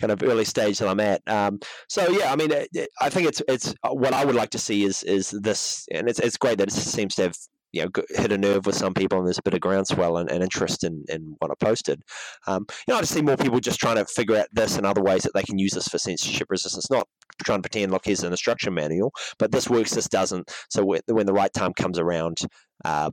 kind 0.00 0.12
of 0.12 0.22
early 0.22 0.44
stage 0.44 0.78
that 0.78 0.88
I'm 0.88 1.00
at. 1.00 1.22
Um, 1.26 1.58
so 1.88 2.08
yeah, 2.10 2.32
I 2.32 2.36
mean, 2.36 2.50
it, 2.50 2.68
it, 2.72 2.88
I 3.00 3.10
think 3.10 3.28
it's 3.28 3.42
it's 3.48 3.74
uh, 3.82 3.90
what 3.90 4.12
I 4.12 4.24
would 4.24 4.34
like 4.34 4.50
to 4.50 4.58
see 4.58 4.84
is 4.84 5.02
is 5.04 5.30
this, 5.30 5.86
and 5.90 6.08
it's 6.08 6.20
it's 6.20 6.36
great 6.36 6.58
that 6.58 6.68
it 6.68 6.72
seems 6.72 7.14
to 7.16 7.22
have 7.24 7.36
you 7.74 7.82
know 7.82 7.90
hit 8.10 8.32
a 8.32 8.38
nerve 8.38 8.66
with 8.66 8.76
some 8.76 8.94
people 8.94 9.18
and 9.18 9.26
there's 9.26 9.38
a 9.38 9.42
bit 9.42 9.54
of 9.54 9.60
groundswell 9.60 10.18
and, 10.18 10.30
and 10.30 10.42
interest 10.42 10.84
in, 10.84 11.04
in 11.08 11.34
what 11.40 11.50
I 11.50 11.54
posted. 11.58 12.00
Um, 12.46 12.66
you 12.86 12.92
know, 12.92 12.98
I 12.98 13.00
just 13.00 13.12
see 13.12 13.20
more 13.20 13.36
people 13.36 13.58
just 13.58 13.80
trying 13.80 13.96
to 13.96 14.04
figure 14.06 14.36
out 14.36 14.46
this 14.52 14.76
and 14.76 14.86
other 14.86 15.02
ways 15.02 15.24
that 15.24 15.34
they 15.34 15.42
can 15.42 15.58
use 15.58 15.72
this 15.72 15.88
for 15.88 15.98
censorship 15.98 16.46
resistance. 16.50 16.88
Not 16.88 17.08
trying 17.44 17.58
to 17.58 17.68
pretend 17.68 17.90
like 17.90 18.04
here's 18.04 18.22
an 18.22 18.32
instruction 18.32 18.74
manual, 18.74 19.12
but 19.38 19.50
this 19.50 19.68
works, 19.68 19.92
this 19.92 20.08
doesn't. 20.08 20.52
So 20.70 20.84
when 20.84 21.26
the 21.26 21.32
right 21.32 21.52
time 21.52 21.72
comes 21.74 21.98
around, 21.98 22.38
um, 22.84 23.12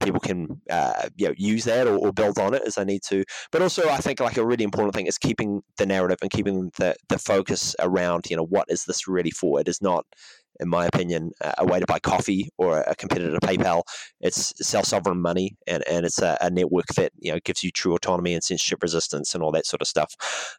people 0.00 0.20
can 0.20 0.60
uh, 0.70 1.08
you 1.16 1.28
know, 1.28 1.34
use 1.36 1.64
that 1.64 1.86
or, 1.86 1.96
or, 1.96 2.12
build 2.12 2.38
on 2.38 2.54
it 2.54 2.62
as 2.66 2.76
they 2.76 2.84
need 2.84 3.02
to. 3.02 3.24
But 3.52 3.62
also, 3.62 3.88
I 3.88 3.98
think 3.98 4.20
like 4.20 4.36
a 4.36 4.46
really 4.46 4.64
important 4.64 4.94
thing 4.94 5.06
is 5.06 5.18
keeping 5.18 5.62
the 5.76 5.86
narrative 5.86 6.18
and 6.22 6.30
keeping 6.30 6.70
the 6.78 6.94
the 7.08 7.18
focus 7.18 7.74
around 7.80 8.26
you 8.30 8.36
know 8.36 8.44
what 8.44 8.66
is 8.68 8.84
this 8.84 9.08
really 9.08 9.30
for? 9.30 9.60
It 9.60 9.68
is 9.68 9.82
not. 9.82 10.04
In 10.60 10.68
my 10.68 10.86
opinion, 10.86 11.30
a 11.58 11.64
way 11.64 11.78
to 11.78 11.86
buy 11.86 12.00
coffee 12.00 12.48
or 12.58 12.80
a 12.80 12.96
competitor 12.96 13.30
to 13.30 13.46
PayPal. 13.46 13.82
It's 14.20 14.52
self-sovereign 14.66 15.22
money, 15.22 15.56
and, 15.68 15.86
and 15.86 16.04
it's 16.04 16.20
a, 16.20 16.36
a, 16.40 16.50
network 16.50 16.86
that 16.96 17.12
you 17.16 17.30
know 17.30 17.38
gives 17.44 17.62
you 17.62 17.70
true 17.70 17.94
autonomy 17.94 18.34
and 18.34 18.42
censorship 18.42 18.82
resistance 18.82 19.36
and 19.36 19.44
all 19.44 19.52
that 19.52 19.66
sort 19.66 19.82
of 19.82 19.86
stuff. 19.86 20.12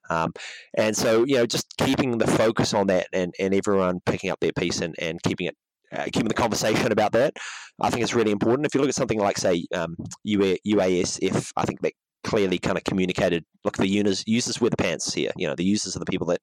Um, 0.09 0.31
and 0.77 0.95
so, 0.95 1.25
you 1.25 1.35
know, 1.35 1.45
just 1.45 1.75
keeping 1.77 2.17
the 2.17 2.27
focus 2.27 2.73
on 2.73 2.87
that, 2.87 3.07
and, 3.11 3.33
and 3.41 3.53
everyone 3.53 3.99
picking 4.05 4.29
up 4.29 4.39
their 4.39 4.53
piece 4.53 4.79
and, 4.79 4.95
and 4.99 5.21
keeping 5.21 5.47
it 5.47 5.57
uh, 5.95 6.05
keeping 6.05 6.27
the 6.27 6.33
conversation 6.33 6.91
about 6.91 7.11
that. 7.13 7.35
I 7.81 7.89
think 7.89 8.03
it's 8.03 8.13
really 8.13 8.31
important. 8.31 8.65
If 8.65 8.75
you 8.75 8.81
look 8.81 8.89
at 8.89 8.95
something 8.95 9.19
like, 9.19 9.37
say, 9.37 9.65
um, 9.73 9.95
UASF, 10.27 11.51
I 11.55 11.65
think 11.65 11.81
that 11.81 11.93
clearly 12.23 12.59
kind 12.59 12.77
of 12.77 12.83
communicated. 12.83 13.45
Look, 13.63 13.77
the 13.77 13.87
users 13.87 14.23
users 14.27 14.59
wear 14.59 14.69
the 14.69 14.77
pants 14.77 15.13
here. 15.13 15.31
You 15.37 15.47
know, 15.47 15.55
the 15.55 15.63
users 15.63 15.95
are 15.95 15.99
the 15.99 16.05
people 16.05 16.27
that 16.27 16.41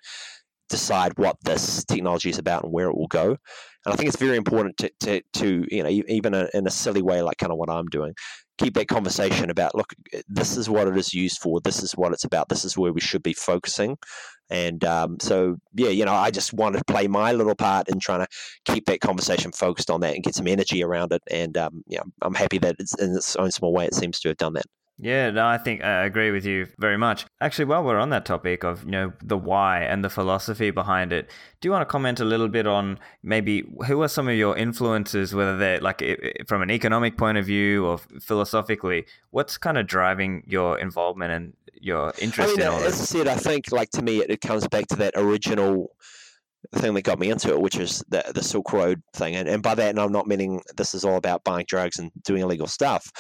decide 0.68 1.12
what 1.16 1.36
this 1.44 1.84
technology 1.84 2.30
is 2.30 2.38
about 2.38 2.64
and 2.64 2.72
where 2.72 2.88
it 2.88 2.96
will 2.96 3.06
go. 3.06 3.28
And 3.28 3.92
I 3.92 3.96
think 3.96 4.08
it's 4.08 4.18
very 4.18 4.36
important 4.36 4.76
to, 4.78 4.90
to, 5.00 5.22
to 5.34 5.64
you 5.70 5.82
know, 5.82 5.88
even 5.88 6.34
in 6.34 6.66
a 6.66 6.70
silly 6.70 7.02
way 7.02 7.22
like 7.22 7.38
kind 7.38 7.52
of 7.52 7.58
what 7.58 7.70
I'm 7.70 7.86
doing, 7.86 8.14
keep 8.58 8.74
that 8.74 8.88
conversation 8.88 9.50
about 9.50 9.74
look 9.74 9.94
this 10.28 10.56
is 10.56 10.68
what 10.68 10.88
it 10.88 10.96
is 10.96 11.12
used 11.12 11.40
for. 11.40 11.60
This 11.60 11.82
is 11.82 11.92
what 11.92 12.12
it's 12.12 12.24
about. 12.24 12.48
This 12.48 12.64
is 12.64 12.76
where 12.76 12.92
we 12.92 13.00
should 13.00 13.22
be 13.22 13.32
focusing. 13.32 13.98
And 14.48 14.84
um, 14.84 15.18
so 15.20 15.56
yeah 15.74 15.88
you 15.88 16.04
know 16.04 16.14
i 16.14 16.30
just 16.30 16.52
wanted 16.52 16.78
to 16.78 16.84
play 16.84 17.08
my 17.08 17.32
little 17.32 17.56
part 17.56 17.88
in 17.88 17.98
trying 17.98 18.20
to 18.20 18.28
keep 18.64 18.86
that 18.86 19.00
conversation 19.00 19.52
focused 19.52 19.90
on 19.90 20.00
that 20.00 20.14
and 20.14 20.22
get 20.22 20.34
some 20.34 20.46
energy 20.46 20.82
around 20.84 21.12
it. 21.12 21.22
And 21.30 21.56
um, 21.56 21.82
yeah 21.88 22.02
i'm 22.22 22.34
happy 22.34 22.58
that 22.58 22.76
it's 22.78 22.94
in 23.00 23.14
its 23.16 23.36
own 23.36 23.50
small 23.50 23.72
way 23.72 23.86
it 23.86 23.94
seems 23.94 24.20
to 24.20 24.28
have 24.28 24.36
done 24.36 24.54
that 24.54 24.66
yeah, 24.98 25.30
no, 25.30 25.46
I 25.46 25.58
think 25.58 25.84
I 25.84 26.04
agree 26.04 26.30
with 26.30 26.46
you 26.46 26.68
very 26.78 26.96
much. 26.96 27.26
Actually, 27.42 27.66
while 27.66 27.84
we're 27.84 27.98
on 27.98 28.08
that 28.10 28.24
topic 28.24 28.64
of 28.64 28.84
you 28.84 28.90
know 28.90 29.12
the 29.22 29.36
why 29.36 29.80
and 29.82 30.02
the 30.02 30.08
philosophy 30.08 30.70
behind 30.70 31.12
it, 31.12 31.30
do 31.60 31.68
you 31.68 31.72
want 31.72 31.82
to 31.82 31.86
comment 31.86 32.18
a 32.18 32.24
little 32.24 32.48
bit 32.48 32.66
on 32.66 32.98
maybe 33.22 33.64
who 33.86 34.02
are 34.02 34.08
some 34.08 34.26
of 34.26 34.36
your 34.36 34.56
influences, 34.56 35.34
whether 35.34 35.58
they're 35.58 35.80
like 35.80 36.02
from 36.46 36.62
an 36.62 36.70
economic 36.70 37.18
point 37.18 37.36
of 37.36 37.44
view 37.44 37.84
or 37.84 37.98
philosophically? 38.20 39.04
What's 39.30 39.58
kind 39.58 39.76
of 39.76 39.86
driving 39.86 40.42
your 40.46 40.78
involvement 40.78 41.30
and 41.30 41.52
your 41.78 42.14
interest 42.18 42.52
I 42.52 42.56
mean, 42.56 42.60
in 42.62 42.66
uh, 42.66 42.72
all 42.72 42.78
as 42.78 42.98
this? 42.98 43.02
I 43.02 43.18
said, 43.18 43.28
I 43.28 43.36
think 43.36 43.72
like 43.72 43.90
to 43.90 44.02
me, 44.02 44.20
it, 44.20 44.30
it 44.30 44.40
comes 44.40 44.66
back 44.66 44.86
to 44.88 44.96
that 44.96 45.12
original 45.14 45.90
thing 46.74 46.94
that 46.94 47.02
got 47.02 47.18
me 47.18 47.30
into 47.30 47.50
it, 47.50 47.60
which 47.60 47.76
is 47.76 48.02
the 48.08 48.24
the 48.34 48.42
Silk 48.42 48.72
Road 48.72 49.02
thing. 49.14 49.36
And, 49.36 49.48
and 49.48 49.62
by 49.62 49.74
that, 49.74 49.90
and 49.90 50.00
I'm 50.00 50.12
not 50.12 50.26
meaning 50.26 50.60
this 50.76 50.94
is 50.94 51.04
all 51.04 51.16
about 51.16 51.44
buying 51.44 51.66
drugs 51.68 51.98
and 51.98 52.10
doing 52.24 52.42
illegal 52.42 52.66
stuff. 52.66 53.10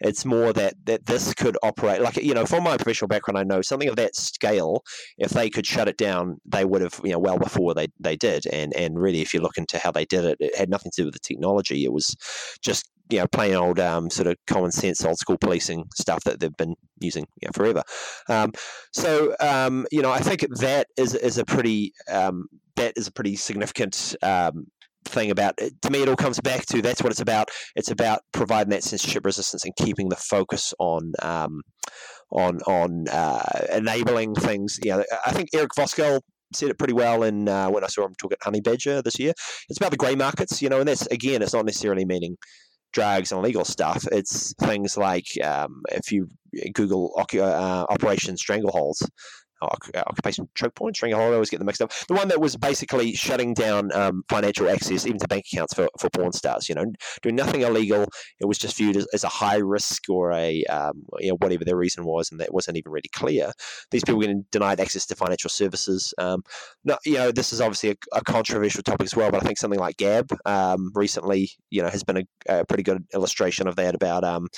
It's 0.00 0.24
more 0.24 0.52
that 0.52 0.74
that 0.84 1.06
this 1.06 1.32
could 1.34 1.56
operate 1.62 2.00
like 2.00 2.16
you 2.16 2.34
know, 2.34 2.46
from 2.46 2.64
my 2.64 2.76
professional 2.76 3.08
background, 3.08 3.38
I 3.38 3.44
know 3.44 3.62
something 3.62 3.88
of 3.88 3.96
that 3.96 4.16
scale. 4.16 4.82
If 5.18 5.30
they 5.30 5.50
could 5.50 5.66
shut 5.66 5.88
it 5.88 5.96
down, 5.96 6.40
they 6.44 6.64
would 6.64 6.82
have 6.82 7.00
you 7.04 7.12
know 7.12 7.18
well 7.18 7.38
before 7.38 7.74
they 7.74 7.88
they 8.00 8.16
did. 8.16 8.46
And 8.46 8.74
and 8.74 8.98
really, 9.00 9.22
if 9.22 9.34
you 9.34 9.40
look 9.40 9.58
into 9.58 9.78
how 9.78 9.90
they 9.90 10.04
did 10.04 10.24
it, 10.24 10.36
it 10.40 10.56
had 10.56 10.70
nothing 10.70 10.92
to 10.92 11.02
do 11.02 11.06
with 11.06 11.14
the 11.14 11.20
technology. 11.20 11.84
It 11.84 11.92
was 11.92 12.16
just 12.62 12.90
you 13.08 13.18
know, 13.18 13.26
plain 13.28 13.54
old 13.54 13.78
um, 13.78 14.10
sort 14.10 14.26
of 14.26 14.36
common 14.46 14.72
sense, 14.72 15.04
old 15.04 15.18
school 15.18 15.38
policing 15.38 15.84
stuff 15.94 16.24
that 16.24 16.40
they've 16.40 16.56
been 16.56 16.74
using 17.00 17.26
you 17.40 17.46
know, 17.46 17.52
forever. 17.54 17.82
Um, 18.28 18.52
so 18.92 19.36
um, 19.40 19.86
you 19.92 20.02
know, 20.02 20.10
I 20.10 20.20
think 20.20 20.44
that 20.58 20.88
is 20.96 21.14
is 21.14 21.38
a 21.38 21.44
pretty 21.44 21.92
um, 22.10 22.48
that 22.76 22.92
is 22.96 23.06
a 23.06 23.12
pretty 23.12 23.36
significant 23.36 24.16
um, 24.22 24.66
thing 25.04 25.30
about 25.30 25.54
it. 25.58 25.72
to 25.82 25.90
me 25.90 26.02
it 26.02 26.08
all 26.08 26.16
comes 26.16 26.40
back 26.40 26.66
to 26.66 26.82
that's 26.82 27.02
what 27.02 27.12
it's 27.12 27.20
about 27.20 27.48
it's 27.76 27.90
about 27.90 28.20
providing 28.32 28.70
that 28.70 28.82
censorship 28.82 29.24
resistance 29.24 29.64
and 29.64 29.74
keeping 29.76 30.08
the 30.08 30.16
focus 30.16 30.74
on 30.78 31.12
um, 31.22 31.62
on 32.32 32.58
on 32.62 33.06
uh, 33.08 33.66
enabling 33.72 34.34
things 34.34 34.78
you 34.82 34.90
know 34.90 35.04
i 35.24 35.32
think 35.32 35.48
eric 35.54 35.70
voskuil 35.78 36.20
said 36.52 36.70
it 36.70 36.78
pretty 36.78 36.92
well 36.92 37.22
in 37.22 37.48
uh, 37.48 37.68
when 37.68 37.84
i 37.84 37.86
saw 37.86 38.04
him 38.04 38.14
talk 38.20 38.32
at 38.32 38.38
honey 38.42 38.60
badger 38.60 39.00
this 39.02 39.18
year 39.18 39.32
it's 39.68 39.78
about 39.78 39.90
the 39.90 39.96
grey 39.96 40.14
markets 40.14 40.60
you 40.60 40.68
know 40.68 40.80
and 40.80 40.88
that's 40.88 41.06
again 41.08 41.42
it's 41.42 41.54
not 41.54 41.64
necessarily 41.64 42.04
meaning 42.04 42.36
drugs 42.96 43.30
and 43.30 43.38
illegal 43.38 43.64
stuff. 43.64 44.06
It's 44.10 44.54
things 44.54 44.96
like 44.96 45.26
um, 45.44 45.82
if 45.92 46.10
you 46.10 46.28
Google 46.72 47.12
uh, 47.18 47.84
Operation 47.90 48.36
Strangleholds, 48.36 49.02
occupation 49.62 50.48
choke 50.54 50.74
point, 50.74 50.96
string 50.96 51.12
holiday, 51.12 51.32
I 51.32 51.34
always 51.34 51.50
get 51.50 51.58
them 51.58 51.66
mixed 51.66 51.82
up. 51.82 51.92
The 52.08 52.14
one 52.14 52.28
that 52.28 52.40
was 52.40 52.56
basically 52.56 53.14
shutting 53.14 53.54
down 53.54 53.92
um, 53.92 54.22
financial 54.28 54.68
access, 54.68 55.06
even 55.06 55.18
to 55.18 55.28
bank 55.28 55.44
accounts 55.52 55.74
for, 55.74 55.88
for 55.98 56.10
porn 56.10 56.32
stars, 56.32 56.68
you 56.68 56.74
know, 56.74 56.84
doing 57.22 57.36
nothing 57.36 57.62
illegal. 57.62 58.06
It 58.40 58.46
was 58.46 58.58
just 58.58 58.76
viewed 58.76 58.96
as, 58.96 59.06
as 59.12 59.24
a 59.24 59.28
high 59.28 59.56
risk 59.56 60.08
or 60.08 60.32
a, 60.32 60.64
um, 60.64 61.04
you 61.18 61.30
know, 61.30 61.36
whatever 61.36 61.64
their 61.64 61.76
reason 61.76 62.04
was, 62.04 62.30
and 62.30 62.40
that 62.40 62.52
wasn't 62.52 62.76
even 62.76 62.92
really 62.92 63.10
clear. 63.12 63.52
These 63.90 64.04
people 64.04 64.20
getting 64.20 64.44
denied 64.50 64.80
access 64.80 65.06
to 65.06 65.16
financial 65.16 65.50
services. 65.50 66.12
Um, 66.18 66.42
no, 66.84 66.96
you 67.04 67.14
know, 67.14 67.32
this 67.32 67.52
is 67.52 67.60
obviously 67.60 67.90
a, 67.90 67.96
a, 68.12 68.22
controversial 68.22 68.82
topic 68.82 69.06
as 69.06 69.16
well, 69.16 69.30
but 69.30 69.42
I 69.42 69.46
think 69.46 69.58
something 69.58 69.80
like 69.80 69.96
Gab 69.96 70.30
um, 70.44 70.90
recently, 70.94 71.50
you 71.70 71.82
know, 71.82 71.88
has 71.88 72.04
been 72.04 72.18
a, 72.18 72.24
a, 72.48 72.64
pretty 72.64 72.82
good 72.82 73.04
illustration 73.14 73.66
of 73.68 73.76
that 73.76 73.94
about 73.94 74.24
um, 74.24 74.48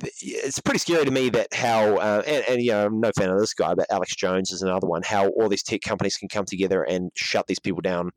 it's 0.00 0.60
pretty 0.60 0.78
scary 0.78 1.04
to 1.04 1.10
me 1.10 1.28
that 1.30 1.52
how 1.52 1.96
uh, 1.96 2.22
and, 2.26 2.44
and, 2.48 2.62
you 2.62 2.70
know 2.70 2.86
I'm 2.86 3.00
no 3.00 3.10
fan 3.16 3.30
of 3.30 3.38
this 3.38 3.54
guy, 3.54 3.74
but 3.74 3.90
Alex 3.90 4.14
Jones 4.16 4.50
is 4.50 4.62
another 4.62 4.86
one. 4.86 5.02
How 5.04 5.28
all 5.28 5.48
these 5.48 5.62
tech 5.62 5.80
companies 5.82 6.16
can 6.16 6.28
come 6.28 6.44
together 6.44 6.82
and 6.82 7.10
shut 7.16 7.46
these 7.46 7.58
people 7.58 7.80
down 7.80 8.10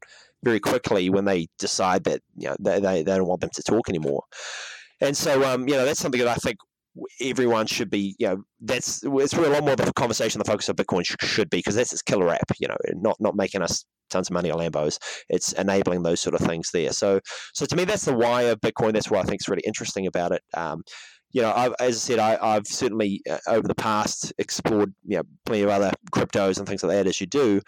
very 0.44 0.60
quickly 0.60 1.10
when 1.10 1.26
they 1.26 1.48
decide 1.60 2.04
that 2.06 2.22
you 2.38 2.50
know 2.50 2.56
they, 2.60 2.80
they, 2.80 3.04
don't 3.04 3.28
want 3.28 3.42
them 3.42 3.52
to 3.54 3.64
talk 3.64 3.90
anymore. 3.90 4.24
And 5.00 5.16
so 5.16 5.44
um, 5.44 5.68
you 5.68 5.76
know 5.76 5.86
that's 5.86 6.00
something 6.00 6.20
that 6.20 6.28
I 6.28 6.36
think 6.36 6.58
everyone 7.22 7.66
should 7.68 7.90
be 7.90 8.16
you 8.20 8.28
know 8.28 8.44
that's 8.60 9.02
it's 9.04 9.34
really 9.34 9.50
a 9.50 9.54
lot 9.54 9.64
more 9.64 9.74
of 9.74 9.80
a 9.80 9.94
conversation 9.94 10.40
the 10.40 10.46
focus 10.46 10.68
of 10.68 10.76
Bitcoin 10.76 11.04
should 11.22 11.50
be 11.50 11.58
because 11.58 11.76
that's 11.76 11.94
its 11.94 12.02
killer 12.02 12.30
app. 12.30 12.52
You 12.60 12.68
know, 12.68 12.78
not 12.96 13.18
not 13.20 13.36
making 13.36 13.62
us 13.62 13.86
tons 14.12 14.30
of 14.30 14.34
money 14.34 14.52
on 14.52 14.60
Lambos. 14.60 15.00
It's 15.30 15.54
enabling 15.54 16.04
those 16.04 16.20
sort 16.20 16.36
of 16.36 16.42
things 16.42 16.70
there. 16.72 16.92
So, 16.92 17.20
so 17.54 17.66
to 17.66 17.76
me, 17.76 17.86
that's 17.86 18.06
the 18.06 18.14
why 18.14 18.44
of 18.44 18.60
Bitcoin. 18.62 18.94
That's 18.94 19.10
what 19.10 19.22
I 19.22 19.24
think 19.24 19.42
is 19.42 19.50
really 19.50 19.64
interesting 19.66 20.06
about 20.06 20.34
it. 20.34 20.42
Um, 20.54 20.84
you 21.32 21.42
know, 21.42 21.54
I've, 21.56 21.74
as 21.80 21.96
I 21.96 22.00
said, 22.00 22.20
I, 22.20 22.54
have 22.54 22.68
certainly 22.68 23.22
uh, 23.30 23.38
over 23.48 23.68
the 23.68 23.76
past 23.76 24.34
explored 24.38 24.94
you 25.06 25.18
know 25.18 25.24
plenty 25.46 25.64
of 25.64 25.70
other 25.70 25.92
cryptos 26.12 26.58
and 26.58 26.68
things 26.68 26.84
like 26.84 26.92
that 26.94 27.08
as 27.08 27.22
you 27.22 27.28
do, 27.28 27.62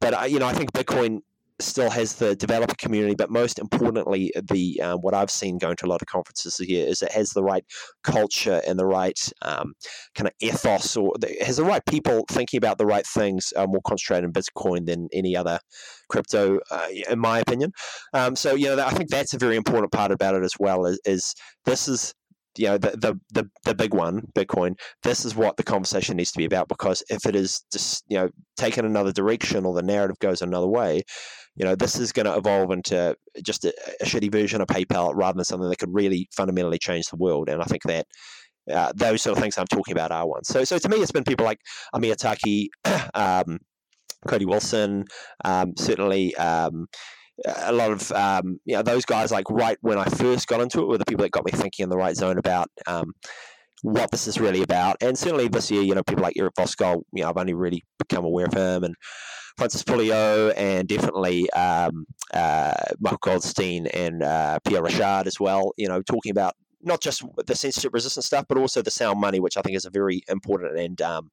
but 0.00 0.14
I, 0.14 0.26
you 0.26 0.38
know, 0.38 0.46
I 0.46 0.52
think 0.52 0.72
Bitcoin 0.72 1.20
still 1.60 1.88
has 1.88 2.16
the 2.16 2.36
developer 2.36 2.74
community, 2.76 3.14
but 3.14 3.30
most 3.30 3.58
importantly, 3.58 4.32
the 4.50 4.80
um, 4.82 4.98
what 5.00 5.14
I've 5.14 5.30
seen 5.30 5.58
going 5.58 5.76
to 5.76 5.86
a 5.86 5.88
lot 5.88 6.02
of 6.02 6.08
conferences 6.08 6.58
here 6.58 6.86
is 6.86 7.02
it 7.02 7.12
has 7.12 7.30
the 7.30 7.42
right 7.42 7.64
culture 8.02 8.60
and 8.66 8.78
the 8.78 8.86
right 8.86 9.18
um, 9.42 9.74
kind 10.14 10.28
of 10.28 10.34
ethos, 10.40 10.96
or 10.96 11.14
it 11.22 11.42
has 11.42 11.56
the 11.56 11.64
right 11.64 11.84
people 11.86 12.24
thinking 12.30 12.58
about 12.58 12.78
the 12.78 12.86
right 12.86 13.06
things, 13.06 13.52
uh, 13.56 13.66
more 13.66 13.80
concentrated 13.86 14.24
in 14.24 14.32
Bitcoin 14.32 14.86
than 14.86 15.08
any 15.12 15.36
other 15.36 15.58
crypto, 16.08 16.60
uh, 16.70 16.88
in 17.08 17.18
my 17.18 17.38
opinion. 17.38 17.72
Um, 18.12 18.36
so 18.36 18.54
you 18.54 18.66
know, 18.66 18.84
I 18.84 18.90
think 18.90 19.08
that's 19.08 19.34
a 19.34 19.38
very 19.38 19.56
important 19.56 19.92
part 19.92 20.12
about 20.12 20.34
it 20.34 20.42
as 20.42 20.54
well. 20.58 20.86
Is, 20.86 21.00
is 21.04 21.34
this 21.64 21.88
is 21.88 22.14
you 22.58 22.66
know 22.66 22.78
the, 22.78 22.90
the 22.90 23.20
the 23.32 23.50
the 23.64 23.74
big 23.74 23.94
one 23.94 24.22
bitcoin 24.34 24.74
this 25.02 25.24
is 25.24 25.34
what 25.34 25.56
the 25.56 25.62
conversation 25.62 26.16
needs 26.16 26.32
to 26.32 26.38
be 26.38 26.44
about 26.44 26.68
because 26.68 27.02
if 27.10 27.26
it 27.26 27.36
is 27.36 27.64
just 27.72 28.04
you 28.08 28.16
know 28.16 28.28
taken 28.56 28.84
another 28.84 29.12
direction 29.12 29.64
or 29.64 29.74
the 29.74 29.82
narrative 29.82 30.18
goes 30.18 30.42
another 30.42 30.66
way 30.66 31.02
you 31.56 31.64
know 31.64 31.74
this 31.74 31.98
is 31.98 32.12
going 32.12 32.26
to 32.26 32.36
evolve 32.36 32.70
into 32.70 33.16
just 33.42 33.64
a, 33.64 33.74
a, 34.00 34.04
shitty 34.04 34.30
version 34.30 34.60
of 34.60 34.68
paypal 34.68 35.12
rather 35.14 35.36
than 35.36 35.44
something 35.44 35.68
that 35.68 35.78
could 35.78 35.92
really 35.92 36.28
fundamentally 36.36 36.78
change 36.78 37.06
the 37.06 37.16
world. 37.16 37.48
And 37.48 37.62
i 37.62 37.64
think 37.64 37.82
that 37.84 38.06
uh, 38.70 38.92
those 38.94 39.22
sort 39.22 39.36
of 39.36 39.42
things 39.42 39.56
i'm 39.58 39.66
talking 39.66 39.92
about 39.92 40.12
are 40.12 40.26
ones. 40.26 40.48
So 40.48 40.64
so 40.64 40.78
to 40.78 40.88
me 40.88 40.98
it's 40.98 41.12
been 41.12 41.24
people 41.24 41.46
like 41.46 41.60
amir 41.94 42.14
taaki 42.14 42.68
um, 43.14 43.58
cody 44.28 44.44
wilson 44.44 45.04
um, 45.44 45.72
certainly 45.76 46.34
um, 46.36 46.86
a 47.44 47.72
lot 47.72 47.92
of 47.92 48.10
um, 48.12 48.60
you 48.64 48.76
know 48.76 48.82
those 48.82 49.04
guys 49.04 49.30
like 49.30 49.48
right 49.50 49.78
when 49.82 49.98
I 49.98 50.04
first 50.06 50.46
got 50.46 50.60
into 50.60 50.80
it 50.80 50.86
were 50.86 50.98
the 50.98 51.04
people 51.04 51.22
that 51.22 51.32
got 51.32 51.44
me 51.44 51.52
thinking 51.52 51.84
in 51.84 51.90
the 51.90 51.96
right 51.96 52.16
zone 52.16 52.38
about 52.38 52.68
um, 52.86 53.12
what 53.82 54.10
this 54.10 54.26
is 54.26 54.40
really 54.40 54.62
about. 54.62 54.96
And 55.00 55.16
certainly 55.18 55.48
this 55.48 55.70
year, 55.70 55.82
you 55.82 55.94
know, 55.94 56.02
people 56.02 56.22
like 56.22 56.34
Eric 56.38 56.54
Voskuil, 56.58 57.02
you 57.12 57.22
know, 57.22 57.28
I've 57.28 57.36
only 57.36 57.54
really 57.54 57.84
become 57.98 58.24
aware 58.24 58.46
of 58.46 58.54
him 58.54 58.84
and 58.84 58.94
Francis 59.56 59.82
Pouliot 59.82 60.54
and 60.56 60.88
definitely 60.88 61.48
um, 61.50 62.06
uh, 62.32 62.74
Michael 63.00 63.18
Goldstein 63.22 63.86
and 63.88 64.22
uh, 64.22 64.58
Pierre 64.66 64.82
Rochard 64.82 65.26
as 65.26 65.38
well. 65.40 65.72
You 65.76 65.88
know, 65.88 66.02
talking 66.02 66.30
about 66.30 66.54
not 66.82 67.00
just 67.00 67.22
the 67.46 67.54
censorship 67.54 67.92
resistant 67.92 68.24
stuff, 68.24 68.46
but 68.48 68.58
also 68.58 68.82
the 68.82 68.90
sound 68.90 69.20
money, 69.20 69.40
which 69.40 69.56
I 69.56 69.62
think 69.62 69.76
is 69.76 69.84
a 69.84 69.90
very 69.90 70.22
important 70.28 70.78
and 70.78 71.00
um, 71.02 71.30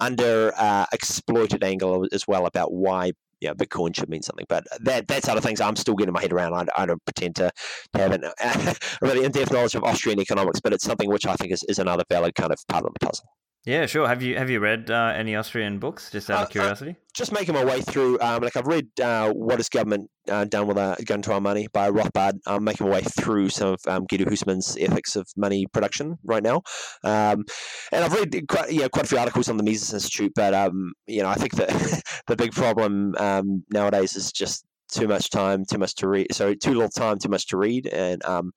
under 0.00 0.52
uh, 0.56 0.86
exploited 0.92 1.64
angle 1.64 2.06
as 2.12 2.26
well 2.28 2.46
about 2.46 2.72
why 2.72 3.12
yeah, 3.40 3.54
Bitcoin 3.54 3.94
should 3.94 4.08
mean 4.08 4.22
something. 4.22 4.46
But 4.48 4.66
that 4.80 5.08
that's 5.08 5.28
other 5.28 5.40
things 5.40 5.60
I'm 5.60 5.76
still 5.76 5.94
getting 5.94 6.12
my 6.12 6.20
head 6.20 6.32
around. 6.32 6.54
I, 6.54 6.66
I 6.76 6.86
don't 6.86 7.04
pretend 7.04 7.36
to, 7.36 7.50
to 7.94 7.98
have 7.98 8.12
an, 8.12 8.24
a 8.24 8.76
really 9.02 9.24
in-depth 9.24 9.52
knowledge 9.52 9.74
of 9.74 9.84
Austrian 9.84 10.20
economics, 10.20 10.60
but 10.60 10.72
it's 10.72 10.84
something 10.84 11.08
which 11.08 11.26
I 11.26 11.34
think 11.34 11.52
is, 11.52 11.64
is 11.68 11.78
another 11.78 12.04
valid 12.08 12.34
kind 12.34 12.52
of 12.52 12.58
part 12.68 12.84
of 12.84 12.92
the 12.92 13.06
puzzle. 13.06 13.26
Yeah, 13.64 13.86
sure. 13.86 14.08
Have 14.08 14.22
you 14.22 14.36
have 14.38 14.48
you 14.48 14.60
read 14.60 14.90
uh, 14.90 15.12
any 15.14 15.36
Austrian 15.36 15.78
books? 15.78 16.10
Just 16.10 16.30
out 16.30 16.36
of 16.36 16.40
uh, 16.40 16.44
uh 16.44 16.46
curiosity. 16.46 16.90
Uh, 16.92 17.04
just 17.12 17.32
making 17.32 17.54
my 17.54 17.64
way 17.64 17.82
through. 17.82 18.18
Um, 18.20 18.42
like 18.42 18.56
I've 18.56 18.66
read 18.66 18.88
uh, 19.02 19.32
Has 19.50 19.68
Government 19.68 20.08
uh, 20.28 20.44
Done 20.44 20.66
with 20.66 20.78
Our 20.78 20.96
Gun 21.04 21.20
to 21.22 21.32
Our 21.32 21.40
Money" 21.40 21.66
by 21.72 21.90
Rothbard. 21.90 22.38
I'm 22.46 22.64
making 22.64 22.86
my 22.86 22.94
way 22.94 23.02
through 23.02 23.50
some 23.50 23.74
of 23.74 23.80
um, 23.86 24.06
Guido 24.06 24.24
Hülsmann's 24.24 24.76
Ethics 24.80 25.16
of 25.16 25.28
Money 25.36 25.66
Production 25.66 26.16
right 26.24 26.42
now, 26.42 26.62
um, 27.04 27.44
and 27.92 28.04
I've 28.04 28.14
read 28.14 28.48
quite 28.48 28.72
you 28.72 28.82
know, 28.82 28.88
quite 28.88 29.04
a 29.04 29.08
few 29.08 29.18
articles 29.18 29.48
on 29.48 29.56
the 29.56 29.64
Mises 29.64 29.92
Institute. 29.92 30.32
But 30.34 30.54
um, 30.54 30.92
you 31.06 31.22
know, 31.22 31.28
I 31.28 31.34
think 31.34 31.54
that 31.56 31.68
the 32.26 32.36
big 32.36 32.52
problem 32.52 33.16
um, 33.18 33.64
nowadays 33.70 34.14
is 34.16 34.32
just 34.32 34.64
too 34.90 35.08
much 35.08 35.30
time, 35.30 35.64
too 35.66 35.78
much 35.78 35.94
to 35.96 36.08
read. 36.08 36.32
Sorry, 36.32 36.56
too 36.56 36.72
little 36.72 36.88
time, 36.88 37.18
too 37.18 37.28
much 37.28 37.48
to 37.48 37.56
read. 37.56 37.86
And 37.86 38.24
um, 38.24 38.52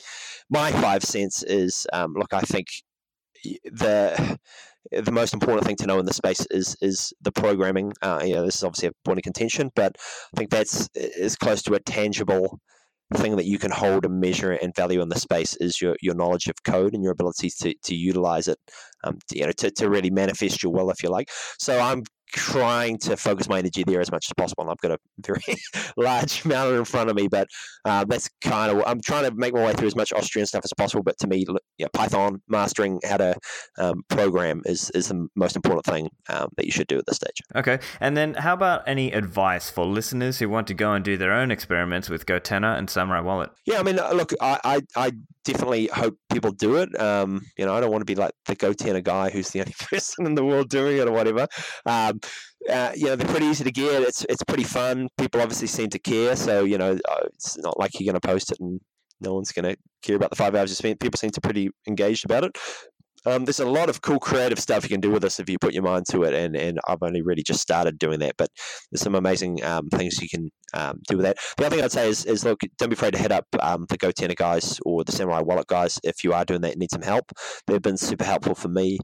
my 0.49 0.71
five 0.71 1.03
cents 1.03 1.43
is, 1.43 1.85
um, 1.91 2.13
look, 2.15 2.33
I 2.33 2.41
think 2.41 2.67
the 3.65 4.37
the 4.91 5.12
most 5.12 5.34
important 5.34 5.65
thing 5.65 5.77
to 5.77 5.88
know 5.88 5.99
in 5.99 6.06
this 6.06 6.17
space 6.17 6.45
is 6.51 6.75
is 6.82 7.13
the 7.21 7.32
programming. 7.32 7.93
Uh, 8.01 8.21
you 8.25 8.34
know, 8.34 8.45
this 8.45 8.56
is 8.56 8.63
obviously 8.63 8.89
a 8.89 8.91
point 9.06 9.19
of 9.19 9.23
contention, 9.23 9.71
but 9.75 9.95
I 10.34 10.38
think 10.38 10.49
that's 10.49 10.89
as 10.97 11.36
close 11.36 11.62
to 11.63 11.73
a 11.73 11.80
tangible 11.80 12.60
thing 13.13 13.36
that 13.36 13.45
you 13.45 13.60
can 13.60 13.71
hold 13.71 14.06
and 14.06 14.19
measure 14.19 14.51
and 14.51 14.75
value 14.75 15.01
in 15.01 15.10
the 15.10 15.19
space 15.19 15.56
is 15.58 15.82
your, 15.82 15.95
your 16.01 16.15
knowledge 16.15 16.47
of 16.47 16.63
code 16.63 16.93
and 16.93 17.04
your 17.04 17.12
ability 17.12 17.49
to, 17.60 17.73
to 17.84 17.95
utilize 17.95 18.47
it, 18.47 18.58
um, 19.04 19.19
to, 19.27 19.38
you 19.38 19.45
know, 19.45 19.51
to, 19.51 19.69
to 19.71 19.89
really 19.89 20.10
manifest 20.10 20.63
your 20.63 20.71
will, 20.71 20.89
if 20.89 21.04
you 21.04 21.10
like. 21.10 21.30
So 21.60 21.80
I'm 21.80 22.04
trying 22.31 22.97
to 22.99 23.17
focus 23.17 23.47
my 23.47 23.59
energy 23.59 23.83
there 23.83 24.01
as 24.01 24.11
much 24.11 24.27
as 24.27 24.33
possible. 24.35 24.63
And 24.63 24.71
I've 24.71 24.77
got 24.77 24.91
a 24.91 24.97
very 25.19 25.57
large 25.97 26.45
mountain 26.45 26.77
in 26.77 26.85
front 26.85 27.09
of 27.09 27.15
me, 27.15 27.27
but 27.27 27.47
uh, 27.85 28.05
that's 28.05 28.29
kind 28.41 28.71
of 28.71 28.83
I'm 28.85 29.01
trying 29.01 29.29
to 29.29 29.35
make 29.35 29.53
my 29.53 29.65
way 29.65 29.73
through 29.73 29.87
as 29.87 29.95
much 29.95 30.13
Austrian 30.13 30.45
stuff 30.45 30.61
as 30.63 30.71
possible. 30.77 31.03
But 31.03 31.17
to 31.19 31.27
me, 31.27 31.45
Python 31.93 32.41
mastering 32.47 32.99
how 33.03 33.17
to 33.17 33.35
um, 33.77 34.03
program 34.09 34.61
is 34.65 34.89
is 34.91 35.09
the 35.09 35.27
most 35.35 35.55
important 35.55 35.85
thing 35.85 36.09
um, 36.29 36.49
that 36.57 36.65
you 36.65 36.71
should 36.71 36.87
do 36.87 36.97
at 36.97 37.05
this 37.05 37.17
stage. 37.17 37.41
Okay, 37.55 37.79
and 37.99 38.15
then 38.15 38.33
how 38.35 38.53
about 38.53 38.83
any 38.87 39.11
advice 39.11 39.69
for 39.69 39.85
listeners 39.85 40.39
who 40.39 40.49
want 40.49 40.67
to 40.67 40.73
go 40.73 40.93
and 40.93 41.03
do 41.03 41.17
their 41.17 41.33
own 41.33 41.51
experiments 41.51 42.09
with 42.09 42.25
GoTenna 42.25 42.77
and 42.77 42.87
Samourai 42.87 43.23
Wallet? 43.23 43.49
Yeah, 43.65 43.79
I 43.79 43.83
mean, 43.83 43.99
uh, 43.99 44.11
look, 44.13 44.33
I 44.41 44.59
I, 44.63 44.81
I 44.95 45.11
definitely 45.43 45.88
hope 45.88 46.15
people 46.32 46.51
do 46.51 46.77
it. 46.77 46.99
Um, 46.99 47.41
you 47.58 47.65
know, 47.65 47.75
I 47.75 47.80
don't 47.80 47.91
want 47.91 48.01
to 48.01 48.06
be 48.06 48.15
like 48.15 48.32
the 48.45 48.56
GoTenna 48.56 49.04
guy 49.04 49.30
who's 49.30 49.49
the 49.49 49.60
only 49.62 49.73
person 49.89 50.25
in 50.25 50.36
the 50.36 50.45
world 50.45 50.69
doing 50.69 50.97
it 50.97 51.08
or 51.08 51.12
whatever. 51.12 51.47
Um, 51.86 52.19
uh, 52.69 52.91
you 52.95 53.06
know, 53.06 53.15
they're 53.15 53.27
pretty 53.27 53.47
easy 53.47 53.63
to 53.63 53.71
get. 53.71 54.04
It's 54.04 54.25
it's 54.30 54.43
pretty 54.43 54.63
fun. 54.63 55.08
People 55.17 55.41
obviously 55.41 55.67
seem 55.67 55.89
to 55.89 55.99
care, 55.99 56.36
so 56.36 56.63
you 56.63 56.77
know, 56.77 56.97
uh, 57.10 57.19
it's 57.25 57.58
not 57.58 57.80
like 57.80 57.91
you're 57.99 58.12
going 58.12 58.19
to 58.19 58.27
post 58.27 58.51
it 58.51 58.60
and 58.60 58.80
no 59.21 59.34
one's 59.34 59.51
going 59.51 59.65
to 59.65 59.77
care 60.01 60.15
about 60.15 60.30
the 60.32 60.36
five 60.36 60.56
hours 60.56 60.69
you 60.69 60.75
spent. 60.75 60.99
People 60.99 61.17
seem 61.17 61.30
to 61.32 61.41
be 61.41 61.47
pretty 61.47 61.69
engaged 61.88 62.25
about 62.25 62.43
it. 62.43 62.58
Um, 63.25 63.45
there's 63.45 63.60
a 63.60 63.65
lot 63.65 63.89
of 63.89 64.01
cool 64.01 64.19
creative 64.19 64.60
stuff 64.60 64.84
you 64.84 64.89
can 64.89 65.01
do 65.01 65.12
with 65.12 65.21
this 65.21 65.39
if 65.39 65.49
you 65.49 65.57
put 65.60 65.73
your 65.73 65.84
mind 65.84 66.05
to 66.10 66.23
it, 66.23 66.34
and, 66.34 66.55
and 66.55 66.79
I've 66.88 67.03
only 67.03 67.21
really 67.21 67.43
just 67.43 67.62
started 67.62 67.99
doing 67.99 68.19
that, 68.19 68.36
but 68.38 68.49
there's 68.91 69.01
some 69.01 69.15
amazing 69.15 69.63
um, 69.63 69.89
things 69.89 70.21
you 70.21 70.29
can 70.29 70.49
um, 70.73 70.99
do 71.07 71.17
with 71.17 71.25
that. 71.25 71.38
The 71.57 71.65
other 71.65 71.75
thing 71.75 71.86
I'd 71.86 71.91
say 71.91 72.10
is, 72.10 72.25
is 72.25 72.43
look, 72.43 72.62
don't 72.77 72.89
be 72.89 72.93
afraid 72.93 73.13
to 73.13 73.19
hit 73.19 73.31
up 73.31 73.45
um, 73.60 73.86
the 73.89 73.97
GoTenna 73.97 74.36
guys 74.36 74.79
or 74.86 75.03
the 75.03 75.12
Samourai 75.12 75.45
Wallet 75.45 75.67
guys 75.67 75.99
if 76.03 76.23
you 76.23 76.34
are 76.34 76.45
doing 76.45 76.62
that 76.62 76.71
and 76.71 76.79
need 76.79 76.91
some 76.91 77.01
help. 77.01 77.31
They've 77.67 77.81
been 77.81 77.97
super 77.97 78.23
helpful 78.23 78.55
for 78.55 78.69
me. 78.69 78.97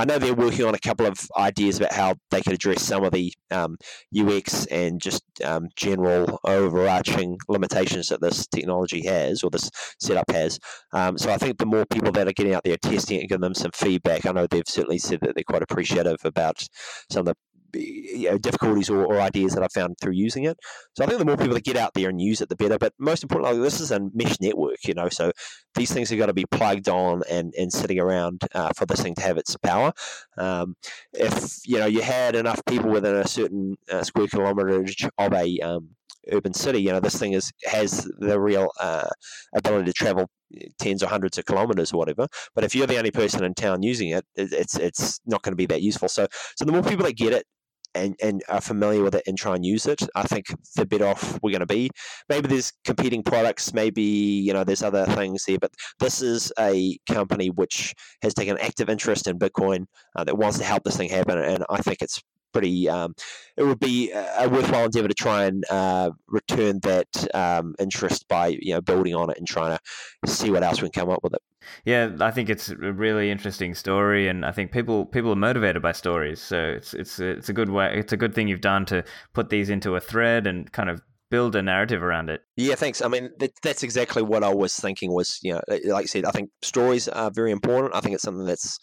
I 0.00 0.06
know 0.06 0.18
they're 0.18 0.32
working 0.32 0.64
on 0.64 0.74
a 0.74 0.78
couple 0.78 1.04
of 1.04 1.18
ideas 1.36 1.76
about 1.76 1.92
how 1.92 2.14
they 2.30 2.40
could 2.40 2.54
address 2.54 2.82
some 2.82 3.04
of 3.04 3.12
the 3.12 3.34
um, 3.50 3.76
UX 4.18 4.64
and 4.66 4.98
just 4.98 5.22
um, 5.44 5.68
general 5.76 6.40
overarching 6.44 7.36
limitations 7.48 8.08
that 8.08 8.22
this 8.22 8.46
technology 8.46 9.04
has 9.06 9.42
or 9.42 9.50
this 9.50 9.70
setup 9.98 10.30
has. 10.30 10.58
Um, 10.94 11.18
so 11.18 11.30
I 11.30 11.36
think 11.36 11.58
the 11.58 11.66
more 11.66 11.84
people 11.84 12.12
that 12.12 12.26
are 12.26 12.32
getting 12.32 12.54
out 12.54 12.64
there 12.64 12.78
testing 12.78 13.18
it 13.18 13.20
and 13.20 13.28
giving 13.28 13.42
them 13.42 13.54
some 13.54 13.72
feedback, 13.74 14.24
I 14.24 14.32
know 14.32 14.46
they've 14.46 14.64
certainly 14.66 14.96
said 14.96 15.20
that 15.20 15.34
they're 15.34 15.44
quite 15.44 15.62
appreciative 15.62 16.16
about 16.24 16.66
some 17.10 17.20
of 17.20 17.26
the 17.26 17.36
you 17.74 18.30
know, 18.30 18.38
difficulties 18.38 18.90
or, 18.90 19.04
or, 19.04 19.20
ideas 19.20 19.54
that 19.54 19.62
I 19.62 19.68
found 19.68 19.96
through 20.00 20.12
using 20.12 20.44
it. 20.44 20.58
So 20.94 21.04
I 21.04 21.06
think 21.06 21.18
the 21.18 21.24
more 21.24 21.36
people 21.36 21.54
that 21.54 21.64
get 21.64 21.76
out 21.76 21.94
there 21.94 22.08
and 22.08 22.20
use 22.20 22.40
it, 22.40 22.48
the 22.48 22.56
better. 22.56 22.78
But 22.78 22.92
most 22.98 23.22
importantly, 23.22 23.60
this 23.60 23.80
is 23.80 23.90
a 23.90 24.00
mesh 24.14 24.40
network, 24.40 24.78
you 24.84 24.94
know, 24.94 25.08
so 25.08 25.32
these 25.74 25.92
things 25.92 26.10
have 26.10 26.18
got 26.18 26.26
to 26.26 26.32
be 26.32 26.46
plugged 26.46 26.88
on 26.88 27.22
and, 27.30 27.54
and 27.58 27.72
sitting 27.72 27.98
around 27.98 28.42
uh, 28.54 28.70
for 28.76 28.86
this 28.86 29.02
thing 29.02 29.14
to 29.14 29.22
have 29.22 29.38
its 29.38 29.56
power. 29.56 29.92
Um, 30.36 30.76
if, 31.12 31.60
you 31.66 31.78
know, 31.78 31.86
you 31.86 32.02
had 32.02 32.34
enough 32.34 32.60
people 32.66 32.90
within 32.90 33.16
a 33.16 33.28
certain 33.28 33.76
uh, 33.90 34.02
square 34.02 34.26
kilometre 34.26 34.84
of 35.18 35.32
a 35.32 35.58
um, 35.60 35.90
urban 36.32 36.54
city, 36.54 36.80
you 36.80 36.90
know, 36.90 37.00
this 37.00 37.18
thing 37.18 37.32
is 37.32 37.52
has 37.64 38.10
the 38.18 38.40
real 38.40 38.70
uh, 38.80 39.08
ability 39.54 39.86
to 39.86 39.92
travel 39.92 40.30
tens 40.78 41.02
or 41.02 41.06
hundreds 41.06 41.38
of 41.38 41.44
kilometers 41.44 41.92
or 41.92 41.98
whatever. 41.98 42.26
But 42.54 42.64
if 42.64 42.74
you're 42.74 42.86
the 42.86 42.98
only 42.98 43.10
person 43.10 43.44
in 43.44 43.54
town 43.54 43.82
using 43.82 44.10
it, 44.10 44.24
it's 44.36 44.76
it's 44.76 45.20
not 45.26 45.42
going 45.42 45.52
to 45.52 45.56
be 45.56 45.66
that 45.66 45.82
useful. 45.82 46.08
So 46.08 46.26
so 46.56 46.64
the 46.64 46.72
more 46.72 46.82
people 46.82 47.04
that 47.04 47.16
get 47.16 47.32
it, 47.32 47.46
and, 47.94 48.16
and 48.22 48.42
are 48.48 48.60
familiar 48.60 49.02
with 49.02 49.14
it 49.14 49.22
and 49.26 49.36
try 49.36 49.54
and 49.54 49.64
use 49.64 49.86
it, 49.86 50.00
I 50.14 50.22
think 50.22 50.46
the 50.76 50.86
better 50.86 51.06
off 51.06 51.38
we're 51.42 51.50
going 51.50 51.60
to 51.60 51.66
be. 51.66 51.90
Maybe 52.28 52.48
there's 52.48 52.72
competing 52.84 53.22
products, 53.22 53.74
maybe 53.74 54.02
you 54.02 54.52
know 54.52 54.64
there's 54.64 54.82
other 54.82 55.06
things 55.06 55.44
there, 55.44 55.58
but 55.58 55.72
this 55.98 56.22
is 56.22 56.52
a 56.58 56.98
company 57.10 57.48
which 57.50 57.94
has 58.22 58.34
taken 58.34 58.56
an 58.56 58.62
active 58.62 58.88
interest 58.88 59.26
in 59.26 59.38
Bitcoin 59.38 59.86
uh, 60.16 60.24
that 60.24 60.36
wants 60.36 60.58
to 60.58 60.64
help 60.64 60.84
this 60.84 60.96
thing 60.96 61.10
happen, 61.10 61.38
and 61.38 61.64
I 61.70 61.78
think 61.78 61.98
it's 62.02 62.22
pretty. 62.52 62.88
Um, 62.88 63.14
it 63.56 63.62
would 63.62 63.80
be 63.80 64.10
a 64.12 64.48
worthwhile 64.48 64.86
endeavor 64.86 65.08
to 65.08 65.14
try 65.14 65.44
and 65.44 65.64
uh, 65.70 66.10
return 66.28 66.80
that 66.80 67.34
um, 67.34 67.74
interest 67.78 68.28
by 68.28 68.48
you 68.48 68.74
know 68.74 68.80
building 68.80 69.14
on 69.14 69.30
it 69.30 69.38
and 69.38 69.46
trying 69.46 69.78
to 70.24 70.30
see 70.30 70.50
what 70.50 70.62
else 70.62 70.82
we 70.82 70.88
can 70.90 71.02
come 71.02 71.10
up 71.10 71.22
with 71.22 71.34
it. 71.34 71.42
Yeah, 71.84 72.10
I 72.20 72.30
think 72.30 72.48
it's 72.48 72.70
a 72.70 72.76
really 72.76 73.30
interesting 73.30 73.74
story, 73.74 74.28
and 74.28 74.44
I 74.44 74.52
think 74.52 74.72
people 74.72 75.06
people 75.06 75.32
are 75.32 75.36
motivated 75.36 75.82
by 75.82 75.92
stories. 75.92 76.40
So 76.40 76.56
it's 76.56 76.94
it's 76.94 77.20
it's 77.20 77.48
a 77.48 77.52
good 77.52 77.70
way. 77.70 77.92
It's 77.94 78.12
a 78.12 78.16
good 78.16 78.34
thing 78.34 78.48
you've 78.48 78.60
done 78.60 78.86
to 78.86 79.04
put 79.32 79.50
these 79.50 79.70
into 79.70 79.96
a 79.96 80.00
thread 80.00 80.46
and 80.46 80.70
kind 80.72 80.90
of 80.90 81.02
build 81.30 81.54
a 81.54 81.62
narrative 81.62 82.02
around 82.02 82.28
it. 82.28 82.42
Yeah, 82.56 82.74
thanks. 82.74 83.00
I 83.00 83.08
mean, 83.08 83.30
that, 83.38 83.52
that's 83.62 83.82
exactly 83.82 84.22
what 84.22 84.42
I 84.42 84.52
was 84.52 84.74
thinking. 84.74 85.12
Was 85.12 85.38
you 85.42 85.52
know, 85.52 85.60
like 85.68 86.04
I 86.04 86.06
said, 86.06 86.24
I 86.24 86.32
think 86.32 86.50
stories 86.62 87.08
are 87.08 87.30
very 87.30 87.52
important. 87.52 87.94
I 87.94 88.00
think 88.00 88.14
it's 88.14 88.24
something 88.24 88.46
that's 88.46 88.78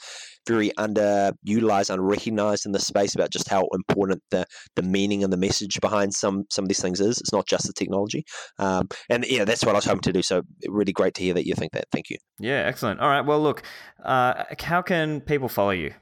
very 0.47 0.71
underutilized, 0.77 1.93
unrecognized 1.93 2.65
in 2.65 2.71
the 2.71 2.79
space 2.79 3.13
about 3.13 3.31
just 3.31 3.49
how 3.49 3.67
important 3.73 4.21
the 4.31 4.45
the 4.75 4.81
meaning 4.81 5.23
and 5.23 5.31
the 5.31 5.37
message 5.37 5.79
behind 5.81 6.13
some 6.13 6.45
some 6.49 6.65
of 6.65 6.69
these 6.69 6.81
things 6.81 6.99
is. 6.99 7.19
It's 7.19 7.33
not 7.33 7.47
just 7.47 7.67
the 7.67 7.73
technology, 7.73 8.25
um, 8.57 8.87
and 9.09 9.25
yeah, 9.27 9.45
that's 9.45 9.65
what 9.65 9.75
I 9.75 9.77
was 9.77 9.85
hoping 9.85 10.01
to 10.01 10.13
do. 10.13 10.21
So 10.21 10.41
really 10.67 10.93
great 10.93 11.13
to 11.15 11.23
hear 11.23 11.33
that 11.33 11.45
you 11.45 11.53
think 11.53 11.73
that. 11.73 11.85
Thank 11.91 12.09
you. 12.09 12.17
Yeah, 12.39 12.63
excellent. 12.65 12.99
All 12.99 13.09
right. 13.09 13.25
Well, 13.25 13.41
look, 13.41 13.63
uh, 14.03 14.45
how 14.59 14.81
can 14.81 15.21
people 15.21 15.49
follow 15.49 15.71
you? 15.71 15.93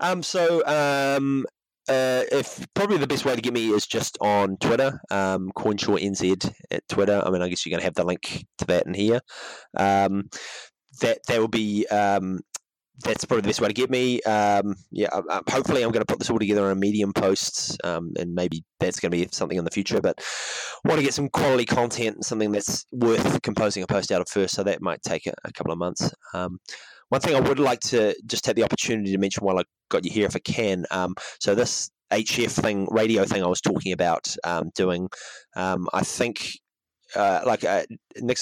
Um, 0.00 0.22
so 0.22 0.66
um, 0.66 1.46
uh, 1.88 2.22
if 2.30 2.66
probably 2.74 2.98
the 2.98 3.06
best 3.06 3.24
way 3.24 3.34
to 3.34 3.40
get 3.40 3.52
me 3.52 3.70
is 3.70 3.86
just 3.86 4.18
on 4.20 4.56
Twitter, 4.58 5.00
um, 5.10 5.50
CoinShortNZ 5.56 6.52
at 6.70 6.88
Twitter. 6.88 7.22
I 7.24 7.30
mean, 7.30 7.42
I 7.42 7.48
guess 7.48 7.64
you're 7.64 7.70
going 7.70 7.80
to 7.80 7.84
have 7.84 7.94
the 7.94 8.04
link 8.04 8.44
to 8.58 8.64
that 8.66 8.86
in 8.86 8.94
here. 8.94 9.20
Um, 9.76 10.28
that 11.00 11.20
that 11.26 11.40
will 11.40 11.48
be 11.48 11.86
um, 11.88 12.40
that's 13.02 13.24
probably 13.24 13.42
the 13.42 13.48
best 13.48 13.60
way 13.60 13.68
to 13.68 13.74
get 13.74 13.90
me. 13.90 14.20
Um, 14.22 14.74
yeah, 14.90 15.08
hopefully 15.48 15.82
I'm 15.82 15.90
going 15.90 16.04
to 16.04 16.06
put 16.06 16.18
this 16.18 16.30
all 16.30 16.38
together 16.38 16.66
in 16.66 16.72
a 16.72 16.80
Medium 16.80 17.12
post, 17.12 17.78
um, 17.84 18.12
and 18.18 18.34
maybe 18.34 18.64
that's 18.80 19.00
going 19.00 19.10
to 19.10 19.16
be 19.16 19.28
something 19.32 19.58
in 19.58 19.64
the 19.64 19.70
future. 19.70 20.00
But 20.00 20.18
want 20.84 20.98
to 20.98 21.04
get 21.04 21.14
some 21.14 21.28
quality 21.28 21.64
content 21.64 22.16
and 22.16 22.24
something 22.24 22.52
that's 22.52 22.86
worth 22.92 23.42
composing 23.42 23.82
a 23.82 23.86
post 23.86 24.10
out 24.10 24.20
of 24.20 24.28
first. 24.28 24.54
So 24.54 24.62
that 24.64 24.82
might 24.82 25.02
take 25.02 25.26
a, 25.26 25.32
a 25.44 25.52
couple 25.52 25.72
of 25.72 25.78
months. 25.78 26.12
Um, 26.34 26.58
one 27.08 27.20
thing 27.20 27.36
I 27.36 27.40
would 27.40 27.58
like 27.58 27.80
to 27.80 28.14
just 28.26 28.44
take 28.44 28.56
the 28.56 28.64
opportunity 28.64 29.12
to 29.12 29.18
mention 29.18 29.44
while 29.44 29.58
I 29.58 29.64
got 29.90 30.04
you 30.04 30.10
here, 30.10 30.26
if 30.26 30.34
I 30.34 30.38
can. 30.38 30.86
Um, 30.90 31.14
so 31.40 31.54
this 31.54 31.90
HF 32.10 32.50
thing, 32.50 32.88
radio 32.90 33.24
thing 33.24 33.42
I 33.42 33.48
was 33.48 33.60
talking 33.60 33.92
about 33.92 34.34
um, 34.44 34.70
doing, 34.74 35.08
um, 35.54 35.88
I 35.92 36.02
think 36.02 36.52
uh, 37.14 37.40
like 37.44 37.64
uh, 37.64 37.84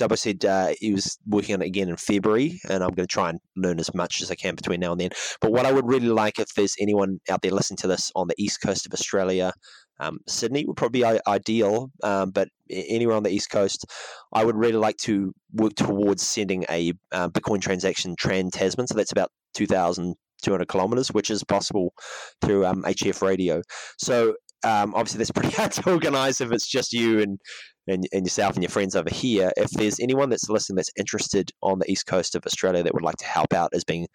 up, 0.03 0.13
I 0.13 0.15
said, 0.15 0.45
uh, 0.45 0.75
he 0.79 0.93
was 0.93 1.19
working 1.27 1.55
on 1.55 1.63
it 1.63 1.67
again 1.67 1.89
in 1.89 1.97
February, 1.97 2.61
and 2.69 2.83
I'm 2.83 2.91
going 2.91 3.07
to 3.07 3.13
try 3.13 3.31
and 3.31 3.41
learn 3.57 3.79
as 3.79 3.95
much 3.95 4.23
as 4.23 4.31
I 4.31 4.35
can 4.35 4.55
between 4.55 4.81
now 4.81 4.93
and 4.93 5.01
then. 5.01 5.11
But 5.41 5.53
what 5.53 5.67
I 5.67 5.73
would 5.73 5.87
really 5.87 6.09
like, 6.09 6.39
if 6.39 6.55
there's 6.55 6.75
anyone 6.81 7.19
out 7.29 7.43
there 7.43 7.53
listening 7.53 7.79
to 7.79 7.89
this 7.89 8.11
on 8.15 8.29
the 8.29 8.35
east 8.39 8.61
coast 8.61 8.87
of 8.87 8.93
Australia, 8.93 9.53
um, 10.01 10.19
Sydney 10.27 10.65
would 10.65 10.77
probably 10.77 11.03
be 11.03 11.21
ideal, 11.27 11.91
um, 12.03 12.31
but 12.31 12.49
anywhere 12.71 13.17
on 13.17 13.23
the 13.23 13.31
east 13.31 13.51
coast, 13.51 13.85
I 14.33 14.45
would 14.45 14.57
really 14.57 14.79
like 14.79 14.97
to 14.99 15.33
work 15.53 15.75
towards 15.75 16.23
sending 16.23 16.65
a 16.71 16.93
uh, 17.13 17.29
Bitcoin 17.29 17.61
transaction 17.61 18.15
trans 18.19 18.53
Tasman. 18.53 18.87
So 18.87 18.95
that's 18.95 19.13
about 19.13 19.31
2,200 19.55 20.69
kilometers, 20.69 21.09
which 21.09 21.31
is 21.31 21.45
possible 21.45 21.93
through 22.41 22.65
um, 22.65 22.83
HF 22.85 23.21
radio. 23.21 23.61
So 23.99 24.35
um, 24.63 24.95
obviously 24.95 25.19
that's 25.19 25.31
pretty 25.31 25.51
hard 25.57 25.73
to 25.73 25.91
organize 25.91 26.41
if 26.41 26.53
it's 26.53 26.69
just 26.69 26.93
you 26.93 27.21
and 27.21 27.39
and, 27.87 28.07
and 28.13 28.25
yourself 28.25 28.55
and 28.55 28.63
your 28.63 28.71
friends 28.71 28.95
over 28.95 29.11
here, 29.11 29.53
if 29.57 29.71
there's 29.71 29.99
anyone 30.01 30.31
that's 30.31 30.49
listening 30.49 30.77
that's 30.77 30.91
interested 30.97 31.51
on 31.63 31.79
the 31.79 31.91
east 31.91 32.07
coast 32.07 32.35
of 32.35 32.47
Australia 32.47 32.83
that 32.83 32.95
would 32.95 33.03
like 33.03 33.17
to 33.17 33.25
help 33.25 33.53
out 33.53 33.71
as 33.73 33.85
being 33.85 34.07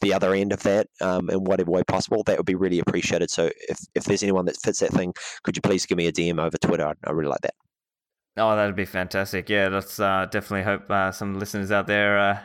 the 0.00 0.12
other 0.12 0.34
end 0.34 0.52
of 0.52 0.62
that 0.64 0.88
um, 1.00 1.30
in 1.30 1.44
whatever 1.44 1.70
way 1.70 1.82
possible, 1.84 2.22
that 2.24 2.36
would 2.36 2.46
be 2.46 2.56
really 2.56 2.80
appreciated. 2.80 3.30
So 3.30 3.50
if, 3.68 3.78
if 3.94 4.04
there's 4.04 4.22
anyone 4.22 4.46
that 4.46 4.56
fits 4.62 4.80
that 4.80 4.90
thing, 4.90 5.14
could 5.44 5.56
you 5.56 5.62
please 5.62 5.86
give 5.86 5.96
me 5.96 6.08
a 6.08 6.12
DM 6.12 6.42
over 6.42 6.58
Twitter? 6.58 6.86
I'd, 6.86 6.96
I 7.04 7.12
really 7.12 7.30
like 7.30 7.42
that. 7.42 7.54
Oh, 8.36 8.56
that'd 8.56 8.74
be 8.74 8.86
fantastic. 8.86 9.48
Yeah, 9.48 9.68
let's 9.68 10.00
uh, 10.00 10.26
definitely 10.30 10.64
hope 10.64 10.90
uh, 10.90 11.12
some 11.12 11.38
listeners 11.38 11.70
out 11.70 11.86
there 11.86 12.18
are 12.18 12.42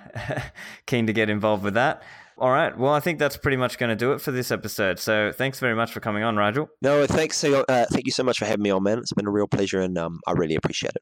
keen 0.86 1.08
to 1.08 1.14
get 1.14 1.30
involved 1.30 1.64
with 1.64 1.76
that. 1.76 2.04
All 2.40 2.52
right. 2.52 2.78
Well, 2.78 2.94
I 2.94 3.00
think 3.00 3.18
that's 3.18 3.36
pretty 3.36 3.58
much 3.58 3.80
going 3.80 3.90
to 3.90 3.96
do 3.96 4.12
it 4.12 4.22
for 4.22 4.32
this 4.32 4.52
episode. 4.52 5.00
So 5.00 5.32
thanks 5.32 5.60
very 5.60 5.74
much 5.74 5.92
for 5.92 6.00
coming 6.00 6.24
on, 6.24 6.36
Rigel. 6.38 6.70
No, 6.84 7.08
thanks. 7.08 7.38
So, 7.38 7.66
Uh, 7.68 7.86
thank 7.92 8.06
you 8.06 8.12
so 8.12 8.24
much 8.24 8.38
for 8.38 8.46
having 8.46 8.62
me 8.62 8.70
on, 8.70 8.84
man. 8.84 9.00
It's 9.00 9.14
been 9.14 9.26
a 9.26 9.32
real 9.32 9.48
pleasure, 9.48 9.82
and 9.82 9.98
um, 9.98 10.20
I 10.28 10.34
really 10.34 10.56
appreciate 10.56 10.94
it. 10.96 11.02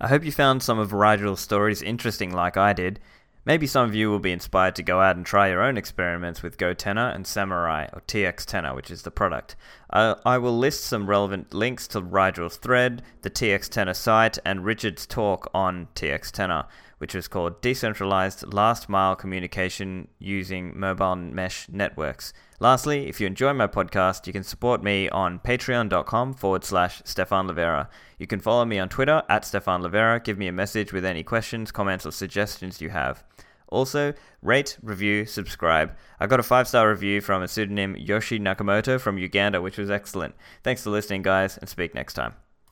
I 0.00 0.08
hope 0.08 0.24
you 0.24 0.32
found 0.32 0.62
some 0.62 0.78
of 0.78 0.94
Rigel's 0.94 1.40
stories 1.40 1.82
interesting, 1.82 2.32
like 2.32 2.56
I 2.56 2.72
did. 2.72 3.00
Maybe 3.44 3.66
some 3.66 3.86
of 3.86 3.94
you 3.94 4.10
will 4.10 4.18
be 4.18 4.32
inspired 4.32 4.76
to 4.76 4.82
go 4.82 5.00
out 5.00 5.16
and 5.16 5.26
try 5.26 5.48
your 5.48 5.62
own 5.62 5.76
experiments 5.76 6.42
with 6.42 6.56
GoTenna 6.56 7.14
and 7.14 7.24
Samourai, 7.26 7.90
or 7.94 8.00
TxTenna, 8.02 8.74
which 8.74 8.90
is 8.90 9.02
the 9.02 9.10
product. 9.10 9.56
Uh, 9.90 10.14
I 10.24 10.38
will 10.38 10.56
list 10.56 10.84
some 10.84 11.08
relevant 11.08 11.52
links 11.52 11.86
to 11.88 12.00
Rigel's 12.00 12.56
thread, 12.56 13.02
the 13.22 13.30
TxTenna 13.30 13.94
site, 13.94 14.38
and 14.44 14.64
Richard's 14.64 15.06
talk 15.06 15.50
on 15.52 15.88
TxTenna 15.94 16.66
which 17.00 17.14
was 17.14 17.28
called 17.28 17.62
Decentralized 17.62 18.52
Last 18.52 18.90
Mile 18.90 19.16
Communication 19.16 20.08
Using 20.18 20.78
Mobile 20.78 21.16
Mesh 21.16 21.66
Networks. 21.70 22.34
Lastly, 22.60 23.08
if 23.08 23.22
you 23.22 23.26
enjoy 23.26 23.54
my 23.54 23.66
podcast, 23.66 24.26
you 24.26 24.34
can 24.34 24.44
support 24.44 24.82
me 24.82 25.08
on 25.08 25.38
patreon.com 25.38 26.34
forward 26.34 26.62
slash 26.62 27.00
Stephan 27.06 27.48
Livera. 27.48 27.88
You 28.18 28.26
can 28.26 28.38
follow 28.38 28.66
me 28.66 28.78
on 28.78 28.90
Twitter 28.90 29.22
at 29.30 29.46
Stephan 29.46 29.80
Livera. 29.80 30.22
Give 30.22 30.36
me 30.36 30.46
a 30.46 30.52
message 30.52 30.92
with 30.92 31.06
any 31.06 31.22
questions, 31.22 31.72
comments, 31.72 32.04
or 32.04 32.12
suggestions 32.12 32.82
you 32.82 32.90
have. 32.90 33.24
Also, 33.68 34.12
rate, 34.42 34.76
review, 34.82 35.24
subscribe. 35.24 35.96
I 36.18 36.26
got 36.26 36.40
a 36.40 36.42
five 36.42 36.68
star 36.68 36.90
review 36.90 37.22
from 37.22 37.42
a 37.42 37.48
pseudonym 37.48 37.96
Yoshi 37.96 38.38
Nakamoto 38.38 39.00
from 39.00 39.16
Uganda, 39.16 39.62
which 39.62 39.78
was 39.78 39.90
excellent. 39.90 40.34
Thanks 40.62 40.82
for 40.82 40.90
listening, 40.90 41.22
guys, 41.22 41.56
and 41.56 41.68
speak 41.68 41.94
next 41.94 42.12
time. 42.12 42.34